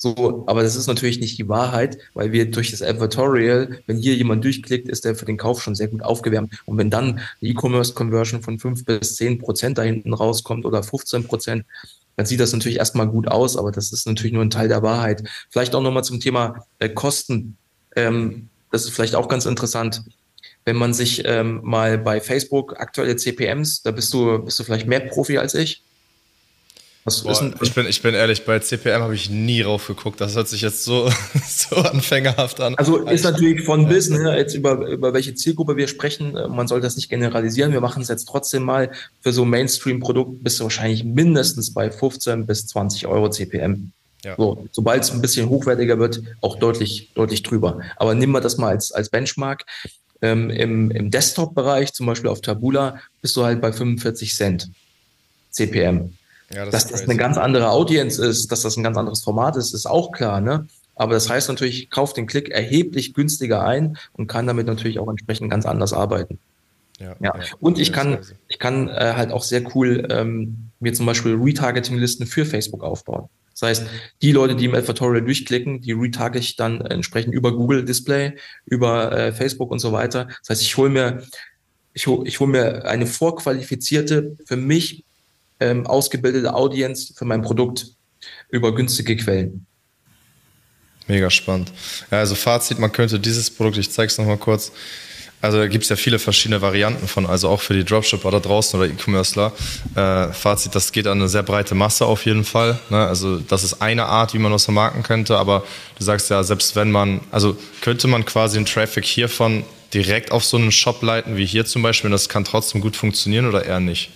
So, 0.03 0.45
aber 0.47 0.63
das 0.63 0.75
ist 0.75 0.87
natürlich 0.87 1.19
nicht 1.19 1.37
die 1.37 1.47
Wahrheit, 1.47 1.99
weil 2.15 2.31
wir 2.31 2.49
durch 2.49 2.71
das 2.71 2.81
Advertorial, 2.81 3.81
wenn 3.85 3.97
hier 3.97 4.15
jemand 4.15 4.43
durchklickt, 4.43 4.89
ist 4.89 5.05
der 5.05 5.13
für 5.13 5.25
den 5.25 5.37
Kauf 5.37 5.61
schon 5.61 5.75
sehr 5.75 5.89
gut 5.89 6.01
aufgewärmt. 6.01 6.59
Und 6.65 6.79
wenn 6.79 6.89
dann 6.89 7.19
die 7.39 7.49
E-Commerce-Conversion 7.49 8.41
von 8.41 8.57
fünf 8.57 8.83
bis 8.83 9.15
zehn 9.15 9.37
Prozent 9.37 9.77
da 9.77 9.83
hinten 9.83 10.15
rauskommt 10.15 10.65
oder 10.65 10.81
15 10.81 11.25
Prozent, 11.25 11.65
dann 12.15 12.25
sieht 12.25 12.39
das 12.39 12.51
natürlich 12.51 12.79
erstmal 12.79 13.07
gut 13.09 13.27
aus, 13.27 13.55
aber 13.55 13.71
das 13.71 13.93
ist 13.93 14.07
natürlich 14.07 14.33
nur 14.33 14.41
ein 14.41 14.49
Teil 14.49 14.69
der 14.69 14.81
Wahrheit. 14.81 15.21
Vielleicht 15.51 15.75
auch 15.75 15.83
nochmal 15.83 16.03
zum 16.03 16.19
Thema 16.19 16.65
äh, 16.79 16.89
Kosten. 16.89 17.57
Ähm, 17.95 18.49
das 18.71 18.85
ist 18.85 18.95
vielleicht 18.95 19.13
auch 19.13 19.27
ganz 19.27 19.45
interessant. 19.45 20.01
Wenn 20.65 20.77
man 20.77 20.95
sich 20.95 21.21
ähm, 21.25 21.59
mal 21.61 21.99
bei 21.99 22.21
Facebook 22.21 22.79
aktuelle 22.79 23.17
CPMs, 23.17 23.83
da 23.83 23.91
bist 23.91 24.11
du, 24.15 24.39
bist 24.39 24.57
du 24.57 24.63
vielleicht 24.63 24.87
mehr 24.87 25.01
Profi 25.01 25.37
als 25.37 25.53
ich. 25.53 25.83
Boah, 27.03 27.51
ich, 27.61 27.73
bin, 27.73 27.87
ich 27.87 28.01
bin 28.03 28.13
ehrlich, 28.13 28.45
bei 28.45 28.59
CPM 28.59 29.01
habe 29.01 29.15
ich 29.15 29.31
nie 29.31 29.61
raufgeguckt. 29.61 30.21
Das 30.21 30.35
hört 30.35 30.47
sich 30.47 30.61
jetzt 30.61 30.83
so, 30.83 31.11
so 31.47 31.75
anfängerhaft 31.77 32.61
an. 32.61 32.75
Also 32.75 32.97
ist 32.97 33.23
natürlich 33.23 33.65
von 33.65 33.87
bis, 33.87 34.09
ne, 34.09 34.37
jetzt 34.37 34.53
über, 34.53 34.87
über 34.87 35.11
welche 35.11 35.33
Zielgruppe 35.33 35.77
wir 35.77 35.87
sprechen. 35.87 36.37
Äh, 36.37 36.47
man 36.47 36.67
soll 36.67 36.79
das 36.79 36.95
nicht 36.97 37.09
generalisieren. 37.09 37.71
Wir 37.71 37.81
machen 37.81 38.03
es 38.03 38.07
jetzt 38.07 38.25
trotzdem 38.25 38.61
mal. 38.61 38.91
Für 39.21 39.33
so 39.33 39.45
Mainstream-Produkt 39.45 40.43
bist 40.43 40.59
du 40.59 40.63
wahrscheinlich 40.63 41.03
mindestens 41.03 41.73
bei 41.73 41.89
15 41.89 42.45
bis 42.45 42.67
20 42.67 43.07
Euro 43.07 43.29
CPM. 43.31 43.93
Ja. 44.23 44.35
So, 44.37 44.67
sobald 44.71 45.01
es 45.01 45.11
ein 45.11 45.21
bisschen 45.21 45.49
hochwertiger 45.49 45.97
wird, 45.97 46.21
auch 46.41 46.59
deutlich, 46.59 47.09
deutlich 47.15 47.41
drüber. 47.41 47.79
Aber 47.95 48.13
nehmen 48.13 48.33
wir 48.33 48.41
das 48.41 48.57
mal 48.57 48.69
als, 48.69 48.91
als 48.91 49.09
Benchmark. 49.09 49.65
Ähm, 50.21 50.51
Im 50.51 50.91
im 50.91 51.09
Desktop-Bereich, 51.09 51.93
zum 51.93 52.05
Beispiel 52.05 52.29
auf 52.29 52.41
Tabula, 52.41 52.99
bist 53.23 53.35
du 53.35 53.43
halt 53.43 53.59
bei 53.59 53.73
45 53.73 54.35
Cent 54.35 54.69
CPM. 55.49 56.13
Ja, 56.53 56.65
das 56.65 56.71
dass 56.71 56.87
das 56.87 57.01
eine 57.03 57.17
ganz 57.17 57.37
andere 57.37 57.69
Audience 57.69 58.23
ist, 58.23 58.51
dass 58.51 58.61
das 58.61 58.77
ein 58.77 58.83
ganz 58.83 58.97
anderes 58.97 59.21
Format 59.21 59.55
ist, 59.55 59.73
ist 59.73 59.85
auch 59.85 60.11
klar, 60.11 60.41
ne? 60.41 60.67
Aber 60.95 61.13
das 61.13 61.29
heißt 61.29 61.49
natürlich, 61.49 61.89
kauft 61.89 62.17
den 62.17 62.27
Klick 62.27 62.49
erheblich 62.49 63.13
günstiger 63.13 63.63
ein 63.63 63.97
und 64.13 64.27
kann 64.27 64.45
damit 64.45 64.67
natürlich 64.67 64.99
auch 64.99 65.09
entsprechend 65.09 65.49
ganz 65.49 65.65
anders 65.65 65.93
arbeiten. 65.93 66.39
Ja, 66.99 67.15
ja. 67.19 67.35
ja. 67.35 67.43
Und 67.59 67.79
ich 67.79 67.91
kann, 67.91 68.19
ich 68.47 68.59
kann 68.59 68.87
äh, 68.87 69.13
halt 69.15 69.31
auch 69.31 69.43
sehr 69.43 69.63
cool 69.75 70.07
ähm, 70.11 70.69
mir 70.79 70.93
zum 70.93 71.05
Beispiel 71.05 71.35
Retargeting-Listen 71.35 72.27
für 72.27 72.45
Facebook 72.45 72.83
aufbauen. 72.83 73.29
Das 73.51 73.69
heißt, 73.69 73.87
die 74.21 74.31
Leute, 74.31 74.55
die 74.55 74.65
im 74.65 74.75
Advertorial 74.75 75.23
durchklicken, 75.23 75.81
die 75.81 75.91
retarget 75.91 76.41
ich 76.41 76.55
dann 76.55 76.81
entsprechend 76.81 77.33
über 77.33 77.55
Google 77.55 77.85
Display, 77.85 78.33
über 78.65 79.11
äh, 79.11 79.33
Facebook 79.33 79.71
und 79.71 79.79
so 79.79 79.91
weiter. 79.91 80.25
Das 80.39 80.49
heißt, 80.49 80.61
ich 80.61 80.77
hole 80.77 80.89
mir, 80.89 81.23
ich 81.93 82.07
hole 82.07 82.27
ich 82.27 82.39
hol 82.39 82.47
mir 82.47 82.85
eine 82.85 83.05
vorqualifizierte, 83.05 84.37
für 84.45 84.57
mich 84.57 85.03
ähm, 85.61 85.87
ausgebildete 85.87 86.53
Audience 86.53 87.13
für 87.13 87.25
mein 87.25 87.41
Produkt 87.41 87.85
über 88.49 88.75
günstige 88.75 89.15
Quellen. 89.15 89.65
Mega 91.07 91.29
spannend. 91.29 91.71
Ja, 92.11 92.19
also 92.19 92.35
Fazit, 92.35 92.79
man 92.79 92.91
könnte 92.91 93.19
dieses 93.19 93.49
Produkt, 93.49 93.77
ich 93.77 93.91
zeige 93.91 94.07
es 94.07 94.17
nochmal 94.17 94.37
kurz, 94.37 94.71
also 95.41 95.57
da 95.57 95.67
gibt 95.67 95.83
es 95.83 95.89
ja 95.89 95.95
viele 95.95 96.19
verschiedene 96.19 96.61
Varianten 96.61 97.07
von, 97.07 97.25
also 97.25 97.49
auch 97.49 97.61
für 97.61 97.73
die 97.73 97.83
Dropshipper 97.83 98.29
da 98.29 98.39
draußen 98.39 98.79
oder 98.79 98.87
E-Commercer. 98.87 99.51
Äh, 99.95 100.33
Fazit, 100.33 100.75
das 100.75 100.91
geht 100.91 101.07
an 101.07 101.17
eine 101.17 101.29
sehr 101.29 101.41
breite 101.41 101.73
Masse 101.73 102.05
auf 102.05 102.25
jeden 102.25 102.45
Fall. 102.45 102.79
Ne? 102.89 103.07
Also 103.07 103.39
das 103.39 103.63
ist 103.63 103.81
eine 103.81 104.05
Art, 104.05 104.35
wie 104.35 104.39
man 104.39 104.51
das 104.51 104.65
vermarkten 104.65 105.01
könnte, 105.01 105.37
aber 105.37 105.63
du 105.97 106.03
sagst 106.03 106.29
ja, 106.29 106.43
selbst 106.43 106.75
wenn 106.75 106.91
man, 106.91 107.21
also 107.31 107.57
könnte 107.81 108.07
man 108.07 108.23
quasi 108.23 108.57
den 108.57 108.67
Traffic 108.67 109.03
hiervon 109.03 109.63
direkt 109.95 110.31
auf 110.31 110.45
so 110.45 110.57
einen 110.57 110.71
Shop 110.71 111.01
leiten, 111.01 111.35
wie 111.37 111.45
hier 111.45 111.65
zum 111.65 111.81
Beispiel, 111.81 112.11
das 112.11 112.29
kann 112.29 112.45
trotzdem 112.45 112.79
gut 112.79 112.95
funktionieren 112.95 113.47
oder 113.47 113.65
eher 113.65 113.79
nicht? 113.79 114.11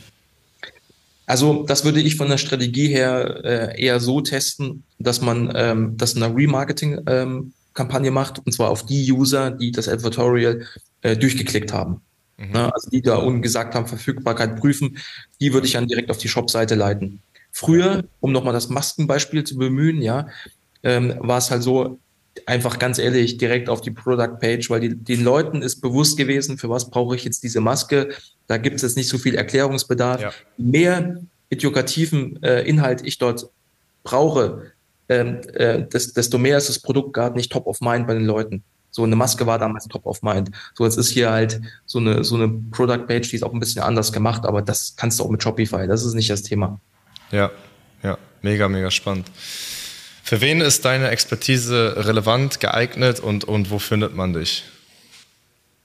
Also 1.26 1.64
das 1.64 1.84
würde 1.84 2.02
ich 2.02 2.18
von 2.18 2.30
der 2.30 2.38
Strategie 2.38 2.88
her 2.88 3.42
äh, 3.44 3.82
eher 3.82 4.00
so 4.00 4.22
testen, 4.22 4.84
dass 5.00 5.22
man 5.22 5.52
ähm, 5.56 5.98
das 5.98 6.16
eine 6.16 6.36
Remarketing-Kampagne 6.36 8.08
ähm, 8.08 8.14
macht, 8.14 8.46
und 8.46 8.52
zwar 8.52 8.70
auf 8.70 8.86
die 8.86 9.12
User, 9.12 9.52
die 9.52 9.72
das 9.72 9.88
Advertorial 9.88 10.66
äh, 11.02 11.18
durchgeklickt 11.18 11.74
haben. 11.74 12.02
Mhm. 12.38 12.52
Ne? 12.52 12.74
Also 12.74 12.90
die 12.90 13.02
da 13.02 13.18
unten 13.18 13.42
gesagt 13.42 13.76
haben, 13.76 13.88
Verfügbarkeit 13.88 14.60
prüfen, 14.60 14.98
die 15.42 15.54
würde 15.54 15.68
ich 15.68 15.74
dann 15.74 15.88
direkt 15.88 16.12
auf 16.12 16.18
die 16.18 16.28
Shop-Seite 16.28 16.76
leiten. 16.76 17.22
Früher, 17.52 18.04
um 18.20 18.32
nochmal 18.32 18.54
das 18.54 18.70
Maskenbeispiel 18.70 19.44
zu 19.46 19.58
bemühen, 19.58 20.02
ja, 20.02 20.28
ähm, 20.84 21.15
war 21.19 21.38
es 21.40 21.50
halt 21.50 21.63
so, 21.63 22.00
einfach 22.46 22.79
ganz 22.79 23.00
ehrlich 23.00 23.38
direkt 23.38 23.69
auf 23.69 23.81
die 23.81 23.92
Product 23.92 24.38
Page, 24.40 24.69
weil 24.69 24.81
die, 24.81 24.96
den 24.96 25.23
Leuten 25.23 25.62
ist 25.62 25.81
bewusst 25.81 26.17
gewesen, 26.17 26.58
für 26.58 26.69
was 26.69 26.90
brauche 26.90 27.15
ich 27.15 27.23
jetzt 27.23 27.44
diese 27.44 27.62
Maske. 27.62 28.10
Da 28.48 28.58
gibt 28.58 28.77
es 28.77 28.81
jetzt 28.81 28.98
nicht 28.98 29.10
so 29.10 29.17
viel 29.17 29.36
Erklärungsbedarf. 29.36 30.21
Ja. 30.21 30.31
Mehr 30.58 31.17
edukativen 31.50 32.42
äh, 32.44 32.62
Inhalt 32.63 33.02
ich 33.06 33.17
dort 33.17 33.50
brauche, 34.04 34.71
ähm, 35.08 35.42
äh, 35.54 35.83
desto 35.83 36.38
mehr 36.38 36.58
ist 36.58 36.69
das 36.69 36.79
Produkt 36.79 37.13
gerade 37.13 37.36
nicht 37.36 37.52
top 37.52 37.67
of 37.67 37.79
mind 37.81 38.08
bei 38.08 38.13
den 38.13 38.25
Leuten. 38.25 38.63
So 38.92 39.04
eine 39.04 39.15
Maske 39.15 39.46
war 39.46 39.60
damals 39.60 39.88
top 39.88 40.06
of 40.06 40.21
mind. 40.21 40.52
So 40.73 40.86
jetzt 40.86 40.98
ist 40.98 41.10
hier 41.10 41.29
halt 41.29 41.60
so 41.86 42.00
eine 42.00 42.23
so 42.23 42.36
eine 42.36 42.48
Product 42.71 43.06
Page, 43.08 43.29
die 43.29 43.36
ist 43.36 43.44
auch 43.44 43.54
ein 43.54 43.60
bisschen 43.60 43.83
anders 43.83 44.12
gemacht, 44.12 44.46
aber 44.46 44.62
das 44.62 44.96
kannst 44.96 45.19
du 45.19 45.23
auch 45.23 45.29
mit 45.29 45.44
Shopify. 45.44 45.86
Das 45.86 46.06
ist 46.06 46.13
nicht 46.13 46.29
das 46.29 46.44
Thema. 46.44 46.79
Ja, 47.31 47.52
ja, 48.04 48.17
mega, 48.42 48.69
mega 48.69 48.90
spannend. 48.90 49.29
Für 50.26 50.42
wen 50.42 50.60
ist 50.60 50.84
deine 50.86 51.10
Expertise 51.10 51.94
relevant, 51.98 52.60
geeignet 52.60 53.19
und, 53.19 53.44
und 53.44 53.69
wo 53.69 53.78
findet 53.78 54.15
man 54.15 54.34
dich? 54.34 54.63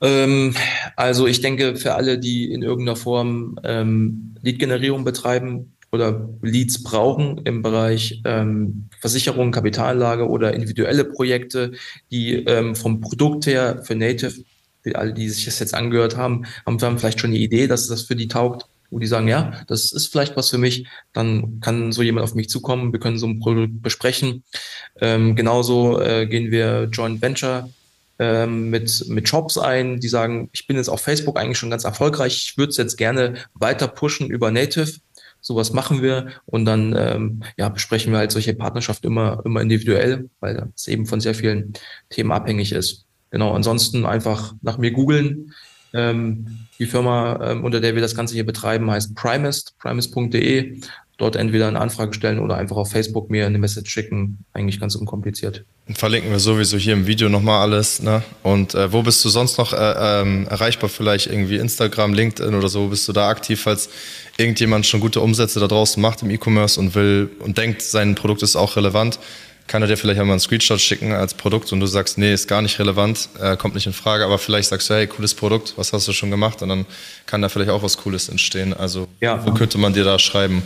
Ähm, 0.01 0.55
also 0.95 1.27
ich 1.27 1.41
denke, 1.41 1.75
für 1.75 1.93
alle, 1.93 2.17
die 2.17 2.51
in 2.51 2.63
irgendeiner 2.63 2.95
Form 2.95 3.59
ähm, 3.63 4.33
Lead-Generierung 4.41 5.03
betreiben 5.03 5.73
oder 5.91 6.27
Leads 6.41 6.81
brauchen 6.81 7.41
im 7.43 7.61
Bereich 7.61 8.19
ähm, 8.25 8.89
Versicherung, 8.99 9.51
Kapitalanlage 9.51 10.27
oder 10.27 10.55
individuelle 10.55 11.05
Projekte, 11.05 11.73
die 12.09 12.33
ähm, 12.33 12.75
vom 12.75 12.99
Produkt 12.99 13.45
her 13.45 13.83
für 13.83 13.93
Native, 13.93 14.43
für 14.81 14.95
alle, 14.95 15.13
die 15.13 15.29
sich 15.29 15.45
das 15.45 15.59
jetzt 15.59 15.75
angehört 15.75 16.17
haben, 16.17 16.47
haben 16.65 16.79
dann 16.79 16.97
vielleicht 16.97 17.19
schon 17.19 17.29
eine 17.29 17.39
Idee, 17.39 17.67
dass 17.67 17.87
das 17.87 18.01
für 18.01 18.15
die 18.15 18.27
taugt 18.27 18.65
wo 18.91 18.99
die 18.99 19.07
sagen, 19.07 19.27
ja, 19.27 19.63
das 19.67 19.91
ist 19.91 20.07
vielleicht 20.07 20.37
was 20.37 20.49
für 20.49 20.57
mich, 20.57 20.85
dann 21.13 21.59
kann 21.61 21.91
so 21.91 22.03
jemand 22.03 22.25
auf 22.25 22.35
mich 22.35 22.49
zukommen, 22.49 22.91
wir 22.91 22.99
können 22.99 23.17
so 23.17 23.25
ein 23.25 23.39
Produkt 23.39 23.81
besprechen. 23.81 24.43
Ähm, 24.99 25.35
genauso 25.35 25.99
äh, 25.99 26.27
gehen 26.27 26.51
wir 26.51 26.89
Joint 26.91 27.21
Venture 27.21 27.69
ähm, 28.19 28.69
mit, 28.69 29.05
mit 29.07 29.27
Shops 29.27 29.57
ein, 29.57 29.99
die 29.99 30.09
sagen, 30.09 30.49
ich 30.51 30.67
bin 30.67 30.77
jetzt 30.77 30.89
auf 30.89 31.01
Facebook 31.01 31.39
eigentlich 31.39 31.57
schon 31.57 31.71
ganz 31.71 31.85
erfolgreich, 31.85 32.35
ich 32.35 32.57
würde 32.57 32.69
es 32.69 32.77
jetzt 32.77 32.97
gerne 32.97 33.35
weiter 33.53 33.87
pushen 33.87 34.29
über 34.29 34.51
Native. 34.51 34.93
Sowas 35.43 35.73
machen 35.73 36.03
wir 36.03 36.27
und 36.45 36.65
dann 36.65 36.95
ähm, 36.95 37.43
ja, 37.57 37.67
besprechen 37.69 38.11
wir 38.11 38.19
halt 38.19 38.31
solche 38.31 38.53
Partnerschaften 38.53 39.07
immer, 39.07 39.41
immer 39.43 39.61
individuell, 39.61 40.29
weil 40.39 40.67
es 40.75 40.87
eben 40.87 41.07
von 41.07 41.19
sehr 41.19 41.33
vielen 41.33 41.73
Themen 42.09 42.31
abhängig 42.31 42.73
ist. 42.73 43.05
Genau, 43.31 43.53
ansonsten 43.53 44.05
einfach 44.05 44.53
nach 44.61 44.77
mir 44.77 44.91
googeln. 44.91 45.53
Ähm, 45.93 46.67
die 46.79 46.85
Firma, 46.85 47.51
ähm, 47.51 47.63
unter 47.63 47.79
der 47.79 47.95
wir 47.95 48.01
das 48.01 48.15
Ganze 48.15 48.33
hier 48.33 48.45
betreiben, 48.45 48.89
heißt 48.89 49.15
Primist, 49.15 49.77
primist.de 49.79 50.79
dort 51.21 51.35
entweder 51.35 51.67
eine 51.67 51.79
Anfrage 51.79 52.13
stellen 52.13 52.39
oder 52.39 52.57
einfach 52.57 52.77
auf 52.77 52.91
Facebook 52.91 53.29
mir 53.29 53.45
eine 53.45 53.59
Message 53.59 53.91
schicken. 53.91 54.39
Eigentlich 54.53 54.79
ganz 54.79 54.95
unkompliziert. 54.95 55.63
Verlinken 55.93 56.31
wir 56.31 56.39
sowieso 56.39 56.77
hier 56.77 56.93
im 56.93 57.05
Video 57.05 57.29
nochmal 57.29 57.61
alles. 57.61 58.01
Ne? 58.01 58.23
Und 58.41 58.73
äh, 58.73 58.91
wo 58.91 59.03
bist 59.03 59.23
du 59.23 59.29
sonst 59.29 59.57
noch 59.57 59.71
äh, 59.73 59.77
ähm, 59.77 60.47
erreichbar? 60.49 60.89
Vielleicht 60.89 61.27
irgendwie 61.27 61.57
Instagram, 61.57 62.13
LinkedIn 62.13 62.55
oder 62.55 62.69
so? 62.69 62.87
Bist 62.87 63.07
du 63.07 63.13
da 63.13 63.29
aktiv, 63.29 63.61
falls 63.61 63.89
irgendjemand 64.37 64.87
schon 64.87 64.99
gute 64.99 65.21
Umsätze 65.21 65.59
da 65.59 65.67
draußen 65.67 66.01
macht 66.01 66.23
im 66.23 66.31
E-Commerce 66.31 66.79
und 66.79 66.95
will 66.95 67.29
und 67.39 67.57
denkt, 67.57 67.83
sein 67.83 68.15
Produkt 68.15 68.41
ist 68.41 68.55
auch 68.55 68.75
relevant? 68.75 69.19
Kann 69.71 69.81
er 69.81 69.87
dir 69.87 69.95
vielleicht 69.95 70.19
einmal 70.19 70.33
einen 70.33 70.41
Screenshot 70.41 70.81
schicken 70.81 71.13
als 71.13 71.33
Produkt 71.33 71.71
und 71.71 71.79
du 71.79 71.85
sagst, 71.85 72.17
nee, 72.17 72.33
ist 72.33 72.49
gar 72.49 72.61
nicht 72.61 72.77
relevant, 72.77 73.29
äh, 73.39 73.55
kommt 73.55 73.73
nicht 73.73 73.87
in 73.87 73.93
Frage, 73.93 74.25
aber 74.25 74.37
vielleicht 74.37 74.67
sagst 74.67 74.89
du, 74.89 74.95
hey, 74.95 75.07
cooles 75.07 75.33
Produkt, 75.33 75.75
was 75.77 75.93
hast 75.93 76.09
du 76.09 76.11
schon 76.11 76.29
gemacht? 76.29 76.61
Und 76.61 76.67
dann 76.67 76.85
kann 77.25 77.41
da 77.41 77.47
vielleicht 77.47 77.71
auch 77.71 77.81
was 77.81 77.95
Cooles 77.95 78.27
entstehen. 78.27 78.73
Also, 78.73 79.07
ja. 79.21 79.45
wo 79.45 79.53
könnte 79.53 79.77
man 79.77 79.93
dir 79.93 80.03
da 80.03 80.19
schreiben? 80.19 80.61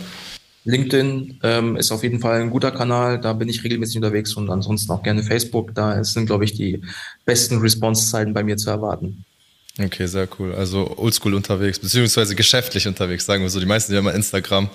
LinkedIn 0.64 1.38
ähm, 1.44 1.76
ist 1.76 1.92
auf 1.92 2.02
jeden 2.02 2.18
Fall 2.18 2.40
ein 2.40 2.50
guter 2.50 2.72
Kanal, 2.72 3.20
da 3.20 3.32
bin 3.32 3.48
ich 3.48 3.62
regelmäßig 3.62 3.94
unterwegs 3.94 4.34
und 4.34 4.50
ansonsten 4.50 4.90
auch 4.90 5.04
gerne 5.04 5.22
Facebook. 5.22 5.72
Da 5.72 6.02
sind, 6.02 6.26
glaube 6.26 6.44
ich, 6.44 6.54
die 6.54 6.82
besten 7.24 7.58
Response-Zeiten 7.58 8.34
bei 8.34 8.42
mir 8.42 8.56
zu 8.56 8.70
erwarten. 8.70 9.24
Okay, 9.78 10.06
sehr 10.06 10.26
cool. 10.40 10.52
Also 10.52 10.96
oldschool 10.96 11.34
unterwegs, 11.34 11.78
beziehungsweise 11.78 12.34
geschäftlich 12.34 12.88
unterwegs, 12.88 13.24
sagen 13.24 13.44
wir 13.44 13.50
so. 13.50 13.60
Die 13.60 13.66
meisten 13.66 13.92
ja 13.92 14.00
immer 14.00 14.14
Instagram. 14.14 14.68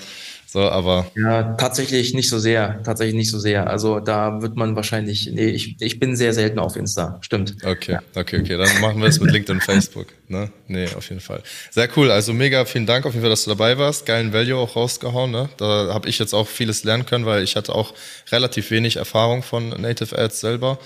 So, 0.52 0.60
aber. 0.60 1.10
Ja, 1.16 1.54
tatsächlich 1.54 2.14
nicht 2.14 2.30
so 2.30 2.38
sehr. 2.38 2.84
Tatsächlich 2.84 3.16
nicht 3.16 3.32
so 3.32 3.40
sehr. 3.40 3.70
Also 3.70 4.02
da 4.02 4.42
wird 4.42 4.58
man 4.58 4.76
wahrscheinlich. 4.76 5.32
Nee, 5.32 5.48
ich, 5.48 5.78
ich 5.80 5.98
bin 5.98 6.18
sehr 6.18 6.34
selten 6.34 6.60
auf 6.60 6.76
Insta. 6.76 7.20
Stimmt. 7.22 7.56
Okay, 7.64 7.94
ja. 7.94 8.02
okay, 8.16 8.42
okay. 8.42 8.58
Dann 8.58 8.82
machen 8.82 9.00
wir 9.00 9.08
es 9.08 9.22
mit 9.22 9.32
LinkedIn 9.32 9.56
und 9.56 9.64
Facebook. 9.64 10.08
Ne? 10.28 10.52
Nee, 10.68 10.88
auf 10.98 11.08
jeden 11.08 11.22
Fall. 11.22 11.42
Sehr 11.70 11.88
cool. 11.96 12.12
Also 12.12 12.34
mega 12.34 12.66
vielen 12.66 12.86
Dank 12.86 13.06
auf 13.06 13.14
jeden 13.14 13.22
Fall, 13.22 13.30
dass 13.30 13.46
du 13.46 13.52
dabei 13.52 13.78
warst. 13.78 14.06
Geilen 14.06 14.34
Value 14.34 14.58
auch 14.58 14.76
rausgehauen. 14.76 15.32
Ne? 15.32 15.48
Da 15.56 15.94
habe 15.94 16.10
ich 16.10 16.20
jetzt 16.20 16.34
auch 16.34 16.50
vieles 16.50 16.84
lernen 16.84 17.06
können, 17.06 17.26
weil 17.26 17.44
ich 17.44 17.56
hatte 17.56 17.74
auch 17.74 17.94
relativ 18.30 18.72
wenig 18.72 18.98
Erfahrung 18.98 19.44
von 19.44 19.70
Native 19.70 20.20
Ads 20.20 20.42
selber. 20.42 20.80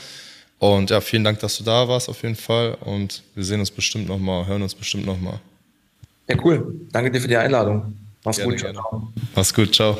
Und 0.59 0.91
ja, 0.91 1.01
vielen 1.01 1.23
Dank, 1.23 1.39
dass 1.39 1.57
du 1.57 1.63
da 1.63 1.87
warst 1.87 2.07
auf 2.07 2.21
jeden 2.21 2.35
Fall. 2.35 2.77
Und 2.81 3.23
wir 3.33 3.43
sehen 3.43 3.61
uns 3.61 3.71
bestimmt 3.71 4.07
nochmal, 4.09 4.45
hören 4.45 4.61
uns 4.61 4.75
bestimmt 4.75 5.07
nochmal. 5.07 5.39
Ja, 6.27 6.35
cool. 6.43 6.81
Danke 6.91 7.09
dir 7.09 7.19
für 7.19 7.27
die 7.27 7.37
Einladung. 7.37 8.04
Mach's 8.25 8.37
gerne, 8.37 8.51
gut. 8.51 8.61
Gerne. 8.61 8.73
Ciao. 8.79 9.13
Mach's 9.35 9.53
gut. 9.53 9.75
Ciao. 9.75 9.97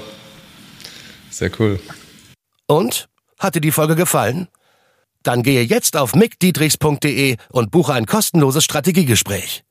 Sehr 1.30 1.52
cool. 1.60 1.80
Und? 2.68 3.08
Hat 3.40 3.56
dir 3.56 3.62
die 3.62 3.72
Folge 3.72 3.96
gefallen? 3.96 4.48
Dann 5.24 5.44
gehe 5.44 5.62
jetzt 5.64 5.98
auf 5.98 6.16
mickdietrichs.de 6.16 7.38
und 7.50 7.72
buche 7.72 7.94
ein 7.94 8.06
kostenloses 8.06 8.64
Strategiegespräch. 8.64 9.64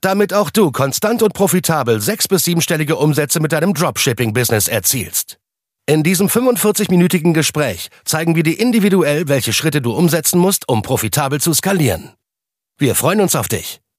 Damit 0.00 0.34
auch 0.34 0.50
du 0.50 0.70
konstant 0.70 1.22
und 1.22 1.32
profitabel 1.32 2.00
sechs- 2.00 2.28
bis 2.28 2.44
siebenstellige 2.44 2.96
Umsätze 2.96 3.40
mit 3.40 3.52
deinem 3.52 3.72
Dropshipping-Business 3.72 4.68
erzielst. 4.68 5.38
In 5.86 6.02
diesem 6.02 6.28
45-minütigen 6.28 7.32
Gespräch 7.32 7.88
zeigen 8.04 8.34
wir 8.36 8.42
dir 8.42 8.58
individuell, 8.58 9.28
welche 9.28 9.52
Schritte 9.52 9.80
du 9.80 9.92
umsetzen 9.92 10.38
musst, 10.38 10.68
um 10.68 10.82
profitabel 10.82 11.40
zu 11.40 11.54
skalieren. 11.54 12.12
Wir 12.78 12.94
freuen 12.94 13.20
uns 13.20 13.34
auf 13.36 13.48
dich. 13.48 13.80